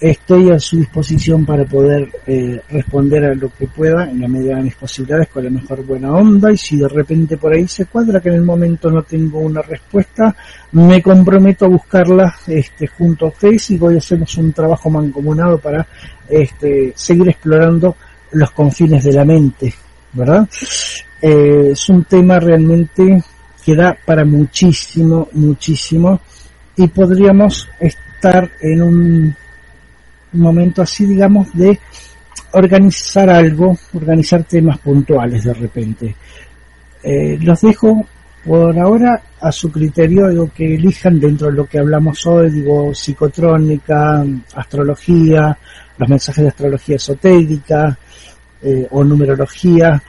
Estoy 0.00 0.50
a 0.50 0.58
su 0.58 0.76
disposición 0.76 1.46
para 1.46 1.64
poder 1.64 2.10
eh, 2.26 2.60
responder 2.68 3.24
a 3.24 3.34
lo 3.34 3.48
que 3.48 3.66
pueda 3.66 4.10
en 4.10 4.20
la 4.20 4.28
medida 4.28 4.56
de 4.56 4.64
mis 4.64 4.74
posibilidades 4.74 5.28
con 5.28 5.44
la 5.44 5.50
mejor 5.50 5.84
buena 5.86 6.12
onda 6.12 6.52
y 6.52 6.58
si 6.58 6.76
de 6.76 6.88
repente 6.88 7.36
por 7.38 7.54
ahí 7.54 7.66
se 7.68 7.86
cuadra 7.86 8.20
que 8.20 8.28
en 8.28 8.34
el 8.34 8.42
momento 8.42 8.90
no 8.90 9.02
tengo 9.04 9.38
una 9.38 9.62
respuesta 9.62 10.34
me 10.72 11.00
comprometo 11.00 11.64
a 11.64 11.68
buscarla 11.68 12.34
este, 12.46 12.88
junto 12.88 13.26
a 13.26 13.28
ustedes 13.28 13.70
y 13.70 13.78
voy 13.78 13.96
a 13.96 14.40
un 14.40 14.52
trabajo 14.52 14.90
mancomunado 14.90 15.58
para 15.58 15.86
este, 16.28 16.92
seguir 16.94 17.28
explorando 17.28 17.96
los 18.32 18.50
confines 18.50 19.04
de 19.04 19.12
la 19.12 19.24
mente 19.24 19.72
verdad 20.14 20.48
eh, 21.20 21.70
es 21.72 21.88
un 21.88 22.04
tema 22.04 22.38
realmente 22.38 23.22
que 23.64 23.74
da 23.74 23.96
para 24.04 24.24
muchísimo 24.24 25.28
muchísimo 25.32 26.20
y 26.76 26.88
podríamos 26.88 27.68
estar 27.78 28.50
en 28.60 28.82
un 28.82 29.36
momento 30.34 30.82
así, 30.82 31.06
digamos, 31.06 31.52
de 31.54 31.78
organizar 32.52 33.30
algo, 33.30 33.76
organizar 33.94 34.44
temas 34.44 34.78
puntuales 34.78 35.44
de 35.44 35.54
repente. 35.54 36.16
Eh, 37.02 37.38
los 37.40 37.60
dejo 37.60 38.06
por 38.44 38.78
ahora 38.78 39.20
a 39.40 39.50
su 39.50 39.70
criterio, 39.70 40.50
que 40.54 40.74
elijan 40.74 41.18
dentro 41.18 41.48
de 41.48 41.54
lo 41.54 41.66
que 41.66 41.78
hablamos 41.78 42.26
hoy, 42.26 42.50
digo, 42.50 42.94
psicotrónica, 42.94 44.24
astrología, 44.54 45.56
los 45.96 46.08
mensajes 46.08 46.42
de 46.42 46.48
astrología 46.48 46.96
esotérica 46.96 47.98
eh, 48.64 48.88
o 48.90 49.04
numerología, 49.04 50.02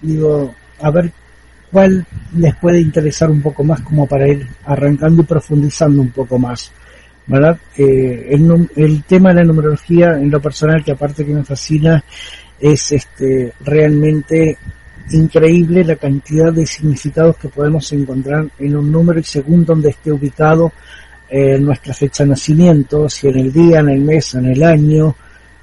digo, 0.00 0.54
a 0.80 0.90
ver 0.90 1.10
cuál 1.72 2.06
les 2.36 2.54
puede 2.56 2.80
interesar 2.80 3.30
un 3.30 3.42
poco 3.42 3.64
más 3.64 3.80
como 3.80 4.06
para 4.06 4.28
ir 4.28 4.46
arrancando 4.64 5.22
y 5.22 5.26
profundizando 5.26 6.02
un 6.02 6.10
poco 6.10 6.38
más. 6.38 6.70
¿verdad? 7.26 7.58
Eh, 7.76 8.28
el, 8.30 8.68
el, 8.76 9.02
tema 9.04 9.30
de 9.30 9.36
la 9.36 9.44
numerología, 9.44 10.18
en 10.18 10.30
lo 10.30 10.40
personal, 10.40 10.84
que 10.84 10.92
aparte 10.92 11.24
que 11.24 11.32
me 11.32 11.42
fascina, 11.42 12.04
es 12.60 12.92
este 12.92 13.52
realmente 13.60 14.58
increíble 15.10 15.84
la 15.84 15.96
cantidad 15.96 16.52
de 16.52 16.66
significados 16.66 17.36
que 17.36 17.48
podemos 17.48 17.92
encontrar 17.92 18.46
en 18.58 18.76
un 18.76 18.90
número 18.90 19.20
y 19.20 19.24
según 19.24 19.64
donde 19.64 19.90
esté 19.90 20.12
ubicado 20.12 20.72
eh, 21.28 21.58
nuestra 21.58 21.92
fecha 21.92 22.24
de 22.24 22.30
nacimiento, 22.30 23.08
si 23.08 23.28
en 23.28 23.38
el 23.38 23.52
día, 23.52 23.80
en 23.80 23.88
el 23.88 24.00
mes, 24.00 24.34
en 24.34 24.46
el 24.46 24.62
año, 24.62 25.16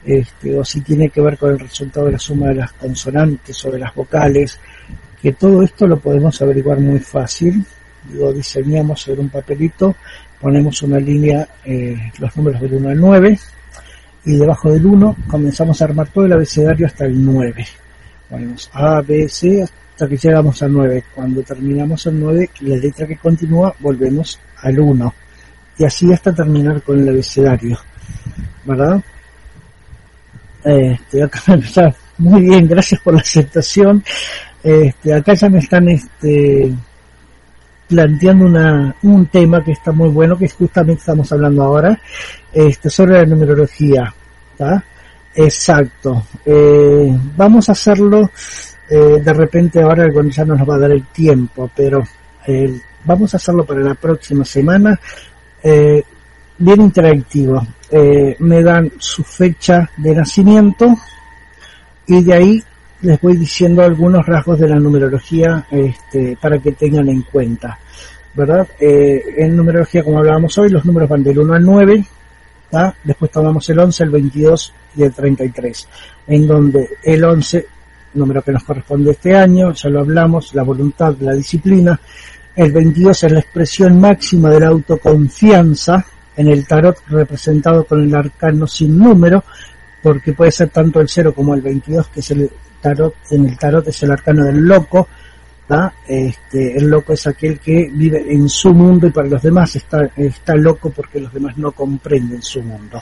este, 0.05 0.57
o 0.57 0.65
si 0.65 0.81
tiene 0.81 1.09
que 1.09 1.21
ver 1.21 1.37
con 1.37 1.51
el 1.51 1.59
resultado 1.59 2.07
de 2.07 2.13
la 2.13 2.19
suma 2.19 2.47
de 2.47 2.55
las 2.55 2.73
consonantes 2.73 3.63
o 3.65 3.71
de 3.71 3.79
las 3.79 3.93
vocales, 3.93 4.59
que 5.21 5.33
todo 5.33 5.61
esto 5.63 5.87
lo 5.87 5.99
podemos 5.99 6.41
averiguar 6.41 6.79
muy 6.79 6.99
fácil. 6.99 7.63
Lo 8.13 8.33
diseñamos 8.33 9.01
sobre 9.01 9.21
un 9.21 9.29
papelito 9.29 9.95
ponemos 10.41 10.81
una 10.81 10.99
línea, 10.99 11.47
eh, 11.63 12.11
los 12.17 12.35
números 12.35 12.59
del 12.61 12.73
1 12.73 12.89
al 12.89 12.99
9, 12.99 13.39
y 14.25 14.37
debajo 14.37 14.71
del 14.71 14.85
1 14.85 15.15
comenzamos 15.27 15.81
a 15.81 15.85
armar 15.85 16.09
todo 16.09 16.25
el 16.25 16.33
abecedario 16.33 16.87
hasta 16.87 17.05
el 17.05 17.23
9. 17.23 17.65
ponemos 18.29 18.69
A, 18.73 19.01
B, 19.01 19.29
C 19.29 19.61
hasta 19.61 20.07
que 20.07 20.17
llegamos 20.17 20.61
al 20.63 20.73
9. 20.73 21.03
Cuando 21.13 21.43
terminamos 21.43 22.05
el 22.07 22.19
9, 22.19 22.49
la 22.61 22.75
letra 22.75 23.05
que 23.05 23.17
continúa, 23.17 23.73
volvemos 23.79 24.39
al 24.57 24.79
1. 24.79 25.13
Y 25.77 25.85
así 25.85 26.11
hasta 26.11 26.33
terminar 26.33 26.81
con 26.81 26.99
el 26.99 27.09
abecedario. 27.09 27.77
¿Verdad? 28.65 29.01
Este, 30.63 31.23
acá 31.23 31.41
muy 32.17 32.41
bien, 32.41 32.67
gracias 32.67 33.01
por 33.01 33.13
la 33.13 33.21
aceptación. 33.21 34.03
Este, 34.63 35.13
acá 35.13 35.33
ya 35.33 35.49
me 35.49 35.59
están 35.59 35.89
este, 35.89 36.71
planteando 37.87 38.45
una, 38.45 38.95
un 39.03 39.25
tema 39.25 39.63
que 39.63 39.71
está 39.71 39.91
muy 39.91 40.09
bueno, 40.09 40.37
que 40.37 40.47
justamente 40.47 40.99
estamos 41.01 41.31
hablando 41.31 41.63
ahora, 41.63 41.99
este, 42.53 42.89
sobre 42.89 43.19
la 43.19 43.25
numerología. 43.25 44.13
Exacto. 45.35 46.25
Eh, 46.45 47.17
vamos 47.35 47.69
a 47.69 47.71
hacerlo 47.71 48.29
eh, 48.89 49.21
de 49.23 49.33
repente 49.33 49.81
ahora 49.81 50.11
cuando 50.11 50.31
ya 50.31 50.45
no 50.45 50.55
nos 50.55 50.69
va 50.69 50.75
a 50.75 50.79
dar 50.79 50.91
el 50.91 51.05
tiempo, 51.07 51.69
pero 51.75 52.03
eh, 52.47 52.79
vamos 53.05 53.33
a 53.33 53.37
hacerlo 53.37 53.65
para 53.65 53.81
la 53.81 53.95
próxima 53.95 54.45
semana. 54.45 54.99
bien 55.63 56.81
interactivo. 56.81 57.65
Me 57.91 58.63
dan 58.63 58.91
su 58.97 59.23
fecha 59.23 59.89
de 59.97 60.15
nacimiento 60.15 60.95
y 62.07 62.23
de 62.23 62.33
ahí 62.33 62.63
les 63.01 63.19
voy 63.19 63.35
diciendo 63.35 63.83
algunos 63.83 64.25
rasgos 64.25 64.59
de 64.59 64.69
la 64.69 64.79
numerología 64.79 65.65
este, 65.71 66.37
para 66.41 66.57
que 66.59 66.71
tengan 66.71 67.09
en 67.09 67.21
cuenta. 67.23 67.77
¿Verdad? 68.33 68.65
en 68.79 69.57
numerología, 69.57 70.03
como 70.03 70.19
hablábamos 70.19 70.57
hoy, 70.57 70.69
los 70.69 70.85
números 70.85 71.09
van 71.09 71.21
del 71.21 71.39
1 71.39 71.53
al 71.53 71.65
9, 71.65 72.05
Después 73.03 73.31
tomamos 73.31 73.69
el 73.69 73.79
11, 73.79 74.03
el 74.03 74.09
22 74.09 74.73
y 74.95 75.03
el 75.03 75.13
33, 75.13 75.87
en 76.27 76.47
donde 76.47 76.89
el 77.03 77.23
11, 77.23 77.65
número 78.13 78.41
que 78.41 78.53
nos 78.53 78.63
corresponde 78.63 79.11
este 79.11 79.35
año, 79.35 79.73
ya 79.73 79.89
lo 79.89 79.99
hablamos, 79.99 80.55
la 80.55 80.63
voluntad, 80.63 81.15
la 81.19 81.33
disciplina, 81.33 81.99
el 82.55 82.71
22 82.71 83.23
es 83.23 83.31
la 83.31 83.39
expresión 83.39 83.99
máxima 83.99 84.49
de 84.49 84.59
la 84.61 84.67
autoconfianza, 84.67 86.05
en 86.35 86.47
el 86.47 86.65
tarot 86.65 86.97
representado 87.07 87.83
con 87.85 88.03
el 88.03 88.13
arcano 88.15 88.67
sin 88.67 88.97
número, 88.97 89.43
porque 90.01 90.33
puede 90.33 90.51
ser 90.51 90.69
tanto 90.69 90.99
el 90.99 91.09
0 91.09 91.33
como 91.33 91.53
el 91.53 91.61
22, 91.61 92.07
que 92.07 92.19
es 92.21 92.31
el 92.31 92.49
tarot, 92.81 93.15
en 93.29 93.45
el 93.47 93.57
tarot 93.57 93.87
es 93.87 94.03
el 94.03 94.11
arcano 94.11 94.45
del 94.45 94.61
loco, 94.61 95.07
este, 96.05 96.77
el 96.77 96.89
loco 96.89 97.13
es 97.13 97.27
aquel 97.27 97.59
que 97.59 97.89
vive 97.93 98.25
en 98.33 98.49
su 98.49 98.73
mundo 98.73 99.07
y 99.07 99.11
para 99.11 99.29
los 99.29 99.41
demás 99.41 99.75
está, 99.75 100.09
está 100.17 100.55
loco 100.55 100.89
porque 100.89 101.21
los 101.21 101.33
demás 101.33 101.57
no 101.57 101.71
comprenden 101.71 102.41
su 102.41 102.61
mundo. 102.61 103.01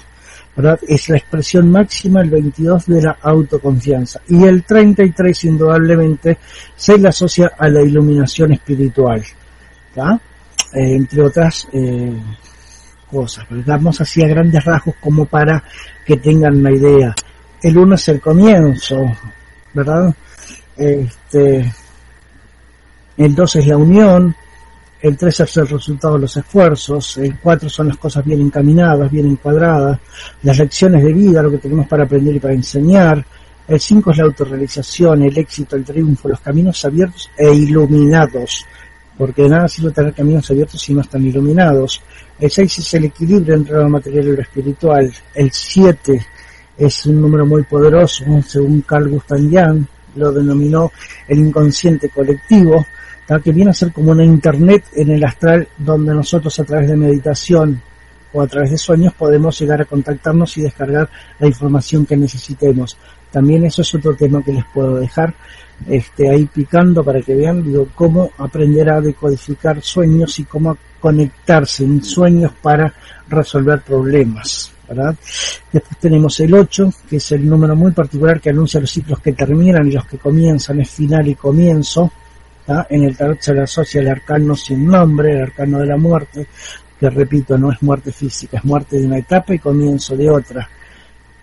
¿verdad? 0.55 0.80
Es 0.88 1.09
la 1.09 1.17
expresión 1.17 1.71
máxima, 1.71 2.21
el 2.21 2.30
22 2.30 2.86
de 2.88 3.01
la 3.01 3.17
autoconfianza. 3.21 4.21
Y 4.27 4.43
el 4.43 4.63
33 4.63 5.45
indudablemente 5.45 6.38
se 6.75 6.97
le 6.97 7.07
asocia 7.07 7.53
a 7.57 7.69
la 7.69 7.82
iluminación 7.82 8.51
espiritual. 8.53 9.23
Eh, 9.95 10.95
entre 10.95 11.23
otras 11.23 11.67
eh, 11.73 12.13
cosas. 13.10 13.45
Damos 13.49 13.99
así 14.01 14.24
a 14.24 14.28
grandes 14.28 14.64
rasgos 14.64 14.95
como 14.99 15.26
para 15.26 15.64
que 16.05 16.18
tengan 16.18 16.57
una 16.57 16.72
idea. 16.72 17.14
El 17.62 17.78
1 17.78 17.95
es 17.95 18.07
el 18.07 18.22
comienzo, 18.22 19.05
¿verdad? 19.74 20.14
Este, 20.78 21.74
el 23.18 23.36
2 23.36 23.55
es 23.57 23.68
la 23.68 23.78
unión, 23.78 24.36
el 25.01 25.18
3 25.18 25.39
es 25.41 25.57
el 25.57 25.68
resultado 25.68 26.16
de 26.16 26.22
los 26.22 26.38
esfuerzos, 26.38 27.18
el 27.18 27.38
4 27.38 27.70
son 27.70 27.89
las 27.89 27.97
cosas 27.97 28.24
bien 28.24 28.41
encaminadas, 28.41 29.12
bien 29.12 29.26
encuadradas, 29.26 29.99
las 30.43 30.57
lecciones 30.57 31.03
de 31.03 31.14
vida, 31.14 31.41
lo 31.41 31.51
que 31.51 31.57
tenemos 31.57 31.88
para 31.88 32.03
aprender 32.03 32.36
y 32.36 32.39
para 32.39 32.53
enseñar, 32.53 33.26
el 33.68 33.80
5 33.80 34.12
es 34.12 34.18
la 34.18 34.24
autorrealización, 34.24 35.24
el 35.24 35.38
éxito, 35.38 35.76
el 35.76 35.86
triunfo, 35.86 36.28
los 36.28 36.39
caminos 36.39 36.84
abiertos 36.86 37.30
e 37.38 37.53
iluminados, 37.53 38.66
porque 39.18 39.47
nada 39.47 39.68
sirve 39.68 39.91
tener 39.91 40.14
caminos 40.14 40.49
abiertos 40.49 40.82
si 40.82 40.93
no 40.93 41.01
están 41.01 41.24
iluminados. 41.24 42.01
El 42.40 42.50
6 42.50 42.80
es 42.80 42.94
el 42.94 43.06
equilibrio 43.06 43.56
entre 43.56 43.76
lo 43.76 43.90
material 43.90 44.28
y 44.28 44.36
lo 44.36 44.42
espiritual. 44.42 45.14
El 45.34 45.52
7 45.52 46.26
es 46.78 47.06
un 47.06 47.22
número 47.22 47.46
muy 47.46 47.64
poderoso, 47.64 48.24
según 48.48 48.82
Carl 48.82 49.10
Gustav 49.10 49.40
Jung, 49.40 49.86
lo 50.16 50.32
denominó 50.32 50.92
el 51.28 51.40
inconsciente 51.40 52.10
colectivo 52.10 52.86
que 53.38 53.52
viene 53.52 53.70
a 53.70 53.76
ser 53.76 53.92
como 53.92 54.12
una 54.12 54.26
internet 54.26 54.86
en 54.96 55.12
el 55.12 55.24
astral 55.24 55.68
donde 55.78 56.16
nosotros 56.16 56.60
a 56.60 56.64
través 56.64 56.90
de 56.90 56.98
meditación 56.98 57.80
o 58.34 58.42
a 58.42 58.48
través 58.48 58.72
de 58.72 58.78
sueños 58.78 59.14
podemos 59.14 59.60
llegar 59.60 59.82
a 59.82 59.86
contactarnos 59.86 60.58
y 60.58 60.62
descargar 60.62 61.08
la 61.38 61.46
información 61.46 62.08
que 62.08 62.18
necesitemos. 62.18 62.98
También 63.32 63.65
eso 63.65 63.82
es 63.82 63.95
otro 63.95 64.15
tema 64.15 64.43
que 64.43 64.53
les 64.53 64.65
puedo 64.65 64.95
dejar 64.95 65.34
este, 65.88 66.30
ahí 66.30 66.45
picando 66.45 67.03
para 67.03 67.21
que 67.21 67.36
vean 67.36 67.63
digo, 67.63 67.88
cómo 67.95 68.32
aprender 68.38 68.89
a 68.89 69.01
decodificar 69.01 69.82
sueños 69.82 70.38
y 70.39 70.43
cómo 70.43 70.77
conectarse 70.99 71.84
en 71.84 72.03
sueños 72.03 72.51
para 72.61 72.93
resolver 73.30 73.82
problemas. 73.82 74.73
¿verdad? 74.88 75.15
Después 75.71 75.99
tenemos 75.99 76.39
el 76.39 76.53
8, 76.53 76.93
que 77.07 77.17
es 77.17 77.32
el 77.32 77.47
número 77.47 77.75
muy 77.75 77.91
particular 77.91 78.41
que 78.41 78.49
anuncia 78.49 78.80
los 78.80 78.89
ciclos 78.89 79.19
que 79.19 79.34
terminan 79.34 79.88
y 79.88 79.91
los 79.91 80.05
que 80.05 80.17
comienzan, 80.17 80.82
es 80.82 80.89
final 80.89 81.27
y 81.27 81.36
comienzo. 81.36 82.11
En 82.89 83.03
el 83.03 83.15
tarot 83.15 83.39
se 83.39 83.53
le 83.53 83.61
asocia 83.61 84.01
el 84.01 84.09
arcano 84.09 84.55
sin 84.55 84.86
nombre, 84.86 85.34
el 85.34 85.43
arcano 85.43 85.80
de 85.80 85.88
la 85.88 85.97
muerte, 85.97 86.47
que 86.99 87.09
repito, 87.09 87.57
no 87.57 87.71
es 87.71 87.82
muerte 87.82 88.11
física, 88.11 88.57
es 88.57 88.65
muerte 88.65 88.99
de 88.99 89.05
una 89.07 89.17
etapa 89.19 89.53
y 89.53 89.59
comienzo 89.59 90.15
de 90.15 90.30
otra. 90.30 90.69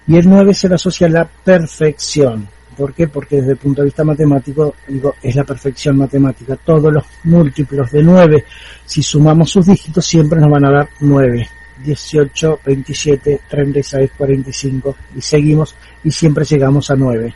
Y 0.07 0.17
el 0.17 0.29
9 0.29 0.55
se 0.55 0.69
le 0.69 0.77
asocia 0.77 1.07
a 1.07 1.11
la 1.11 1.25
perfección. 1.25 2.49
¿Por 2.77 2.93
qué? 2.93 3.09
Porque 3.09 3.37
desde 3.37 3.53
el 3.53 3.57
punto 3.57 3.81
de 3.81 3.87
vista 3.87 4.05
matemático, 4.05 4.75
digo, 4.87 5.15
es 5.23 5.35
la 5.35 5.45
perfección 5.45 5.97
matemática. 5.97 6.57
Todos 6.57 6.93
los 6.93 7.05
múltiplos 7.25 7.91
de 7.91 8.03
9, 8.03 8.45
si 8.85 9.03
sumamos 9.03 9.51
sus 9.51 9.67
dígitos, 9.67 10.05
siempre 10.05 10.41
nos 10.41 10.51
van 10.51 10.67
a 10.67 10.71
dar 10.71 10.89
9. 11.01 11.49
18, 11.83 12.61
27, 12.65 13.41
36, 13.49 14.11
45 14.17 14.97
y 15.15 15.21
seguimos 15.21 15.75
y 16.05 16.11
siempre 16.11 16.45
llegamos 16.45 16.91
a 16.91 16.97
9. 16.97 17.35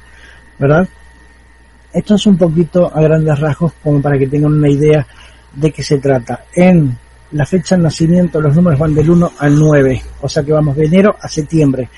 ¿Verdad? 0.59 0.89
Esto 1.93 2.15
es 2.15 2.27
un 2.27 2.37
poquito 2.37 2.91
a 2.95 3.01
grandes 3.03 3.39
rasgos 3.39 3.73
como 3.83 4.01
para 4.01 4.19
que 4.19 4.27
tengan 4.27 4.53
una 4.53 4.69
idea 4.69 5.07
de 5.55 5.73
qué 5.73 5.83
se 5.83 5.99
trata. 5.99 6.45
En 6.55 6.97
la 7.33 7.47
fecha 7.47 7.77
de 7.77 7.83
nacimiento 7.83 8.41
los 8.41 8.55
números 8.55 8.79
van 8.79 8.95
del 8.95 9.11
1 9.11 9.33
al 9.39 9.59
9, 9.59 10.03
o 10.21 10.29
sea 10.29 10.43
que 10.43 10.53
vamos 10.53 10.77
de 10.77 10.87
enero 10.87 11.17
a 11.21 11.29
septiembre. 11.29 11.89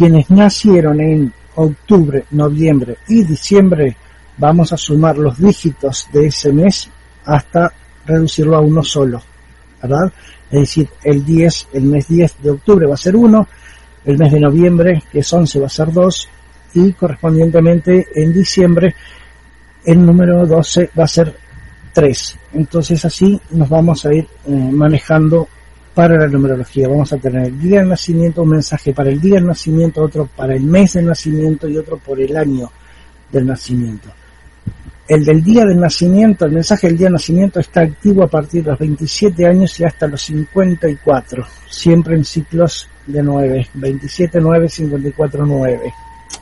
Quienes 0.00 0.30
nacieron 0.30 0.98
en 0.98 1.30
octubre, 1.56 2.24
noviembre 2.30 2.96
y 3.06 3.22
diciembre, 3.22 3.94
vamos 4.38 4.72
a 4.72 4.78
sumar 4.78 5.18
los 5.18 5.38
dígitos 5.38 6.08
de 6.10 6.28
ese 6.28 6.54
mes 6.54 6.88
hasta 7.26 7.70
reducirlo 8.06 8.56
a 8.56 8.60
uno 8.60 8.82
solo, 8.82 9.20
¿verdad? 9.82 10.10
Es 10.50 10.60
decir, 10.60 10.88
el 11.04 11.22
10, 11.22 11.68
el 11.74 11.82
mes 11.82 12.08
10 12.08 12.36
de 12.42 12.50
octubre 12.50 12.86
va 12.86 12.94
a 12.94 12.96
ser 12.96 13.14
1, 13.14 13.48
el 14.06 14.16
mes 14.16 14.32
de 14.32 14.40
noviembre, 14.40 15.02
que 15.12 15.18
es 15.18 15.30
11, 15.30 15.60
va 15.60 15.66
a 15.66 15.68
ser 15.68 15.92
2, 15.92 16.28
y 16.76 16.92
correspondientemente 16.94 18.06
en 18.14 18.32
diciembre 18.32 18.94
el 19.84 20.06
número 20.06 20.46
12 20.46 20.92
va 20.98 21.04
a 21.04 21.08
ser 21.08 21.36
3. 21.92 22.38
Entonces 22.54 23.04
así 23.04 23.38
nos 23.50 23.68
vamos 23.68 24.06
a 24.06 24.14
ir 24.14 24.26
eh, 24.46 24.50
manejando 24.50 25.46
para 25.94 26.16
la 26.16 26.28
numerología. 26.28 26.88
Vamos 26.88 27.12
a 27.12 27.16
tener 27.16 27.46
el 27.46 27.60
día 27.60 27.80
del 27.80 27.88
nacimiento, 27.88 28.42
un 28.42 28.50
mensaje 28.50 28.92
para 28.92 29.10
el 29.10 29.20
día 29.20 29.36
del 29.36 29.46
nacimiento, 29.46 30.02
otro 30.02 30.28
para 30.36 30.54
el 30.54 30.62
mes 30.62 30.94
del 30.94 31.06
nacimiento 31.06 31.68
y 31.68 31.76
otro 31.76 31.98
por 31.98 32.20
el 32.20 32.36
año 32.36 32.70
del 33.30 33.46
nacimiento. 33.46 34.08
El 35.08 35.24
del 35.24 35.42
día 35.42 35.64
del 35.64 35.80
nacimiento, 35.80 36.44
el 36.44 36.52
mensaje 36.52 36.86
del 36.86 36.96
día 36.96 37.06
del 37.06 37.14
nacimiento 37.14 37.58
está 37.58 37.80
activo 37.80 38.22
a 38.22 38.28
partir 38.28 38.62
de 38.62 38.70
los 38.70 38.78
27 38.78 39.46
años 39.46 39.80
y 39.80 39.84
hasta 39.84 40.06
los 40.06 40.22
54, 40.22 41.44
siempre 41.68 42.14
en 42.14 42.24
ciclos 42.24 42.88
de 43.06 43.22
9, 43.22 43.68
27, 43.74 44.40
9, 44.40 44.68
54, 44.68 45.44
9, 45.44 45.92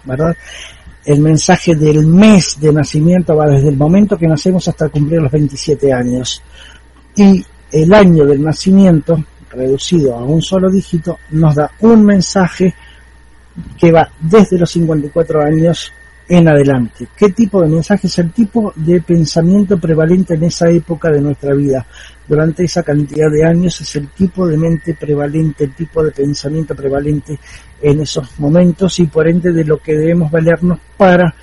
¿verdad? 0.05 0.37
el 1.09 1.21
mensaje 1.21 1.75
del 1.75 2.07
mes 2.07 2.61
de 2.61 2.71
nacimiento 2.71 3.35
va 3.35 3.47
desde 3.47 3.71
el 3.71 3.79
momento 3.79 4.19
que 4.19 4.27
nacemos 4.27 4.69
hasta 4.69 4.91
cumplir 4.91 5.23
los 5.23 5.33
27 5.33 5.91
años. 5.91 6.43
Y 7.17 7.43
el 7.73 7.95
año 7.95 8.27
del 8.27 8.43
nacimiento, 8.43 9.25
reducido 9.51 10.15
a 10.15 10.25
un 10.25 10.43
solo 10.43 10.71
dígito, 10.71 11.19
nos 11.31 11.55
da 11.55 11.71
un 11.81 12.05
mensaje 12.05 12.75
que 13.79 13.91
va 13.91 14.09
desde 14.21 14.59
los 14.59 14.71
54 14.71 15.43
años 15.43 15.93
en 16.29 16.47
adelante. 16.47 17.09
¿Qué 17.17 17.31
tipo 17.31 17.63
de 17.63 17.69
mensaje 17.69 18.07
es 18.07 18.19
el 18.19 18.31
tipo 18.33 18.73
de 18.77 19.01
pensamiento 19.01 19.79
prevalente 19.79 20.35
en 20.35 20.45
esa 20.45 20.69
época 20.69 21.11
de 21.11 21.23
nuestra 21.23 21.55
vida? 21.55 21.87
Durante 22.27 22.65
esa 22.65 22.83
cantidad 22.83 23.31
de 23.31 23.45
años 23.45 23.81
es 23.81 23.97
el 23.97 24.09
tipo 24.09 24.47
de 24.47 24.59
mente 24.59 24.95
prevalente, 24.95 25.65
el 25.65 25.75
tipo 25.75 26.05
de 26.05 26.11
pensamiento 26.11 26.75
prevalente 26.75 27.39
en 27.81 28.01
esos 28.01 28.39
momentos 28.39 28.99
y 28.99 29.07
por 29.07 29.27
ende 29.27 29.53
de 29.53 29.65
lo 29.65 29.79
que 29.79 29.95
debemos 29.95 30.31
valernos 30.31 30.79
para 30.97 31.35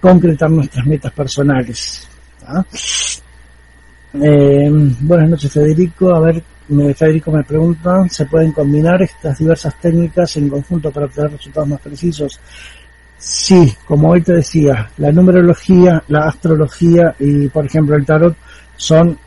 concretar 0.00 0.50
nuestras 0.50 0.86
metas 0.86 1.12
personales. 1.12 2.08
¿ah? 2.46 2.64
Eh, 4.14 4.70
buenas 5.00 5.28
noches 5.28 5.52
Federico, 5.52 6.14
a 6.14 6.20
ver, 6.20 6.42
Federico 6.96 7.30
me 7.30 7.44
pregunta, 7.44 8.08
¿se 8.08 8.24
pueden 8.24 8.52
combinar 8.52 9.02
estas 9.02 9.38
diversas 9.38 9.78
técnicas 9.80 10.34
en 10.38 10.48
conjunto 10.48 10.90
para 10.90 11.06
obtener 11.06 11.32
resultados 11.32 11.68
más 11.68 11.80
precisos? 11.80 12.40
Sí, 13.18 13.76
como 13.84 14.10
hoy 14.10 14.22
te 14.22 14.32
decía, 14.34 14.90
la 14.96 15.12
numerología, 15.12 16.02
la 16.08 16.28
astrología 16.28 17.14
y, 17.18 17.48
por 17.48 17.66
ejemplo, 17.66 17.96
el 17.96 18.06
tarot 18.06 18.34
son, 18.76 19.18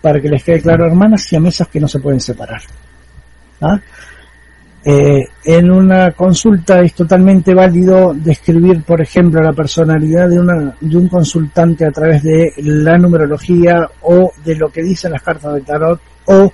para 0.00 0.20
que 0.20 0.28
les 0.28 0.42
quede 0.42 0.62
claro, 0.62 0.86
hermanas 0.86 1.32
y 1.32 1.38
mesas 1.38 1.68
que 1.68 1.78
no 1.78 1.86
se 1.86 2.00
pueden 2.00 2.20
separar. 2.20 2.62
¿Ah? 3.60 3.78
Eh, 4.82 5.28
en 5.44 5.70
una 5.70 6.12
consulta 6.12 6.80
es 6.80 6.94
totalmente 6.94 7.52
válido 7.52 8.14
describir, 8.14 8.82
por 8.82 9.00
ejemplo, 9.02 9.42
la 9.42 9.52
personalidad 9.52 10.28
de, 10.28 10.40
una, 10.40 10.74
de 10.80 10.96
un 10.96 11.06
consultante 11.08 11.84
a 11.84 11.90
través 11.90 12.22
de 12.22 12.54
la 12.56 12.96
numerología 12.96 13.86
o 14.02 14.32
de 14.42 14.54
lo 14.54 14.70
que 14.70 14.82
dicen 14.82 15.12
las 15.12 15.22
cartas 15.22 15.52
del 15.52 15.64
tarot 15.64 16.00
o 16.26 16.50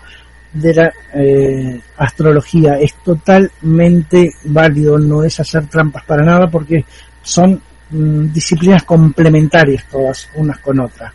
de 0.53 0.75
la 0.75 0.93
eh, 1.15 1.81
astrología. 1.99 2.75
Es 2.81 2.95
totalmente 2.95 4.33
válido, 4.45 4.99
no 4.99 5.23
es 5.23 5.39
hacer 5.39 5.67
trampas 5.69 6.05
para 6.05 6.25
nada 6.25 6.49
porque 6.49 6.85
son 7.23 7.61
mm, 7.91 8.33
disciplinas 8.33 8.83
complementarias 8.83 9.85
todas 9.89 10.29
unas 10.35 10.59
con 10.59 10.81
otras. 10.81 11.13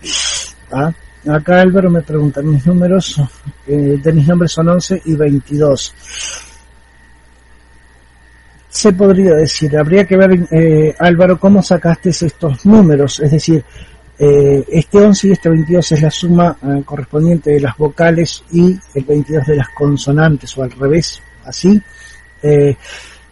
¿ah? 0.72 0.90
Acá 1.28 1.60
Álvaro 1.60 1.90
me 1.90 2.02
pregunta, 2.02 2.42
mis 2.42 2.66
números 2.66 3.22
eh, 3.68 4.00
de 4.02 4.14
mis 4.14 4.26
nombres 4.26 4.54
son 4.54 4.70
11 4.70 5.02
y 5.06 5.14
22 5.14 5.94
se 8.72 8.94
podría 8.94 9.36
decir, 9.36 9.78
habría 9.78 10.08
que 10.08 10.16
ver, 10.16 10.48
eh, 10.50 10.96
Álvaro, 10.98 11.38
cómo 11.38 11.62
sacaste 11.62 12.10
estos 12.10 12.66
números, 12.66 13.20
es 13.20 13.32
decir, 13.32 13.64
eh, 14.18 14.64
este 14.72 14.98
11 14.98 15.28
y 15.28 15.32
este 15.32 15.50
22 15.50 15.92
es 15.92 16.02
la 16.02 16.10
suma 16.10 16.58
eh, 16.64 16.82
correspondiente 16.86 17.52
de 17.52 17.60
las 17.60 17.76
vocales 17.76 18.42
y 18.54 18.80
el 18.96 19.04
22 19.04 19.46
de 19.46 19.56
las 19.58 19.68
consonantes, 19.76 20.58
o 20.58 20.64
al 20.64 20.72
revés, 20.72 21.22
así. 21.44 21.82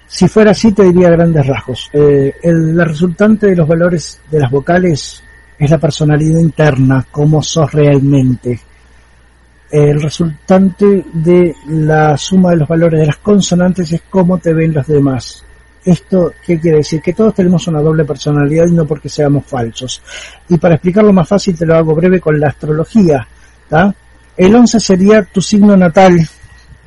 si 0.07 0.27
fuera 0.27 0.51
así, 0.51 0.73
te 0.73 0.83
diría 0.83 1.09
grandes 1.09 1.47
rasgos. 1.47 1.89
El, 1.93 2.75
la 2.75 2.83
resultante 2.83 3.47
de 3.47 3.55
los 3.55 3.67
valores 3.67 4.19
de 4.29 4.39
las 4.39 4.51
vocales 4.51 5.23
es 5.57 5.69
la 5.69 5.77
personalidad 5.77 6.39
interna, 6.39 7.05
cómo 7.09 7.41
sos 7.41 7.71
realmente 7.71 8.59
el 9.71 10.01
resultante 10.01 11.05
de 11.13 11.55
la 11.67 12.17
suma 12.17 12.51
de 12.51 12.57
los 12.57 12.67
valores 12.67 12.99
de 12.99 13.05
las 13.05 13.17
consonantes 13.17 13.91
es 13.91 14.01
cómo 14.09 14.37
te 14.37 14.53
ven 14.53 14.73
los 14.73 14.87
demás. 14.87 15.43
¿Esto 15.85 16.33
qué 16.45 16.59
quiere 16.59 16.77
decir? 16.77 17.01
Que 17.01 17.13
todos 17.13 17.33
tenemos 17.33 17.67
una 17.67 17.81
doble 17.81 18.03
personalidad 18.03 18.65
y 18.67 18.73
no 18.73 18.85
porque 18.85 19.09
seamos 19.09 19.45
falsos. 19.45 20.01
Y 20.49 20.57
para 20.57 20.75
explicarlo 20.75 21.13
más 21.13 21.27
fácil 21.27 21.57
te 21.57 21.65
lo 21.65 21.75
hago 21.75 21.95
breve 21.95 22.19
con 22.19 22.39
la 22.39 22.47
astrología. 22.47 23.27
El 24.35 24.55
11 24.55 24.79
sería 24.79 25.23
tu 25.23 25.41
signo 25.41 25.77
natal, 25.77 26.19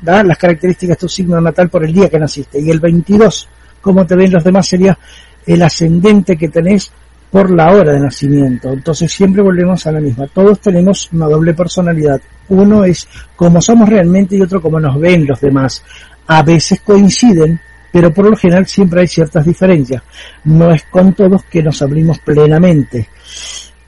las 0.03 0.39
características 0.39 0.97
de 0.97 1.01
tu 1.01 1.09
signo 1.09 1.41
natal 1.41 1.69
por 1.69 1.85
el 1.85 1.93
día 1.93 2.11
que 2.11 2.19
naciste. 2.19 2.61
Y 2.61 2.71
el 2.71 2.81
22, 2.81 3.49
cómo 3.81 4.05
te 4.05 4.17
ven 4.17 4.33
los 4.33 4.45
demás, 4.45 4.67
sería 4.67 4.99
el 5.47 5.63
ascendente 5.63 6.37
que 6.37 6.49
tenés 6.49 6.93
por 7.33 7.51
la 7.51 7.73
hora 7.73 7.93
de 7.93 8.01
nacimiento. 8.01 8.71
Entonces 8.75 9.11
siempre 9.11 9.43
volvemos 9.43 9.87
a 9.87 9.93
la 9.93 10.01
misma. 10.01 10.27
Todos 10.27 10.61
tenemos 10.61 11.09
una 11.13 11.27
doble 11.27 11.55
personalidad. 11.55 12.21
Uno 12.51 12.85
es 12.85 13.09
como 13.35 13.63
somos 13.63 13.89
realmente 13.89 14.37
y 14.37 14.43
otro 14.43 14.61
como 14.61 14.79
nos 14.79 15.01
ven 15.01 15.27
los 15.27 15.41
demás. 15.41 15.83
A 16.27 16.43
veces 16.43 16.83
coinciden, 16.83 17.59
pero 17.91 18.13
por 18.13 18.29
lo 18.29 18.37
general 18.37 18.67
siempre 18.67 19.01
hay 19.01 19.09
ciertas 19.09 19.47
diferencias. 19.47 20.03
No 20.45 20.71
es 20.73 20.83
con 20.85 21.15
todos 21.15 21.43
que 21.45 21.63
nos 21.63 21.81
abrimos 21.81 22.19
plenamente. 22.19 23.09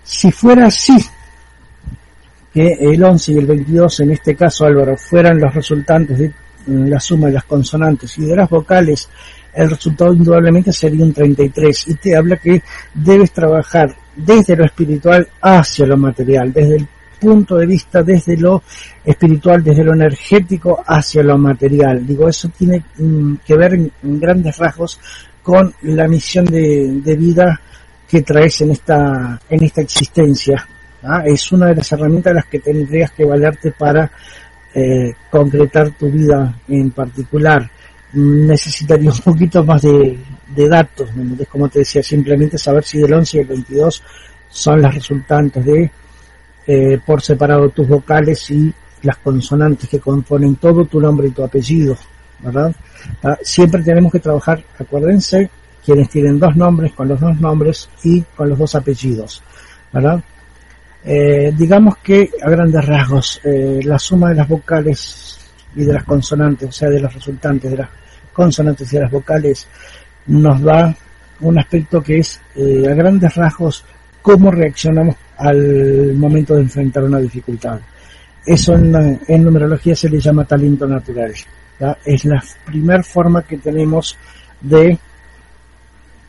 Si 0.02 0.32
fuera 0.32 0.66
así, 0.68 0.96
que 2.54 2.78
el 2.80 3.04
11 3.04 3.32
y 3.32 3.38
el 3.38 3.46
22, 3.46 4.00
en 4.00 4.12
este 4.12 4.34
caso 4.34 4.64
Álvaro, 4.64 4.96
fueran 4.96 5.38
los 5.38 5.52
resultantes 5.52 6.18
de 6.18 6.32
la 6.66 6.98
suma 6.98 7.26
de 7.26 7.34
las 7.34 7.44
consonantes 7.44 8.16
y 8.16 8.24
de 8.24 8.36
las 8.36 8.48
vocales 8.48 9.06
el 9.54 9.70
resultado 9.70 10.12
indudablemente 10.12 10.72
sería 10.72 11.04
un 11.04 11.12
33 11.12 11.88
y 11.88 11.94
te 11.94 12.16
habla 12.16 12.36
que 12.36 12.62
debes 12.92 13.32
trabajar 13.32 13.94
desde 14.16 14.56
lo 14.56 14.64
espiritual 14.64 15.28
hacia 15.40 15.86
lo 15.86 15.96
material, 15.96 16.52
desde 16.52 16.76
el 16.76 16.88
punto 17.18 17.56
de 17.56 17.66
vista 17.66 18.02
desde 18.02 18.36
lo 18.36 18.62
espiritual, 19.04 19.62
desde 19.62 19.84
lo 19.84 19.94
energético 19.94 20.82
hacia 20.86 21.22
lo 21.22 21.38
material. 21.38 22.06
Digo, 22.06 22.28
eso 22.28 22.50
tiene 22.56 22.82
mm, 22.98 23.36
que 23.46 23.56
ver 23.56 23.74
en, 23.74 23.92
grandes 24.02 24.58
rasgos 24.58 25.00
con 25.42 25.72
la 25.82 26.08
misión 26.08 26.44
de, 26.46 27.16
vida 27.16 27.60
que 28.08 28.22
traes 28.22 28.60
en 28.60 28.72
esta, 28.72 29.40
en 29.48 29.64
esta 29.64 29.80
existencia. 29.80 30.66
¿ah? 31.02 31.22
Es 31.24 31.50
una 31.52 31.66
de 31.66 31.76
las 31.76 31.92
herramientas 31.92 32.32
de 32.32 32.34
las 32.34 32.46
que 32.46 32.58
tendrías 32.58 33.10
que 33.12 33.24
valerte 33.24 33.72
para 33.72 34.10
eh, 34.74 35.12
concretar 35.30 35.90
tu 35.92 36.10
vida 36.10 36.54
en 36.68 36.90
particular 36.90 37.70
necesitaría 38.14 39.10
un 39.10 39.18
poquito 39.18 39.64
más 39.64 39.82
de, 39.82 40.18
datos, 40.68 41.10
como 41.50 41.68
te 41.68 41.80
decía, 41.80 42.02
simplemente 42.02 42.58
saber 42.58 42.84
si 42.84 43.00
el 43.02 43.12
11 43.12 43.36
y 43.36 43.40
el 43.40 43.46
22 43.46 44.02
son 44.48 44.82
las 44.82 44.94
resultantes 44.94 45.64
de 45.64 45.90
eh, 46.66 46.98
por 47.04 47.20
separado 47.20 47.68
tus 47.70 47.88
vocales 47.88 48.50
y 48.50 48.72
las 49.02 49.16
consonantes 49.18 49.88
que 49.88 50.00
componen 50.00 50.56
todo 50.56 50.84
tu 50.86 51.00
nombre 51.00 51.28
y 51.28 51.32
tu 51.32 51.44
apellido, 51.44 51.96
¿verdad? 52.40 52.74
Ah, 53.22 53.36
siempre 53.42 53.82
tenemos 53.82 54.12
que 54.12 54.20
trabajar, 54.20 54.62
acuérdense, 54.78 55.50
quienes 55.84 56.08
tienen 56.08 56.38
dos 56.38 56.56
nombres 56.56 56.92
con 56.92 57.08
los 57.08 57.20
dos 57.20 57.38
nombres 57.40 57.90
y 58.02 58.22
con 58.22 58.48
los 58.48 58.58
dos 58.58 58.74
apellidos, 58.74 59.42
¿verdad? 59.92 60.22
Eh, 61.04 61.52
digamos 61.56 61.98
que 61.98 62.30
a 62.42 62.48
grandes 62.48 62.84
rasgos 62.86 63.40
eh, 63.44 63.80
la 63.84 63.98
suma 63.98 64.30
de 64.30 64.36
las 64.36 64.48
vocales 64.48 65.38
y 65.76 65.84
de 65.84 65.92
las 65.92 66.04
consonantes, 66.04 66.68
o 66.68 66.72
sea, 66.72 66.88
de 66.88 67.00
los 67.00 67.12
resultantes 67.12 67.70
de 67.70 67.76
las 67.76 67.90
consonantes 68.34 68.92
y 68.92 68.98
las 68.98 69.10
vocales, 69.10 69.66
nos 70.26 70.60
da 70.60 70.94
un 71.40 71.58
aspecto 71.58 72.02
que 72.02 72.18
es 72.18 72.40
eh, 72.56 72.86
a 72.90 72.94
grandes 72.94 73.34
rasgos 73.34 73.84
cómo 74.20 74.50
reaccionamos 74.50 75.16
al 75.36 76.14
momento 76.14 76.54
de 76.54 76.62
enfrentar 76.62 77.04
una 77.04 77.18
dificultad. 77.18 77.78
Eso 78.46 78.74
en, 78.74 79.44
numerología 79.44 79.96
se 79.96 80.08
le 80.08 80.20
llama 80.20 80.44
talento 80.44 80.86
natural. 80.86 81.32
Es 82.04 82.24
la 82.24 82.42
primera 82.64 83.02
forma 83.02 83.42
que 83.42 83.58
tenemos 83.58 84.16
de 84.60 84.98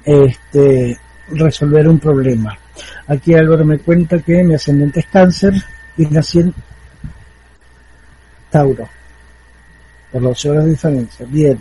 este, 0.04 0.98
resolver 1.32 1.88
un 1.88 2.00
problema. 2.00 2.58
Aquí 3.08 3.34
Álvaro 3.34 3.66
me 3.66 3.80
cuenta 3.80 4.20
que 4.20 4.44
mi 4.44 4.56
ascendente 4.56 5.02
es 5.02 5.08
cáncer 5.08 5.54
y 5.98 6.06
nací 6.06 6.40
en 6.40 6.54
Tauro. 8.50 8.88
Por 10.12 10.22
las 10.22 10.46
horas 10.46 10.66
de 10.66 10.72
diferencia. 10.72 11.26
Bien. 11.30 11.58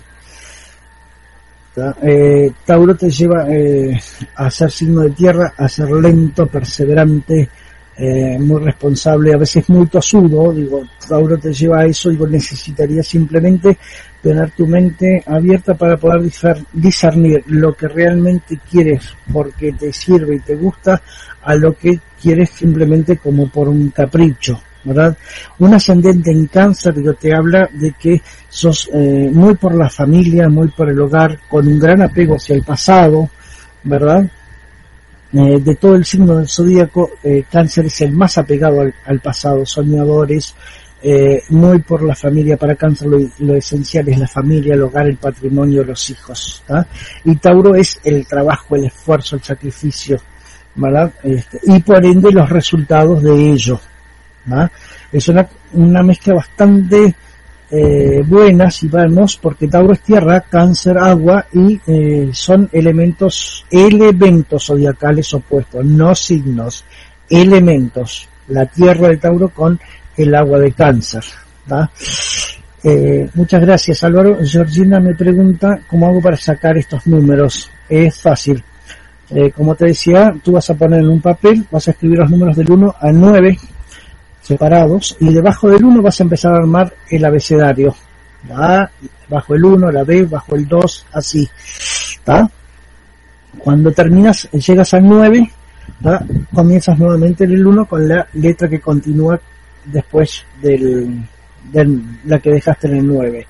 Eh, 1.77 2.53
Tauro 2.64 2.95
te 2.95 3.11
lleva 3.11 3.47
eh, 3.49 3.99
a 4.37 4.51
ser 4.51 4.70
signo 4.70 5.01
de 5.03 5.11
tierra, 5.11 5.55
a 5.57 5.68
ser 5.68 5.91
lento, 5.91 6.47
perseverante, 6.47 7.49
eh, 7.97 8.39
muy 8.39 8.61
responsable, 8.62 9.35
a 9.35 9.39
veces 9.39 9.68
muy 9.68 9.87
tosudo, 9.87 10.53
digo, 10.53 10.85
Tauro 11.09 11.37
te 11.39 11.53
lleva 11.53 11.81
a 11.81 11.87
eso, 11.87 12.11
digo, 12.11 12.27
necesitaría 12.27 13.03
simplemente 13.03 13.77
tener 14.22 14.51
tu 14.53 14.66
mente 14.66 15.22
abierta 15.27 15.75
para 15.75 15.97
poder 15.97 16.22
discernir 16.72 17.43
lo 17.47 17.75
que 17.75 17.89
realmente 17.89 18.59
quieres 18.70 19.14
porque 19.33 19.72
te 19.72 19.93
sirve 19.93 20.37
y 20.37 20.41
te 20.41 20.55
gusta 20.55 21.03
a 21.43 21.55
lo 21.57 21.77
que 21.77 22.01
quieres 22.20 22.51
simplemente 22.51 23.16
como 23.18 23.49
por 23.49 23.68
un 23.68 23.91
capricho. 23.91 24.61
¿Verdad? 24.85 25.16
Un 25.59 25.74
ascendente 25.74 26.30
en 26.30 26.47
cáncer 26.47 26.95
digo, 26.95 27.14
te 27.14 27.35
habla 27.35 27.68
de 27.72 27.93
que 27.93 28.20
sos 28.49 28.89
eh, 28.93 29.30
muy 29.32 29.55
por 29.55 29.74
la 29.74 29.89
familia, 29.89 30.49
muy 30.49 30.68
por 30.68 30.91
el 30.91 31.01
hogar, 31.01 31.39
con 31.49 31.66
un 31.66 31.78
gran 31.78 32.03
apego 32.03 32.37
hacia 32.37 32.55
el 32.55 32.62
pasado, 32.62 33.28
¿verdad? 33.82 34.30
Eh, 35.32 35.59
de 35.61 35.74
todo 35.74 35.97
el 35.97 36.05
signo 36.05 36.37
del 36.37 36.49
zodíaco, 36.49 37.12
eh, 37.22 37.45
cáncer 37.51 37.87
es 37.87 38.01
el 38.03 38.12
más 38.12 38.39
apegado 38.39 38.80
al, 38.80 39.20
pasado, 39.20 39.66
soñadores, 39.66 40.55
muy 41.51 41.80
por 41.80 42.03
la 42.03 42.14
familia, 42.14 42.57
para 42.57 42.76
cáncer 42.76 43.09
lo, 43.09 43.55
esencial 43.55 44.09
es 44.09 44.18
la 44.18 44.26
familia, 44.26 44.72
el 44.72 44.85
hogar, 44.85 45.07
el 45.07 45.18
patrimonio, 45.18 45.85
los 45.85 46.09
hijos, 46.09 46.62
Y 47.24 47.37
Tauro 47.37 47.74
es 47.74 48.01
el 48.05 48.26
trabajo, 48.26 48.74
el 48.74 48.85
esfuerzo, 48.87 49.37
el 49.37 49.43
sacrificio, 49.43 50.18
¿verdad? 50.76 51.12
Este, 51.22 51.61
y 51.64 51.80
por 51.80 52.03
ende 52.07 52.32
los 52.32 52.49
resultados 52.49 53.22
de 53.22 53.51
ello, 53.51 53.78
es 55.12 55.28
una, 55.28 55.49
una 55.72 56.03
mezcla 56.03 56.34
bastante 56.34 57.14
eh, 57.70 58.22
buena 58.24 58.70
si 58.70 58.86
vamos 58.88 59.36
porque 59.36 59.66
Tauro 59.66 59.95
es 59.95 60.01
tierra, 60.01 60.40
cáncer, 60.42 60.97
agua 60.97 61.47
y 61.53 61.80
eh, 61.86 62.30
son 62.32 62.68
elementos, 62.70 63.64
elementos 63.68 64.66
zodiacales 64.66 65.34
opuestos, 65.34 65.84
no 65.84 66.14
signos, 66.14 66.84
elementos. 67.28 68.28
La 68.49 68.66
tierra 68.66 69.09
de 69.09 69.16
Tauro 69.16 69.49
con 69.49 69.80
el 70.16 70.34
agua 70.34 70.59
de 70.59 70.72
cáncer. 70.72 71.24
Eh, 72.84 73.28
muchas 73.34 73.61
gracias 73.62 74.05
Álvaro. 74.05 74.38
Georgina 74.45 75.01
me 75.01 75.14
pregunta 75.14 75.80
cómo 75.88 76.07
hago 76.07 76.20
para 76.20 76.36
sacar 76.36 76.76
estos 76.76 77.07
números. 77.07 77.70
Es 77.88 78.20
fácil. 78.20 78.62
como 79.57 79.74
te 79.74 79.86
decía, 79.86 80.32
tú 80.45 80.53
vas 80.53 80.70
a 80.70 80.74
poner 80.74 81.01
en 81.01 81.09
un 81.09 81.20
papel, 81.20 81.64
vas 81.72 81.88
a 81.88 81.90
escribir 81.90 82.18
los 82.18 82.30
números 82.30 82.57
del 82.57 82.70
1 82.70 82.95
al 83.01 83.20
9 83.20 83.59
separados 84.45 85.16
y 85.20 85.32
debajo 85.32 85.70
del 85.70 85.84
1 85.84 86.03
vas 86.03 86.20
a 86.20 86.22
empezar 86.22 86.53
a 86.53 86.59
armar 86.59 86.92
el 87.09 87.24
abecedario. 87.24 87.95
La 88.47 88.82
A, 88.82 88.90
bajo 89.28 89.55
el 89.55 89.64
1, 89.64 89.90
la 89.90 90.05
B, 90.05 90.24
bajo 90.24 90.55
el 90.55 90.68
2, 90.68 91.07
así. 91.12 91.49
¿Está? 92.16 92.49
Cuando 93.59 93.90
terminas, 93.92 94.49
llegas 94.53 94.92
al 94.92 95.05
9, 95.05 95.51
comienzas 96.53 96.99
nuevamente 96.99 97.45
en 97.45 97.53
el 97.53 97.66
1 97.66 97.86
con 97.86 98.07
la 98.07 98.26
letra 98.34 98.68
que 98.68 98.80
continúa 98.80 99.40
después 99.86 100.45
del, 100.61 101.24
de 101.72 102.01
la 102.26 102.38
que 102.38 102.51
dejaste 102.51 102.88
en 102.88 102.97
el 102.97 103.07
9. 103.07 103.47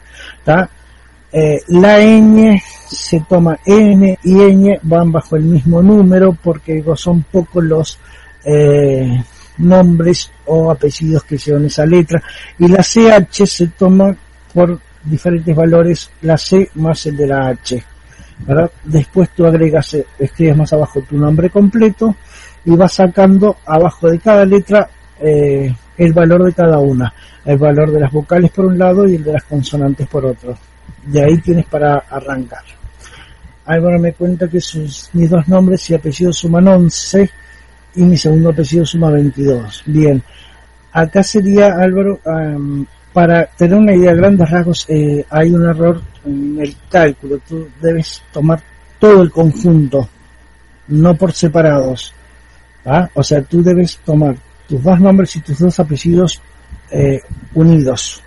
Eh, 1.37 1.61
la 1.67 1.99
ñ 1.99 2.63
se 2.89 3.19
toma 3.29 3.59
N 3.67 4.19
y 4.23 4.35
ñ 4.35 4.79
van 4.83 5.11
bajo 5.11 5.35
el 5.35 5.43
mismo 5.43 5.83
número 5.83 6.39
porque 6.41 6.85
son 6.95 7.25
pocos 7.25 7.65
los 7.65 7.99
eh, 8.45 9.25
nombres 9.59 10.31
o 10.47 10.71
apellidos 10.71 11.25
que 11.25 11.39
llevan 11.39 11.67
esa 11.67 11.87
letra. 11.87 12.23
Y 12.59 12.69
la 12.69 12.83
CH 12.83 13.47
se 13.47 13.69
toma 13.69 14.15
por 14.53 14.79
diferentes 15.03 15.55
valores 15.55 16.11
la 16.23 16.37
C 16.37 16.71
más 16.75 17.07
el 17.07 17.17
de 17.17 17.27
la 17.27 17.49
H 17.49 17.85
después 18.85 19.31
tú 19.31 19.47
agregas 19.47 19.97
escribes 20.19 20.57
más 20.57 20.73
abajo 20.73 21.01
tu 21.03 21.17
nombre 21.17 21.51
completo 21.51 22.15
y 22.65 22.71
vas 22.77 22.95
sacando 22.95 23.57
abajo 23.67 24.11
de 24.11 24.19
cada 24.19 24.45
letra 24.45 24.89
eh, 25.21 25.75
el 25.97 26.13
valor 26.13 26.45
de 26.45 26.53
cada 26.53 26.79
una. 26.79 27.13
El 27.45 27.59
valor 27.59 27.93
de 27.93 28.01
las 28.01 28.11
vocales 28.11 28.51
por 28.51 28.65
un 28.65 28.79
lado 28.79 29.07
y 29.07 29.17
el 29.17 29.25
de 29.25 29.35
las 29.35 29.45
consonantes 29.45 30.09
por 30.09 30.25
otro. 30.25 30.57
De 31.05 31.23
ahí 31.23 31.39
tienes 31.39 31.67
para 31.67 31.99
arrancar. 32.11 32.63
Álvaro 33.67 33.99
me 33.99 34.13
cuenta 34.13 34.49
que 34.49 34.61
sus 34.61 35.11
mis 35.13 35.31
dos 35.31 35.47
nombres 35.47 35.89
y 35.91 35.95
apellidos 35.95 36.39
suman 36.39 36.67
11 36.69 37.31
y 37.97 38.03
mi 38.03 38.17
segundo 38.17 38.51
apellido 38.51 38.85
suma 38.85 39.11
22. 39.11 39.83
Bien, 39.87 40.23
acá 40.93 41.23
sería 41.23 41.75
Álvaro, 41.77 42.21
para 43.13 43.47
tener 43.47 43.79
una 43.79 43.95
idea 43.95 44.13
de 44.13 44.17
grandes 44.19 44.51
rasgos, 44.51 44.87
eh, 44.89 45.25
hay 45.31 45.51
un 45.51 45.65
error 45.65 46.03
en 46.25 46.59
el 46.61 46.77
cálculo. 46.91 47.39
Tú 47.47 47.69
debes 47.81 48.23
tomar 48.33 48.61
todo 48.99 49.23
el 49.23 49.31
conjunto, 49.31 50.09
no 50.89 51.15
por 51.15 51.33
separados. 51.33 52.13
O 53.15 53.23
sea, 53.23 53.43
tú 53.43 53.63
debes 53.63 53.99
tomar 53.99 54.37
tus 54.69 54.83
dos 54.83 55.01
nombres 55.01 55.37
y 55.37 55.41
tus 55.41 55.59
dos 55.59 55.79
apellidos 55.79 56.41
eh, 56.91 57.21
unidos. 57.55 58.23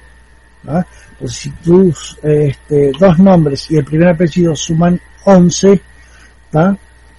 Pues 1.20 1.34
si 1.34 1.50
tus 1.50 2.18
este, 2.22 2.92
dos 3.00 3.20
nombres 3.20 3.70
y 3.72 3.78
el 3.78 3.86
primer 3.86 4.10
apellido 4.10 4.56
suman 4.56 5.00
11, 5.26 5.82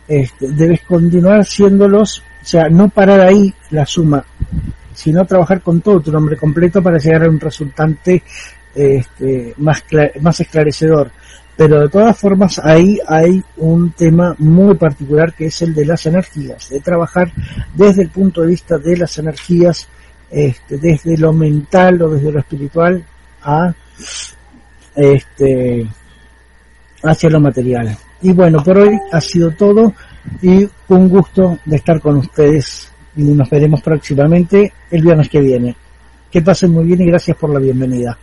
este, 0.08 0.48
debes 0.52 0.80
continuar 0.82 1.40
haciéndolos 1.40 2.22
sea, 2.48 2.68
no 2.70 2.88
parar 2.88 3.20
ahí 3.20 3.52
la 3.70 3.84
suma, 3.84 4.24
sino 4.94 5.26
trabajar 5.26 5.60
con 5.60 5.82
todo 5.82 6.00
tu 6.00 6.10
nombre 6.10 6.36
completo 6.36 6.82
para 6.82 6.98
llegar 6.98 7.24
a 7.24 7.28
un 7.28 7.38
resultante 7.38 8.22
este, 8.74 9.54
más, 9.58 9.84
más 10.20 10.40
esclarecedor. 10.40 11.10
Pero 11.56 11.80
de 11.80 11.88
todas 11.88 12.16
formas 12.16 12.58
ahí 12.60 12.98
hay 13.06 13.42
un 13.56 13.90
tema 13.90 14.34
muy 14.38 14.76
particular 14.76 15.34
que 15.34 15.46
es 15.46 15.60
el 15.60 15.74
de 15.74 15.84
las 15.84 16.06
energías, 16.06 16.70
de 16.70 16.80
trabajar 16.80 17.32
desde 17.74 18.02
el 18.02 18.10
punto 18.10 18.42
de 18.42 18.46
vista 18.46 18.78
de 18.78 18.96
las 18.96 19.18
energías, 19.18 19.88
este, 20.30 20.78
desde 20.78 21.18
lo 21.18 21.32
mental 21.32 22.00
o 22.00 22.10
desde 22.10 22.32
lo 22.32 22.38
espiritual 22.38 23.04
a 23.42 23.74
este 24.94 25.86
hacia 27.02 27.30
lo 27.30 27.40
material. 27.40 27.96
Y 28.22 28.32
bueno, 28.32 28.62
por 28.62 28.78
hoy 28.78 28.98
ha 29.12 29.20
sido 29.20 29.50
todo 29.50 29.92
y 30.42 30.68
un 30.88 31.08
gusto 31.08 31.58
de 31.64 31.76
estar 31.76 32.00
con 32.00 32.16
ustedes 32.16 32.92
y 33.16 33.22
nos 33.22 33.50
veremos 33.50 33.82
próximamente 33.82 34.72
el 34.90 35.02
viernes 35.02 35.28
que 35.28 35.40
viene. 35.40 35.76
Que 36.30 36.42
pasen 36.42 36.72
muy 36.72 36.84
bien 36.84 37.00
y 37.00 37.06
gracias 37.06 37.36
por 37.36 37.50
la 37.50 37.58
bienvenida. 37.58 38.16